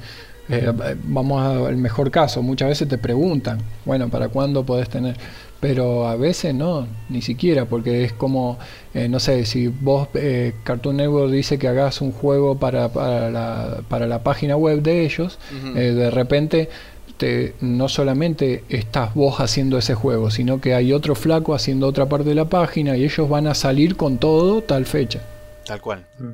[0.49, 0.73] eh,
[1.05, 5.17] vamos al mejor caso, muchas veces te preguntan, bueno, ¿para cuándo podés tener?
[5.63, 8.59] Pero a veces no, ni siquiera, porque es como,
[8.95, 13.31] eh, no sé, si vos, eh, Cartoon Network dice que hagas un juego para, para,
[13.31, 15.39] la, para la página web de ellos,
[15.77, 16.69] eh, de repente
[17.17, 22.07] te, no solamente estás vos haciendo ese juego, sino que hay otro flaco haciendo otra
[22.07, 25.21] parte de la página y ellos van a salir con todo tal fecha.
[25.65, 26.05] Tal cual.
[26.19, 26.31] Mm.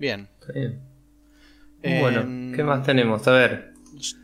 [0.00, 0.28] Bien.
[0.40, 0.80] Está bien.
[1.84, 3.28] Em, Bueno, ¿qué más tenemos?
[3.28, 3.71] A ver.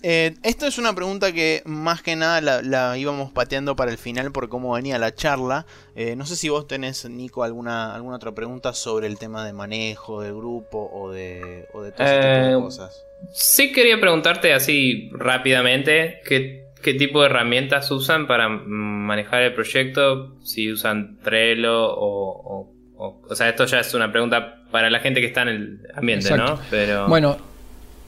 [0.02, 3.98] Eh, esto es una pregunta que más que nada la, la íbamos pateando para el
[3.98, 5.66] final por cómo venía la charla.
[5.94, 9.52] Eh, no sé si vos tenés, Nico, alguna, alguna otra pregunta sobre el tema de
[9.52, 13.04] manejo del grupo o de, o de todo ese tipo de Eh, cosas.
[13.32, 20.36] Sí quería preguntarte así rápidamente qué, qué tipo de herramientas usan para manejar el proyecto,
[20.44, 22.30] si usan Trello o,
[22.60, 25.48] o, o- o sea, esto ya es una pregunta para la gente que está en
[25.48, 26.56] el ambiente, Exacto.
[26.56, 26.60] ¿no?
[26.70, 27.38] Pero Bueno,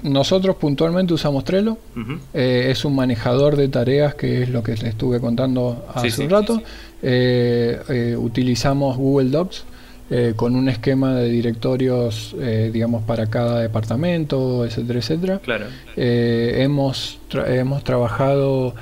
[0.03, 1.79] nosotros puntualmente usamos Trello.
[2.35, 6.17] Eh, es un manejador de tareas, que es lo que les estuve contando hace Sí,
[6.19, 6.57] sí, un rato.
[6.57, 6.63] sí,
[7.03, 9.65] Eh, eh, utilizamos Google Docs
[10.35, 12.35] con un esquema de directorios,
[12.73, 15.39] digamos, para cada departamento, etcétera, etcétera.
[15.39, 15.67] claro.
[15.95, 18.75] Hemos, tra- hemos trabajado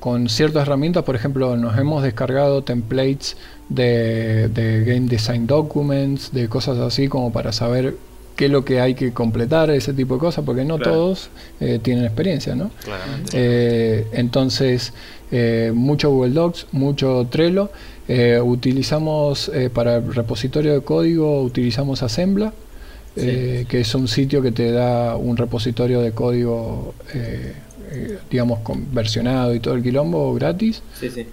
[0.00, 3.38] con ciertas herramientas, por ejemplo, nos hemos descargado templates
[3.70, 7.96] de, de Game Design Documents, de cosas así como para saber
[8.38, 10.92] qué es lo que hay que completar, ese tipo de cosas, porque no Claro.
[10.92, 11.28] todos
[11.58, 12.70] eh, tienen experiencia, ¿no?
[12.84, 13.30] Claramente.
[13.34, 14.92] Eh, entonces,
[15.32, 17.70] eh, mucho Google Docs, mucho Trello.
[18.06, 22.52] Eh, utilizamos eh, para el repositorio de código, utilizamos Assembla,
[23.16, 27.54] eh, que es un sitio que te da un repositorio de código, eh,
[27.90, 30.80] eh, digamos, con- versionado y todo el quilombo gratis.
[31.00, 31.26] Sí, sí.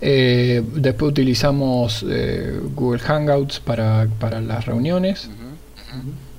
[0.00, 5.28] Eh, después utilizamos eh, Google Hangouts para, para las reuniones.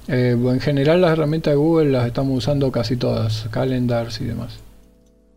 [0.07, 4.59] Eh, en general las herramientas de Google las estamos usando casi todas, calendars y demás.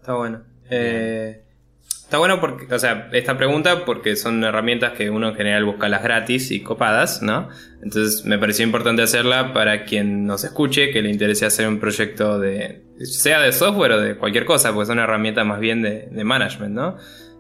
[0.01, 0.41] Está bueno.
[0.71, 1.43] Eh,
[1.89, 5.89] está bueno porque, o sea, esta pregunta porque son herramientas que uno en general busca
[5.89, 7.49] las gratis y copadas, ¿no?
[7.83, 12.39] Entonces me pareció importante hacerla para quien nos escuche, que le interese hacer un proyecto
[12.41, 16.25] de, sea de software o de cualquier cosa, porque son herramientas más bien de, de
[16.25, 16.97] management, ¿no?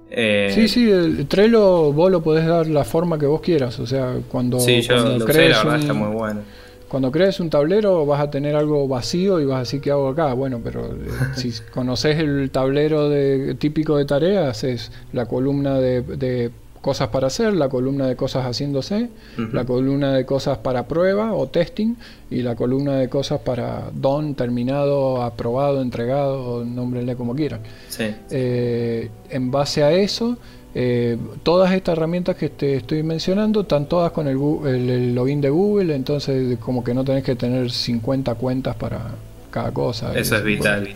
[0.08, 3.80] Eh, Sí, sí, el Trello vos lo podés dar la forma que vos quieras.
[3.80, 6.40] O sea, cuando, sí, yo cuando lo usé, crees la verdad un- está muy bueno.
[6.88, 10.08] Cuando crees un tablero vas a tener algo vacío y vas a decir qué hago
[10.08, 10.32] acá.
[10.34, 16.02] Bueno, pero eh, si conoces el tablero de, típico de tareas es la columna de,
[16.02, 16.50] de
[16.86, 19.08] cosas para hacer, la columna de cosas haciéndose,
[19.52, 21.96] la columna de cosas para prueba o testing
[22.30, 27.62] y la columna de cosas para done, terminado, aprobado, entregado, nómbrenle como quieran.
[27.88, 28.14] Sí.
[28.30, 30.38] Eh, en base a eso,
[30.78, 34.36] eh, todas estas herramientas que te estoy mencionando están todas con el,
[34.66, 39.12] el- el login de Google, entonces como que no tenés que tener 50 cuentas para
[39.50, 40.12] cada cosa.
[40.14, 40.88] Eso es vital.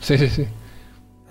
[0.00, 0.46] Sí, sí, sí.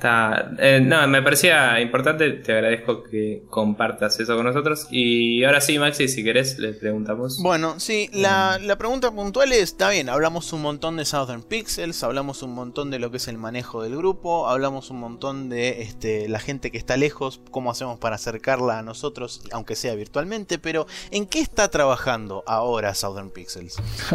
[0.01, 4.87] Está, eh, no, me parecía importante, te agradezco que compartas eso con nosotros.
[4.89, 7.37] Y ahora sí, Maxi, si querés, le preguntamos.
[7.39, 12.01] Bueno, sí, la, la pregunta puntual es, está bien, hablamos un montón de Southern Pixels,
[12.01, 15.83] hablamos un montón de lo que es el manejo del grupo, hablamos un montón de
[15.83, 20.57] este, la gente que está lejos, cómo hacemos para acercarla a nosotros, aunque sea virtualmente,
[20.57, 23.77] pero ¿en qué está trabajando ahora Southern Pixels?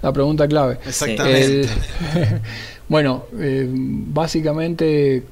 [0.00, 0.78] la pregunta clave.
[0.86, 1.60] Exactamente.
[1.60, 2.40] El-
[2.88, 5.22] bueno, eh, básicamente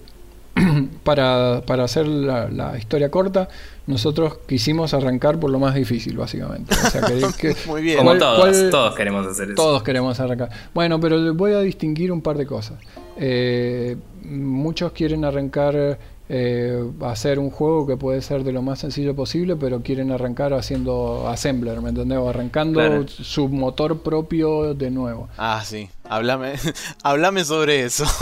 [1.05, 3.49] para, para hacer la, la historia corta,
[3.87, 6.75] nosotros quisimos arrancar por lo más difícil, básicamente.
[6.75, 7.99] O sea, que- que- Muy bien.
[7.99, 9.55] Como ¿cuál- todos, cuál- todos queremos hacer eso.
[9.57, 10.51] Todos queremos arrancar.
[10.73, 12.79] Bueno, pero voy a distinguir un par de cosas.
[13.19, 15.99] Eh, muchos quieren arrancar
[16.29, 20.11] eh, a hacer un juego que puede ser de lo más sencillo posible, pero quieren
[20.11, 22.19] arrancar haciendo assembler, ¿me entendés?
[22.19, 23.07] O arrancando Claro.
[23.09, 25.29] su motor propio de nuevo.
[25.37, 26.55] Ah, sí, háblame,
[27.03, 28.05] háblame sobre eso.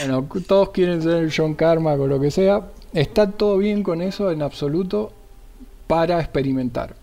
[0.00, 2.60] Bueno, todos quieren ser John Carmack o lo que sea.
[2.92, 5.12] Está todo bien con eso en absoluto
[5.86, 6.94] para experimentar.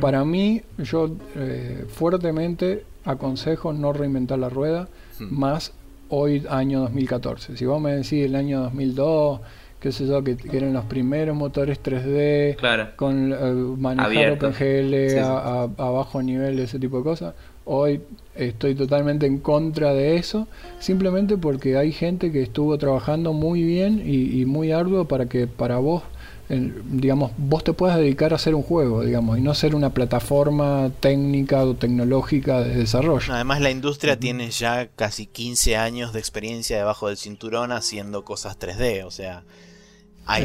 [0.00, 4.88] Para mí, yo eh, fuertemente aconsejo no reinventar la rueda
[5.20, 5.72] más
[6.10, 7.56] hoy, año 2014.
[7.56, 9.40] Si vos me decís el año 2002,
[9.80, 12.88] qué sé yo, que, que eran los primeros motores 3D, Claro.
[12.96, 13.36] con eh,
[13.78, 14.48] manejar Abierto.
[14.48, 15.18] OpenGL Sí, sí.
[15.18, 17.34] A, a- a bajo nivel, ese tipo de cosas.
[17.64, 18.00] Hoy
[18.38, 20.48] estoy totalmente en contra de eso,
[20.78, 25.46] simplemente porque hay gente que estuvo trabajando muy bien y, y muy arduo para que
[25.46, 26.02] para vos,
[26.48, 29.90] eh, digamos, vos te puedas dedicar a hacer un juego, digamos, y no ser una
[29.90, 33.32] plataforma técnica o tecnológica de desarrollo.
[33.32, 38.58] Además la industria tiene ya casi 15 años de experiencia debajo del cinturón haciendo cosas
[38.58, 39.42] 3D, o sea,
[40.28, 40.44] hay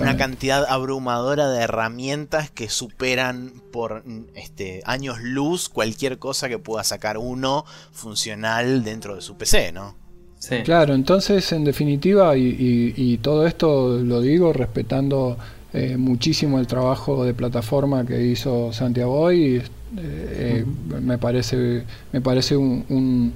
[0.00, 6.58] una cantidad abrumadora de herramientas que superan por mm, este años luz cualquier cosa que
[6.58, 9.96] pueda sacar uno funcional dentro de su PC, ¿no?
[10.38, 10.56] Sí.
[10.62, 15.38] Claro, entonces en definitiva, y, y- y todo esto lo digo respetando
[15.72, 19.62] eh, muchísimo el trabajo de plataforma que hizo Santiago hoy, y, eh,
[19.96, 20.64] eh,
[21.00, 23.32] me parece, me parece un, un,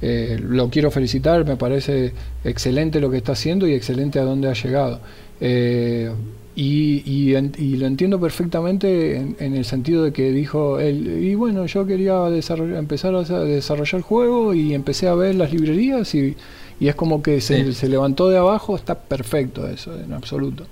[0.00, 2.12] eh, lo quiero felicitar, me parece
[2.44, 5.00] excelente lo que está haciendo y excelente a dónde ha llegado.
[5.40, 6.10] Eh,
[6.58, 11.34] y, y y lo entiendo perfectamente en, en el sentido de que dijo él, y
[11.34, 16.34] bueno, yo quería empezar a sa- desarrollar juego y empecé a ver las librerías y,
[16.80, 17.72] y es como que se, Sí.
[17.74, 20.64] se levantó de abajo, está perfecto eso, en absoluto.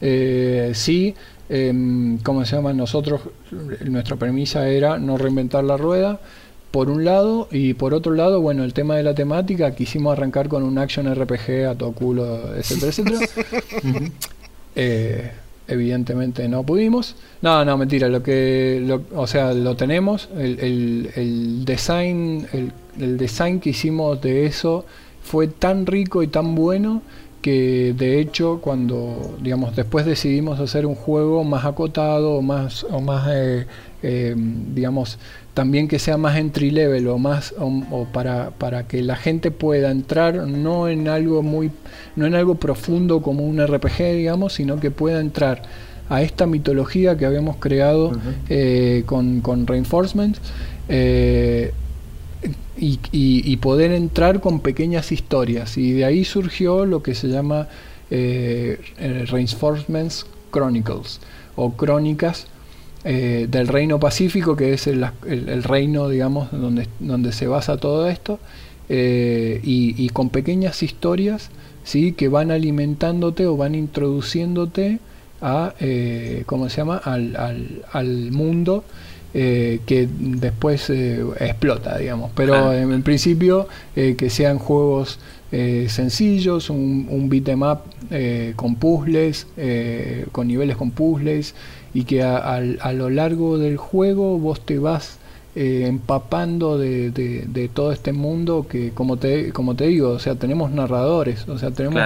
[0.00, 1.14] Eh, sí,
[1.48, 2.72] em, ¿cómo se llama?
[2.72, 3.20] Nosotros,
[3.84, 6.18] nuestra premisa era no reinventar la rueda,
[6.72, 10.48] por un lado, y por otro lado, bueno, el tema de la temática, quisimos arrancar
[10.48, 13.18] con un action RPG a todo culo, etcétera, etcétera.
[14.74, 15.30] Eh,
[15.68, 17.14] evidentemente no pudimos.
[17.42, 20.28] No, no, mentira, lo que, lo- o sea, lo tenemos.
[20.36, 24.84] El, el- el design, el, el design que hicimos de eso
[25.22, 27.02] fue tan rico y tan bueno
[27.42, 33.00] que de hecho cuando, digamos, después decidimos hacer un juego más acotado o más, o
[33.00, 33.66] más, eh,
[34.02, 35.18] eh, digamos,
[35.54, 39.50] también que sea más entry level o más o, o para, para que la gente
[39.50, 41.70] pueda entrar no en algo muy
[42.16, 45.62] no en algo profundo como un RPG digamos sino que pueda entrar
[46.08, 48.12] a esta mitología que habíamos creado
[48.48, 50.40] eh, con, con reinforcements
[50.88, 51.72] eh,
[52.76, 55.78] y, y- y poder entrar con pequeñas historias.
[55.78, 57.68] Y de ahí surgió lo que se llama
[58.10, 58.78] eh,
[59.30, 61.20] Reinforcements Chronicles
[61.56, 62.46] o crónicas
[63.04, 67.76] eh, del reino pacífico que es el, el- el reino digamos donde, donde se basa
[67.76, 68.38] todo esto
[68.88, 71.50] eh, y, y con pequeñas historias
[71.84, 74.98] sí que van alimentándote o van introduciéndote
[75.40, 78.84] a eh, cómo se llama al, al- al mundo
[79.34, 82.30] eh, que después eh, explota digamos.
[82.36, 83.66] Pero en, en principio
[83.96, 85.18] eh, que sean juegos
[85.88, 87.80] sencillos un, un beat'em up
[88.10, 89.46] eh, con puzzles
[90.32, 91.54] con niveles con puzzles
[91.94, 95.18] y que a, a lo largo del juego vos te vas
[95.54, 100.34] eh, empapando de, de, todo este mundo que, como te, como te digo, o sea,
[100.34, 102.00] tenemos narradores, o sea, tenemos,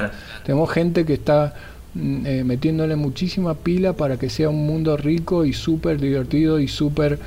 [0.45, 1.55] tenemos gente que está
[1.95, 6.67] mm, eh, metiéndole muchísima pila para que sea un mundo rico y súper divertido y
[6.67, 7.21] súper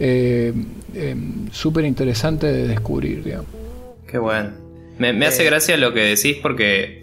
[0.00, 0.54] eh,
[0.94, 3.48] em, súper interesante de descubrir, digamos.
[4.06, 4.67] Qué bueno.
[4.98, 7.02] Me, me hace gracia lo que decís porque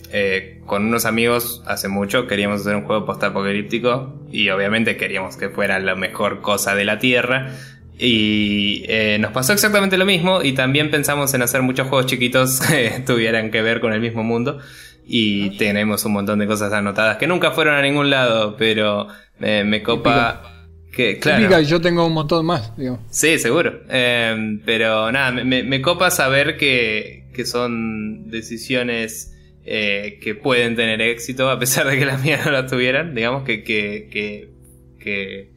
[0.66, 5.80] con unos amigos hace mucho queríamos hacer un juego post-apocalíptico y obviamente queríamos que fuera
[5.80, 7.52] la mejor cosa de la Tierra
[7.98, 12.60] y eh, nos pasó exactamente lo mismo y también pensamos en hacer muchos juegos chiquitos
[12.68, 14.60] que tuvieran que ver con el mismo mundo
[15.08, 19.08] y tenemos un montón de cosas anotadas que nunca fueron a ningún lado, pero
[19.40, 20.52] me copa...
[20.92, 21.60] Que, claro.
[21.60, 23.00] yo tengo un montón más, digo.
[23.10, 23.82] Sí, seguro.
[23.90, 29.36] Em, pero nada, me, copa saber que, que son decisiones
[29.66, 33.14] eh, que pueden tener éxito, a pesar de que las mías no las tuvieran.
[33.14, 35.52] Digamos que, que, que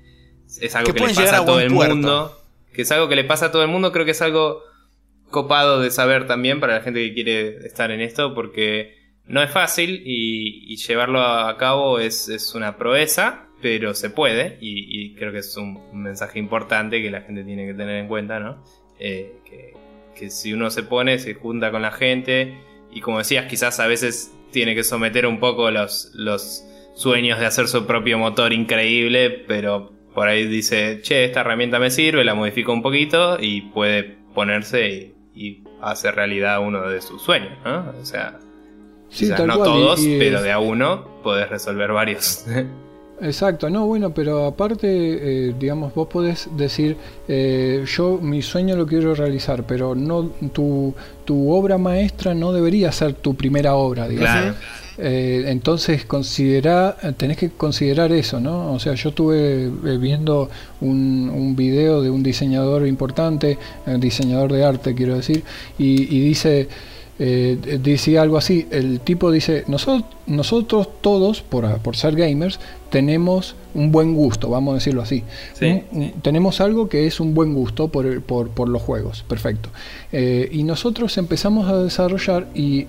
[0.60, 2.34] es algo que, le pasa a, todo el mundo.
[2.72, 3.92] Que es algo que le pasa a todo el mundo.
[3.92, 4.62] Creo que es algo
[5.30, 8.96] copado de saber también para la gente que quiere estar en esto, porque
[9.26, 15.14] no es fácil y, llevarlo a cabo es, es, una proeza, pero se puede y,
[15.16, 18.64] creo que es un, mensaje importante que la gente tiene que tener en cuenta, ¿no?
[18.98, 19.37] Eh,
[20.18, 22.58] que, si uno se pone, se junta con la gente
[22.90, 26.64] y como decías, quizás a veces tiene que someter un poco los, los
[26.94, 31.90] sueños de hacer su propio motor increíble, pero por ahí dice, che, esta herramienta me
[31.90, 37.52] sirve, la modifico un poquito y puede ponerse y, hacer realidad uno de sus sueños,
[37.64, 37.94] ¿no?
[38.00, 38.40] O sea,
[39.46, 42.44] no todos, pero de a uno podés resolver varios.
[43.20, 46.96] Exacto, no, bueno, pero aparte, eh, digamos, vos podés decir,
[47.26, 52.92] eh, yo mi sueño lo quiero realizar, pero no tu, tu obra maestra no debería
[52.92, 54.56] ser tu primera obra, digamos.
[55.00, 58.72] Eh, entonces considera, tenés que considerar eso, ¿no?
[58.72, 60.50] O sea, yo estuve eh, viendo
[60.80, 65.44] un, un video de un diseñador importante, un diseñador de arte, quiero decir,
[65.78, 66.68] y, y dice,
[67.20, 73.54] eh, dice algo así, el tipo dice, nosotros, nosotros todos, por, por ser gamers, tenemos
[73.74, 75.22] un buen gusto, vamos a decirlo así.
[76.22, 79.68] tenemos algo que es un buen gusto por, por, por los juegos, perfecto.
[80.10, 82.86] Eh, y nosotros empezamos a desarrollar y,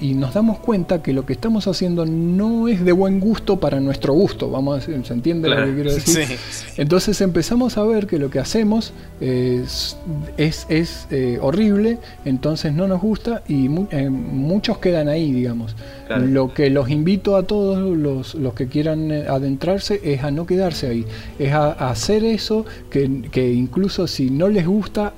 [0.00, 3.80] y, nos damos cuenta que lo que estamos haciendo no es de buen gusto para
[3.80, 6.38] nuestro gusto, vamos a decir, ¿se entiende lo que quiero decir?
[6.78, 9.98] Entonces empezamos a ver que lo que hacemos es,
[10.38, 15.76] es, es eh, horrible, entonces no nos gusta y eh, muchos quedan ahí, digamos.
[16.08, 20.88] Lo que los invito a todos los, los que quieran adentrarse es a no quedarse
[20.88, 21.04] ahí,
[21.38, 25.14] es a, hacer eso que, incluso si no les gusta,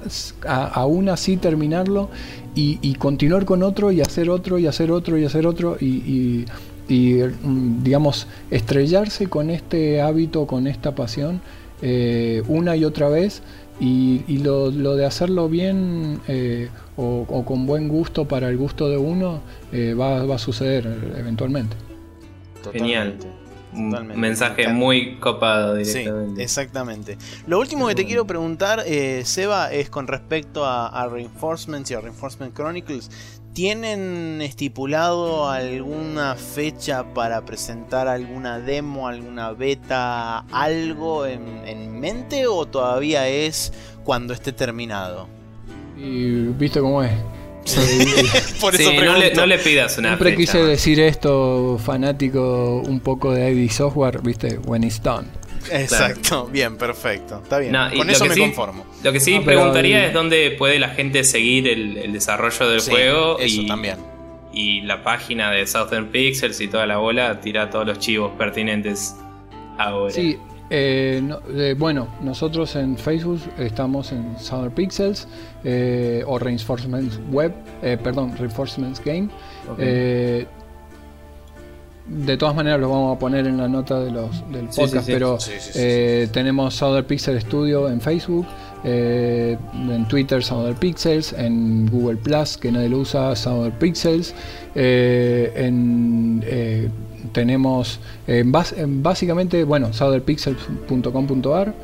[0.46, 2.08] aún así terminarlo
[2.54, 6.46] y, continuar con otro y hacer otro y hacer otro y hacer otro y,
[6.88, 11.40] mm, digamos, estrellarse con este hábito, con esta pasión
[11.82, 13.42] eh, una y otra vez
[13.78, 19.40] y, lo, de hacerlo bien eh, o, con buen gusto para el gusto de uno
[19.72, 20.86] eh, va, va, a suceder
[21.18, 21.76] eventualmente.
[22.72, 23.14] Genial
[23.72, 26.36] un mensaje muy copado directamente.
[26.36, 27.18] Sí, exactamente.
[27.46, 32.00] Lo último que te quiero preguntar, eh, Seba, es con respecto a, Reinforcements y a
[32.00, 33.10] Reinforcement Chronicles.
[33.52, 43.28] ¿Tienen estipulado alguna fecha para presentar alguna demo, alguna beta, algo en, mente o todavía
[43.28, 43.72] es
[44.04, 45.26] cuando esté terminado?
[45.96, 47.12] Y viste cómo es.
[48.60, 53.70] Por eso no, le, pidas una Siempre quise decir esto, fanático un poco de ID
[53.70, 55.26] Software, viste, when it's done.
[55.70, 57.40] Exacto, bien, perfecto.
[57.42, 57.74] Está bien.
[57.96, 58.86] Con eso me conformo.
[59.02, 63.38] Lo que sí preguntaría es dónde puede la gente seguir el, desarrollo del juego.
[63.38, 63.96] Eso también.
[64.52, 69.14] Y la página de Southern Pixels y toda la bola tira todos los chivos pertinentes
[69.76, 70.14] ahora.
[70.14, 70.38] Sí,
[70.68, 71.22] eh,
[71.54, 75.28] eh, bueno, nosotros en Facebook estamos en Southern Pixels
[75.62, 77.52] eh, o Reinforcements Web,
[78.02, 79.28] perdón, Reinforcements Game.
[82.08, 85.38] de todas maneras lo vamos a poner en la nota de los, del podcast, pero
[86.32, 88.46] tenemos Southern Pixel Studio en Facebook,
[88.84, 94.34] en Twitter Southern Pixels, en Google Plus, que nadie lo usa, Southern Pixels,
[94.74, 96.42] en
[97.32, 101.74] tenemos eh, básicamente, bueno, sauderpixel.com.ar.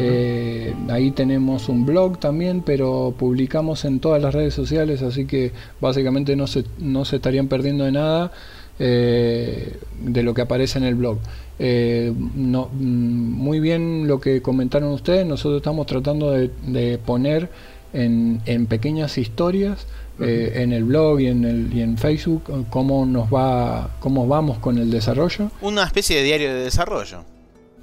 [0.00, 5.52] Eh, ahí tenemos un blog también, pero publicamos en todas las redes sociales, así que
[5.80, 8.32] básicamente no se, no se estarían perdiendo de nada
[8.78, 11.18] eh, de lo que aparece en el blog.
[11.58, 17.48] No, mm, muy bien lo que comentaron ustedes, nosotros estamos tratando de, poner
[17.92, 19.86] en, en pequeñas historias
[20.20, 24.28] eh, en el blog y en, el, y en Facebook eh, cómo nos va, cómo
[24.28, 25.50] vamos con el desarrollo.
[25.60, 27.24] Una especie de diario de desarrollo.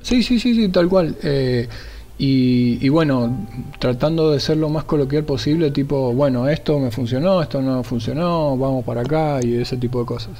[0.02, 1.18] Sí, sí, sí, sí, tal cual.
[1.23, 1.68] Eh,
[2.18, 3.48] y, bueno,
[3.80, 8.56] tratando de ser lo más coloquial posible, tipo, bueno, esto me funcionó, esto no funcionó,
[8.56, 10.39] vamos para acá y ese tipo de cosas.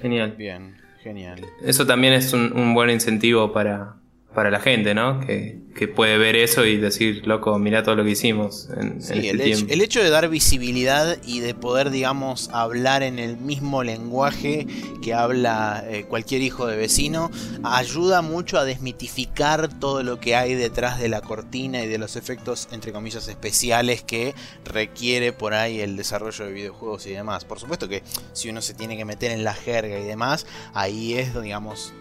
[0.00, 0.34] Genial.
[0.38, 1.46] Bien, genial.
[1.62, 3.99] Eso también es un buen incentivo para,
[4.34, 5.20] para la gente, ¿no?
[5.20, 5.58] Que,
[5.96, 9.40] puede ver eso y decir, loco, mira todo lo que hicimos en, sí, este el,
[9.40, 14.66] hecho, el, hecho, de dar visibilidad y de poder, digamos, hablar en el mismo lenguaje
[15.00, 17.30] que habla eh, cualquier hijo de vecino,
[17.62, 22.14] ayuda mucho a desmitificar todo lo que hay detrás de la cortina y de los
[22.14, 24.34] efectos, entre comillas, especiales que
[24.66, 27.46] requiere por ahí el desarrollo de videojuegos y demás.
[27.46, 28.02] Por supuesto que
[28.34, 31.94] si uno se tiene que meter en la jerga y demás, ahí es, digamos,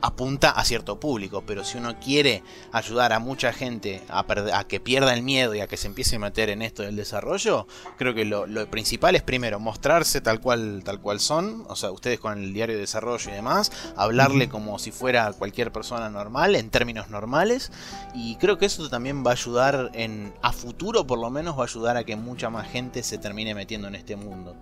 [0.00, 2.42] apunta a cierto público, pero si uno quiere
[2.72, 4.24] ayudar a mucha gente a,
[4.64, 7.66] que pierda el miedo y a que se empiece a meter en esto del desarrollo,
[7.96, 12.20] creo que lo, principal es primero mostrarse tal cual, tal cual son, o sea, ustedes
[12.20, 16.70] con el diario de desarrollo y demás, hablarle como si fuera cualquier persona normal, en
[16.70, 17.70] términos normales,
[18.14, 21.62] y creo que eso también va a ayudar en, a futuro por lo menos va
[21.62, 24.56] a ayudar a que mucha más gente se termine metiendo en este mundo.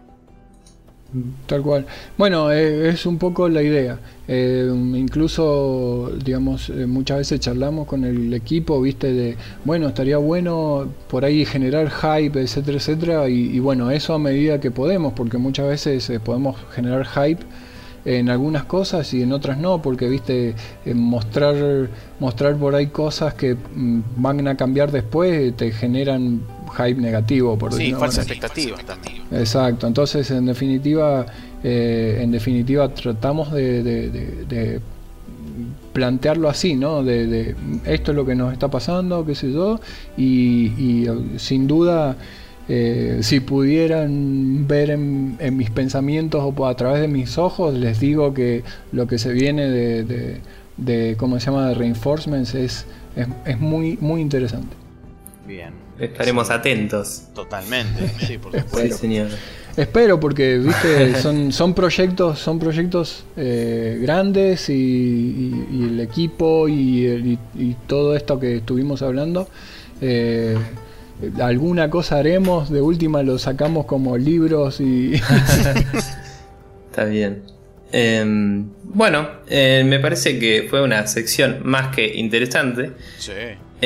[1.46, 1.86] Tal cual.
[2.18, 3.98] Bueno, eh, es un poco la idea.
[4.26, 10.88] Eh, incluso, digamos, eh, muchas veces charlamos con el equipo, viste, de, bueno, estaría bueno
[11.08, 13.28] por ahí generar hype, etcétera, etcétera.
[13.28, 17.44] Y, bueno, eso a medida que podemos, porque muchas veces podemos generar hype
[18.04, 20.54] en algunas cosas y en otras no, porque viste
[20.94, 21.88] mostrar
[22.20, 26.42] mostrar por ahí cosas que mm, van a cambiar después te generan
[26.76, 29.22] hype negativo, por sí, falsas expectativas también.
[29.30, 31.26] Exacto, entonces en definitiva,
[31.62, 34.80] eh, en definitiva tratamos de,
[35.92, 37.04] plantearlo así, ¿no?
[37.04, 37.54] De,
[37.84, 39.80] esto es lo que nos está pasando, qué sé yo,
[40.16, 41.06] y,
[41.36, 42.16] sin duda,
[42.68, 48.34] eh, si pudieran ver en, mis pensamientos o a través de mis ojos, les digo
[48.34, 50.40] que lo que se viene de,
[50.76, 52.86] de, ¿cómo se llama?, de reinforcements es,
[53.16, 54.76] es, es muy, muy interesante.
[55.46, 55.84] Bien.
[55.98, 57.24] Estaremos atentos.
[57.34, 58.96] Totalmente, sí, por supuesto.
[58.96, 59.28] señor.
[59.76, 67.36] Espero porque viste son, son proyectos son proyectos eh, grandes y, el equipo y,
[67.86, 69.48] todo esto que estuvimos hablando
[70.00, 70.56] eh,
[71.40, 75.14] alguna cosa haremos de última lo sacamos como libros y
[76.90, 77.42] está bien.
[77.92, 82.92] Em, bueno eh, me parece que fue una sección más que interesante.
[83.18, 83.32] Sí.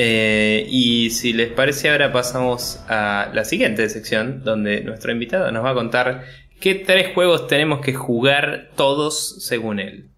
[0.00, 5.64] Eh, y si les parece, ahora pasamos a la siguiente sección, donde nuestro invitado nos
[5.64, 6.24] va a contar
[6.60, 10.08] qué tres juegos tenemos que jugar todos según él.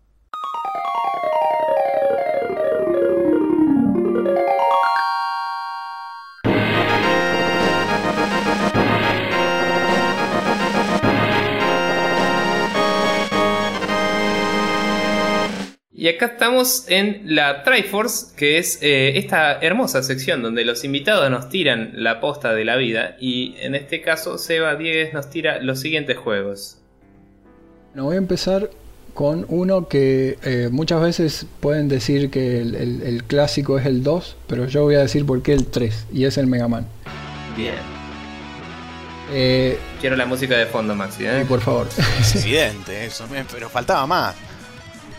[16.01, 21.31] Y acá estamos en la Triforce, que es eh, esta hermosa sección donde los invitados
[21.31, 23.17] nos tiran la posta de la vida.
[23.21, 26.79] Y en este caso, Seba Diegues nos tira los siguientes juegos.
[27.93, 28.71] Bueno, voy a empezar
[29.13, 34.65] con uno que eh, muchas veces pueden decir que el, clásico es el 2, pero
[34.69, 36.87] yo voy a decir por qué el 3, y es el Mega Man.
[37.55, 37.75] Bien.
[39.35, 41.25] Eh, Quiero la música de fondo, Maxi.
[41.47, 41.89] por favor.
[42.19, 44.50] Es evidente, eso, pero faltaba más.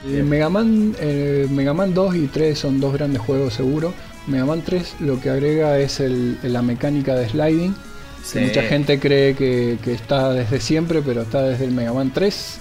[0.05, 3.93] Eh, Mega, Man, eh, Mega Man 2 y 3 son dos grandes juegos seguro.
[4.27, 6.01] Mega Man 3 lo que agrega es
[6.43, 7.75] la mecánica de sliding.
[8.35, 12.57] mucha gente cree que, está desde siempre, pero está desde el Mega Man 3.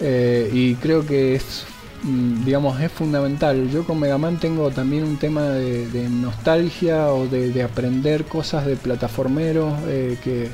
[0.00, 1.64] Eh, y creo que es,
[2.04, 3.68] mm, digamos, es fundamental.
[3.70, 8.76] Yo con Mega Man tengo también un tema de, nostalgia o de, aprender cosas de
[8.76, 9.80] plataformeros
[10.22, 10.50] que,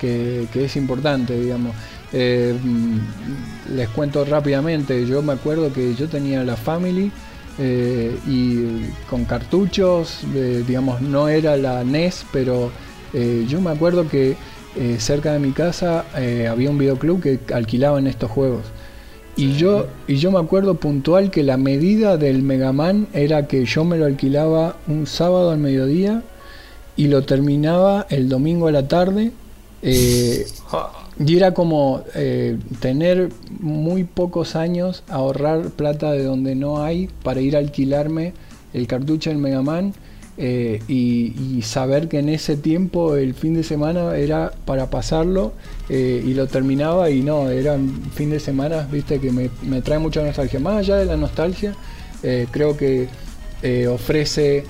[0.00, 1.74] que es importante, digamos.
[2.16, 2.54] Eh,
[3.74, 7.10] les cuento rápidamente, yo me acuerdo que yo tenía la Family
[7.58, 12.70] eh, y con cartuchos, eh, digamos, no era la NES, pero
[13.46, 14.36] yo me acuerdo que
[14.98, 16.04] cerca de mi casa
[16.50, 18.64] había un videoclub que alquilaban estos juegos.
[19.36, 23.66] Y yo, y yo me acuerdo puntual que la medida del Mega Man era que
[23.66, 26.24] yo me lo alquilaba un sábado al mediodía
[26.96, 29.30] y lo terminaba el domingo a la tarde.
[31.18, 33.30] Y era como eh, tener
[33.60, 38.32] muy pocos años, ahorrar plata de donde no hay para ir a alquilarme
[38.72, 39.94] el cartucho del Mega Man
[40.36, 45.52] eh, y, saber que en ese tiempo el fin de semana era para pasarlo
[45.88, 47.78] eh, y lo terminaba y no, era
[48.14, 50.58] fin de semana, viste, que me, me trae mucha nostalgia.
[50.58, 51.74] Más allá de la nostalgia,
[52.50, 53.08] creo que
[53.88, 54.64] ofrece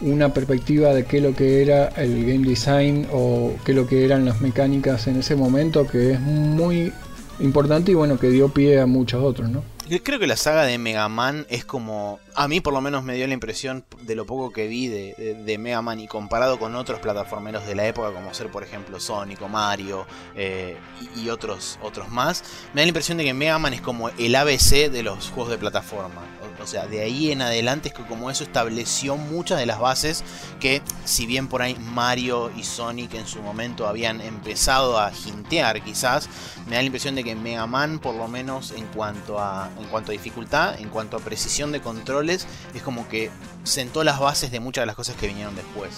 [0.00, 4.04] una perspectiva de qué es lo que era el game design o qué lo que
[4.04, 6.92] eran las mecánicas en ese momento que es muy
[7.40, 9.62] importante y bueno que dio pie a muchos otros, ¿no?
[10.02, 12.20] Creo que la saga de Mega Man es como.
[12.34, 15.56] A mí, por lo menos, me dio la impresión de lo poco que vi de,
[15.58, 19.40] Mega Man y comparado con otros plataformeros de la época, como ser, por ejemplo, Sonic
[19.40, 20.06] o Mario
[20.36, 20.76] eh,
[21.16, 22.44] y, otros, otros más.
[22.74, 25.52] Me da la impresión de que Mega Man es como el ABC de los juegos
[25.52, 26.22] de plataforma.
[26.62, 30.24] O, sea, de ahí en adelante es que, como eso estableció muchas de las bases
[30.60, 35.82] que, si bien por ahí Mario y Sonic en su momento habían empezado a jintear,
[35.82, 36.28] quizás,
[36.66, 39.86] me da la impresión de que Mega Man, por lo menos en cuanto a en
[39.88, 43.30] cuanto dificultad, en cuanto a precisión de controles, es como que
[43.64, 45.90] sentó las bases de muchas de las cosas que vinieron después.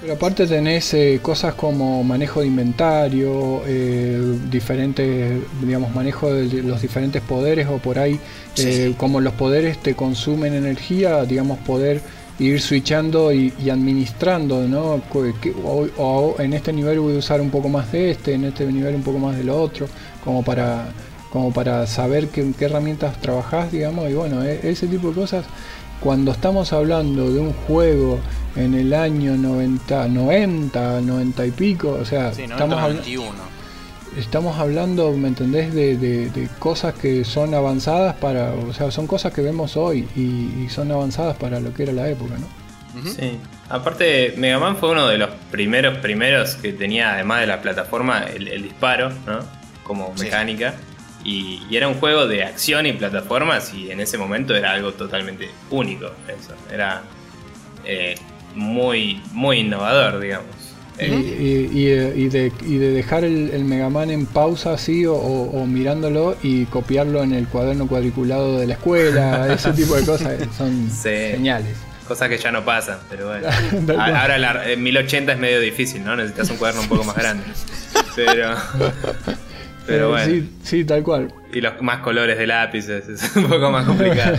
[0.00, 4.20] Pero aparte tenés eh, cosas como manejo de inventario, eh,
[4.50, 8.20] diferentes, digamos, manejo de los diferentes poderes o por ahí,
[8.58, 12.00] eh, como los poderes te consumen energía, digamos, poder
[12.38, 15.00] ir switchando y, administrando, ¿no?
[15.98, 18.94] o, en este nivel voy a usar un poco más de este, en este nivel
[18.96, 19.86] un poco más de lo otro,
[20.24, 20.88] como para
[21.30, 25.44] como para saber qué, qué herramientas trabajás, digamos, y bueno, e, ese tipo de cosas,
[25.98, 28.20] cuando estamos hablando de un juego
[28.54, 32.78] en el año 90, 90, 90 y pico, o sea, estamos,
[34.18, 39.42] estamos hablando, ¿me entendés?, de, cosas que son avanzadas para, o sea, son cosas que
[39.42, 42.46] vemos hoy y, son avanzadas para lo que era la época, ¿no?
[43.10, 43.38] Sí.
[43.68, 48.24] Aparte, Mega Man fue uno de los primeros primeros que tenía, además de la plataforma,
[48.24, 49.40] el, disparo, ¿no?
[49.82, 50.74] Como mecánica.
[51.24, 55.50] Y, era un juego de acción y plataformas y en ese momento era algo totalmente
[55.70, 56.06] único.
[56.28, 56.54] Eso.
[56.72, 57.02] Era
[57.84, 58.14] eh,
[58.54, 60.63] muy, muy innovador, digamos.
[61.00, 62.50] Y, y, de,
[62.92, 68.58] dejar el, Mega Man en pausa así o, mirándolo y copiarlo en el cuaderno cuadriculado
[68.58, 71.76] de la escuela, ese tipo de cosas son señales.
[72.06, 73.48] Cosas que ya no pasan, pero bueno.
[74.00, 76.14] Ahora la, en 1080 es medio difícil, ¿no?
[76.14, 77.44] Necesitas un cuaderno un poco más grande.
[78.16, 78.54] Pero.
[79.86, 80.26] Pero bueno.
[80.26, 81.32] Sí, sí, tal cual.
[81.52, 84.36] Y los más colores de lápices, es un poco más complicado.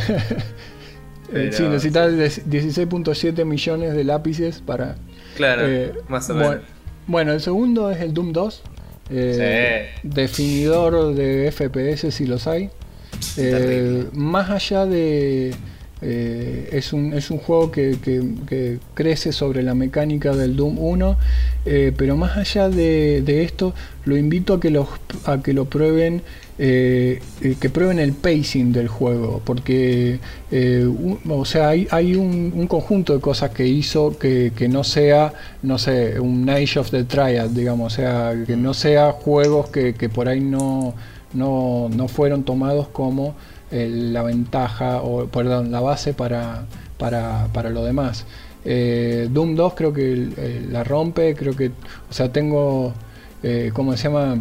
[1.33, 4.95] Eh, sí, necesitas 16.7 millones de lápices para...
[5.35, 6.57] Claro, eh, más o menos.
[7.07, 8.63] Bueno, el segundo es el Doom 2.
[9.11, 12.71] Eh, definidor de FPS si los hay.
[14.13, 15.53] más allá de
[16.01, 21.17] eh, es, un, es un juego que, crece sobre la mecánica del Doom 1,
[21.65, 24.87] eh, pero más allá de, esto, lo invito a que, los,
[25.25, 26.21] a que lo prueben,
[26.57, 27.21] eh,
[27.59, 30.19] que prueben el pacing del juego, porque
[31.29, 36.19] o sea, hay, hay un, conjunto de cosas que hizo que, no sea, no sé,
[36.19, 40.39] un Age of the Triad, digamos, o sea, que no sea juegos que, por ahí
[40.39, 40.93] no,
[41.33, 43.35] no, no fueron tomados como
[43.71, 46.65] la ventaja, o perdón, la base para,
[46.97, 48.25] para, lo demás.
[48.63, 51.67] Eh, Doom 2 creo que la rompe, creo que,
[52.09, 52.93] o sea, tengo,
[53.43, 54.37] eh, ¿cómo se llama?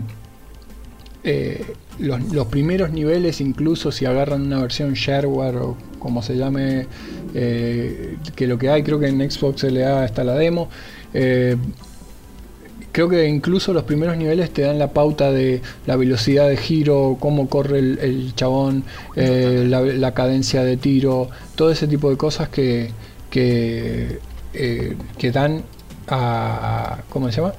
[1.22, 1.64] Eh,
[1.98, 6.86] los, primeros niveles, incluso si agarran una versión shareware o como se llame,
[7.32, 10.68] que lo que hay, creo que en Xbox LA está la demo
[12.94, 17.16] creo que incluso los primeros niveles te dan la pauta de la velocidad de giro,
[17.18, 18.84] cómo corre el, chabón,
[19.16, 22.90] eh, la, cadencia de tiro, todo ese tipo de cosas que,
[23.30, 24.20] que,
[24.54, 24.96] eh,
[25.32, 25.64] dan
[26.06, 27.54] a, ¿Cómo se llama?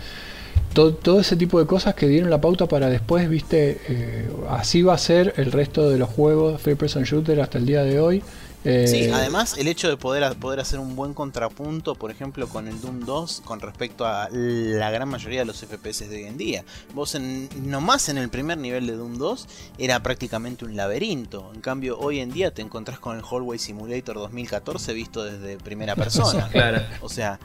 [0.75, 4.93] Todo, ese tipo de cosas que dieron la pauta para después, viste, eh, así va
[4.93, 8.21] a ser el resto de los juegos Free Person Shooter hasta el día de hoy
[8.65, 12.67] sí, eh, además el hecho de poder, poder hacer un buen contrapunto, por ejemplo, con
[12.67, 16.37] el Doom 2 con respecto a la gran mayoría de los FPS de hoy en
[16.37, 16.65] día.
[16.93, 19.47] Vos en, nomás en el primer nivel de Doom 2
[19.77, 21.51] era prácticamente un laberinto.
[21.53, 25.95] En cambio, hoy en día te encontrás con el Hallway Simulator 2014 visto desde primera
[25.95, 26.49] persona.
[26.49, 26.81] claro.
[27.01, 27.39] O sea,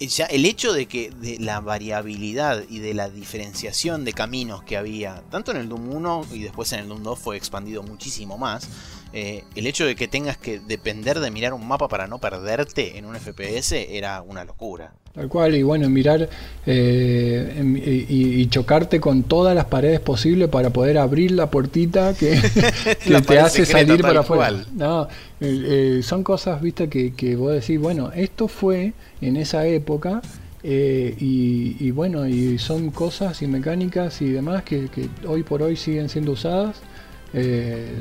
[0.00, 4.76] ya el hecho de que de la variabilidad y de la diferenciación de caminos que
[4.76, 8.38] había, tanto en el Doom 1 y después en el Doom 2 fue expandido muchísimo
[8.38, 8.68] más
[9.14, 12.98] eh, el hecho de que tengas que depender de mirar un mapa para no perderte
[12.98, 14.92] en un FPS era una locura.
[15.14, 16.28] Tal cual, y bueno, mirar
[16.66, 22.38] eh, y, chocarte con todas las paredes posibles para poder abrir la puertita que,
[23.26, 24.64] te hace salir para afuera.
[24.74, 25.08] No,
[25.40, 30.20] eh, son cosas, viste, que, que vos decís, bueno, esto fue en esa época
[30.62, 36.10] y, bueno, y son cosas y mecánicas y demás que, que hoy por hoy siguen
[36.10, 36.76] siendo usadas,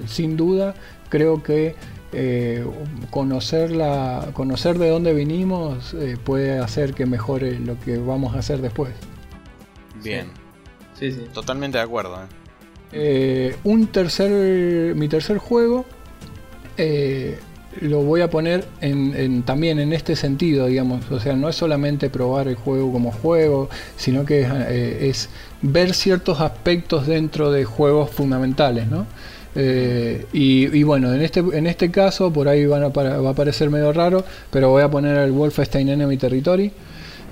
[0.08, 0.76] sin duda
[1.10, 1.76] creo que
[2.14, 2.66] eh,
[3.10, 8.40] conocer, la, conocer de dónde vinimos eh, puede hacer que mejore lo que vamos a
[8.40, 8.94] hacer después.
[10.02, 10.28] Bien.
[10.98, 11.28] Sí, sí.
[11.34, 12.18] Totalmente de acuerdo.
[12.94, 13.56] ¿eh?
[13.66, 15.86] un tercer, mi tercer juego
[17.82, 21.12] lo voy a poner en, también en este sentido, digamos.
[21.12, 24.48] O sea, no es solamente probar el juego como juego, sino que
[25.02, 25.30] es,
[25.62, 29.06] ver ciertos aspectos dentro de juegos fundamentales, ¿no?
[29.60, 33.72] Eh, y, bueno, en este, en este caso, por ahí van a, va a parecer
[33.72, 36.72] medio raro, pero voy a poner el Wolfenstein Enemy Territory.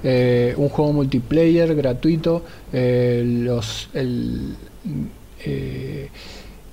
[0.03, 2.43] Eh, un juego multiplayer gratuito.
[2.73, 4.55] los, el,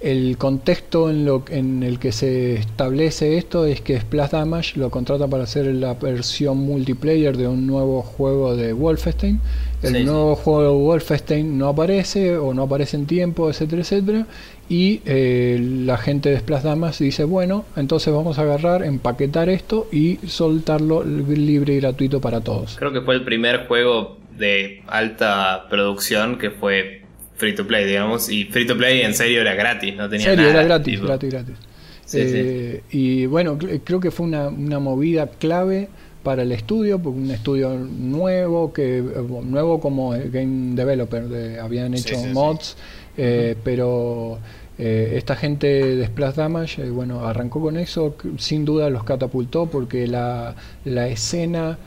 [0.02, 4.90] el contexto en, lo, en el que se establece esto es que Splash Damage lo
[4.90, 9.40] contrata para hacer la versión multiplayer de un nuevo juego de Wolfenstein.
[9.82, 14.26] El nuevo juego de Wolfenstein no aparece o no aparece en tiempo, etcétera, etcétera.
[14.72, 19.86] Y eh, la gente de Splash Damage dice, bueno, entonces vamos a agarrar, empaquetar esto
[19.92, 22.76] y soltarlo libre y gratuito para todos.
[22.78, 27.02] Creo que fue el primer juego de alta producción que fue
[27.36, 28.30] free to play, digamos.
[28.30, 31.56] Y free to play en serio era gratis, no tenía serio, era gratis, gratis, gratis.
[32.14, 35.90] Eh, y bueno, creo que fue una, movida clave
[36.22, 39.02] para el estudio, porque un estudio nuevo, que
[39.44, 42.74] nuevo como game developer, de, habían hecho mods,
[43.18, 44.38] eh, pero
[44.78, 50.06] eh, esta gente de Splash Damage, bueno, arrancó con eso, sin duda los catapultó porque
[50.06, 50.54] la,
[50.84, 51.78] la escena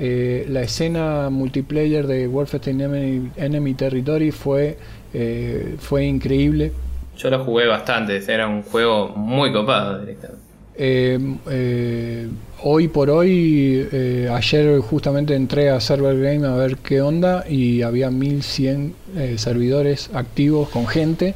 [0.00, 4.78] eh, la escena multiplayer de Wolfenstein Enemy, Territory fue,
[5.12, 6.72] eh, fue increíble.
[7.16, 10.47] Yo lo jugué bastante, era un juego muy copado directamente.
[10.80, 12.28] Eh,
[12.62, 13.88] hoy por hoy,
[14.32, 18.94] ayer justamente entré a Server Game a ver qué onda y había 1100
[19.36, 21.34] servidores activos con gente.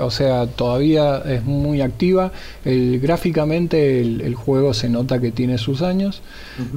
[0.00, 2.32] o sea, todavía es muy activa.
[2.64, 6.22] gráficamente el, juego se nota que tiene sus años,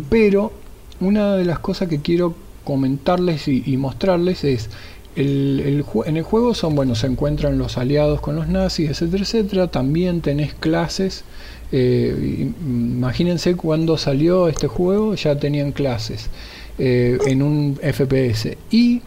[0.09, 0.53] pero
[1.01, 4.69] una de las cosas que quiero comentarles y, mostrarles es
[5.15, 9.67] el, en el juego son bueno se encuentran los aliados con los nazis etcétera etcétera
[9.67, 11.23] también tenés clases
[11.71, 16.29] eh, imagínense cuando salió este juego ya tenían clases
[16.77, 19.01] eh, en un FPS y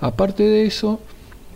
[0.00, 1.00] aparte de eso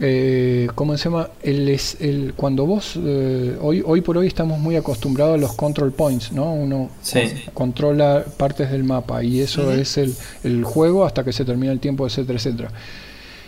[0.04, 1.28] eh, ¿cómo se llama?
[1.44, 5.92] El, el, cuando vos, eh, hoy, hoy por hoy estamos muy acostumbrados a los control
[5.92, 6.52] points, ¿no?
[6.52, 6.90] Uno
[7.54, 10.12] controla partes del mapa y eso es el,
[10.42, 12.72] el, juego hasta que se termina el tiempo, etcétera, etcétera.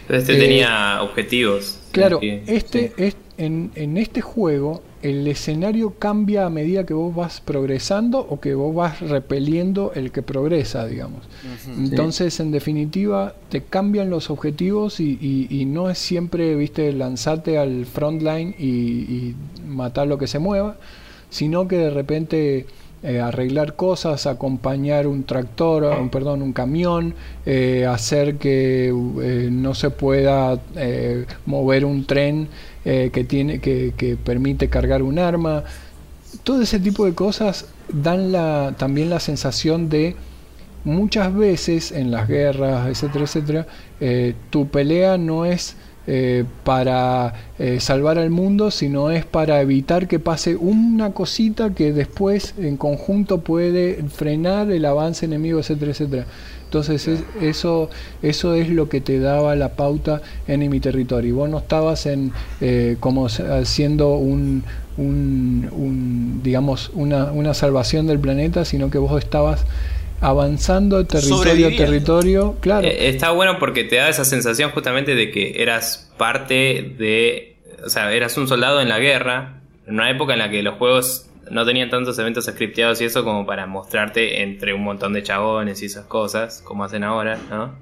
[0.08, 1.80] Este tenía objetivos.
[1.90, 7.42] Claro, este, es, en, en este juego el escenario cambia a medida que vos vas
[7.42, 11.28] progresando o que vos vas repeliendo el que progresa, digamos.
[11.76, 18.54] Entonces, en definitiva, te cambian los objetivos y, no es siempre, viste, lanzarte al frontline
[18.58, 19.36] y, y
[19.68, 20.78] matar lo que se mueva,
[21.28, 22.66] sino que de repente
[23.06, 29.74] eh, arreglar cosas, acompañar un tractor, un, perdón, un camión, eh, hacer que eh, no
[29.74, 30.58] se pueda
[31.44, 32.48] mover un tren
[32.84, 35.64] que, tiene, que, permite cargar un arma.
[36.42, 40.16] Todo ese tipo de cosas dan la, también la sensación de
[40.84, 43.66] muchas veces en las guerras, etcétera, etcétera,
[44.50, 45.76] tu pelea no es
[46.06, 51.92] eh, para eh, salvar al mundo, sino es para evitar que pase una cosita que
[51.92, 56.26] después en conjunto puede frenar el avance enemigo, etcétera, etcétera.
[56.64, 57.88] Entonces eso,
[58.20, 61.36] eso es lo que te daba la pauta en mi territorio.
[61.36, 64.64] Vos no estabas en eh, como haciendo un,
[64.96, 69.64] un, digamos una, una salvación del planeta, sino que vos estabas
[70.20, 72.86] avanzando territorio a territorio, claro.
[72.86, 77.88] Eh, está bueno porque te da esa sensación justamente de que eras parte de, o
[77.88, 81.30] sea, eras un soldado en la guerra, en una época en la que los juegos
[81.50, 85.82] no tenían tantos eventos scripteados y eso como para mostrarte entre un montón de chabones
[85.82, 87.74] y esas cosas, como hacen ahora, ¿no?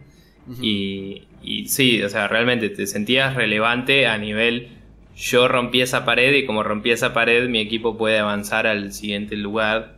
[0.61, 4.71] y, y sí, o sea, realmente te sentías relevante a nivel
[5.17, 9.37] yo rompí esa pared y como rompí esa pared mi equipo puede avanzar al siguiente
[9.37, 9.97] lugar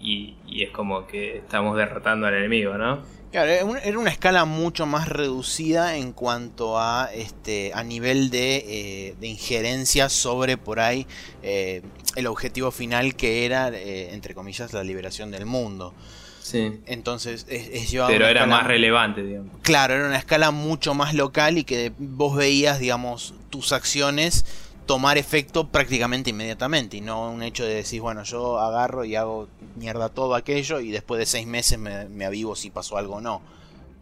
[0.00, 3.02] y, es como que estamos derrotando al enemigo, ¿no?
[3.30, 9.14] Claro, era una escala mucho más reducida en cuanto a este a nivel de, eh,
[9.20, 11.06] injerencia sobre por ahí
[11.42, 11.82] eh,
[12.16, 15.92] el objetivo final que era, eh, entre comillas, la liberación del mundo.
[16.40, 16.80] Sí.
[16.86, 19.58] Entonces es, Pero era más relevante, digamos.
[19.60, 24.46] Claro, era una escala mucho más local y que vos veías, digamos, tus acciones
[24.88, 29.46] tomar efecto prácticamente inmediatamente y no un hecho de decir, bueno, yo agarro y hago
[29.76, 33.42] mierda todo aquello y después de seis meses me, avivo si pasó algo o no.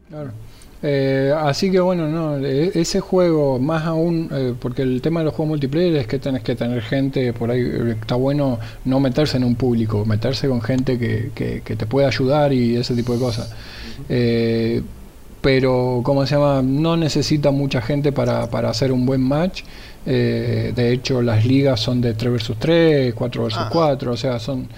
[0.09, 0.31] Claro.
[0.85, 5.25] Eh, así que bueno, no, e, ese juego, más aún, eh, porque el tema de
[5.25, 7.69] los juegos multiplayer es que tenés que tener gente por ahí,
[8.01, 12.53] está bueno no meterse en un público, meterse con gente que, que, te pueda ayudar
[12.53, 13.53] y ese tipo de cosas.
[14.09, 14.83] Eh,
[15.41, 16.63] pero, ¿cómo se llama?
[16.63, 19.63] No necesita mucha gente para, para hacer un buen match.
[20.07, 24.39] Eh, de hecho, las ligas son de 3 vs 3, 4 vs 4, o sea,
[24.39, 24.69] son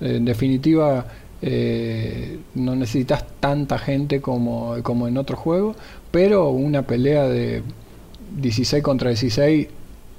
[0.00, 1.04] En definitiva,
[1.42, 5.76] eh, no necesitas tanta gente como, como en otro juego,
[6.10, 7.62] pero una pelea de
[8.36, 9.68] 16 contra 16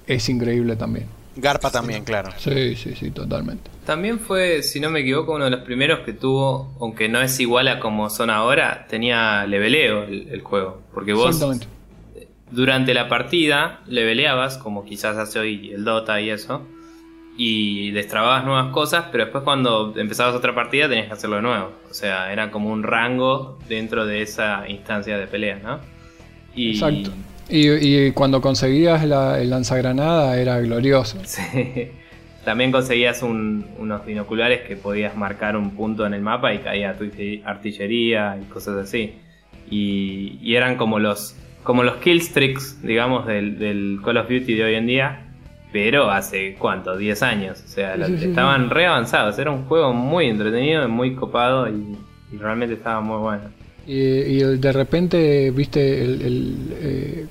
[0.05, 1.07] es increíble también.
[1.35, 2.31] Garpa también, claro.
[2.37, 3.71] Sí, sí, sí, totalmente.
[3.85, 7.39] También fue, si no me equivoco, uno de los primeros que tuvo, aunque no es
[7.39, 10.81] igual a como son ahora, tenía leveleo el, el juego.
[10.93, 11.78] Porque vos Exactamente.
[12.51, 16.65] Durante la partida leveleabas, como quizás hace hoy el Dota y eso,
[17.37, 21.71] y destrababas nuevas cosas, pero después cuando empezabas otra partida tenías que hacerlo de nuevo.
[21.89, 25.79] O sea, era como un rango dentro de esa instancia de pelea, ¿no?
[26.55, 27.11] Y, Exacto.
[27.47, 31.17] Y, y cuando conseguías la, el lanzagranada era glorioso.
[31.25, 31.91] Sí.
[32.45, 36.97] También conseguías un- unos binoculares que podías marcar un punto en el mapa y caía
[36.97, 37.05] tu
[37.45, 39.13] artillería y cosas así.
[39.69, 44.63] Y, y eran como los como los killstreaks, digamos, del, del Call of Duty de
[44.63, 45.25] hoy en día,
[45.71, 47.61] pero hace cuánto, 10 años.
[47.63, 49.37] O sea, Sí, la- sí, sí, estaban re avanzados.
[49.37, 51.95] Era un juego muy entretenido, muy copado y,
[52.33, 53.43] y realmente estaba muy bueno.
[53.85, 57.25] Y, y de repente, viste, el, el, eh,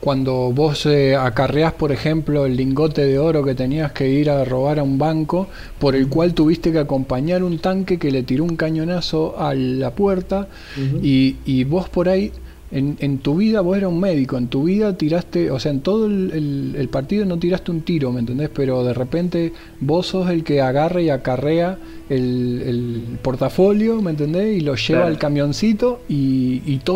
[0.00, 4.44] cuando vos eh, acarreás, por ejemplo, el lingote de oro que tenías que ir a
[4.44, 5.48] robar a un banco,
[5.80, 9.90] por el cual tuviste que acompañar un tanque que le tiró un cañonazo a la
[9.92, 10.46] puerta,
[11.02, 12.30] y, y vos por ahí,
[12.72, 15.80] en, en tu vida, vos eras un médico, en tu vida tiraste, o sea, en
[15.80, 18.50] todo el, el- el partido no tiraste un tiro, ¿me entendés?
[18.52, 21.78] Pero de repente vos sos el que agarra y acarrea
[22.08, 24.56] el, el portafolio, ¿me entendés?
[24.56, 25.06] Y lo lleva Claro.
[25.06, 26.84] al camioncito y, y todo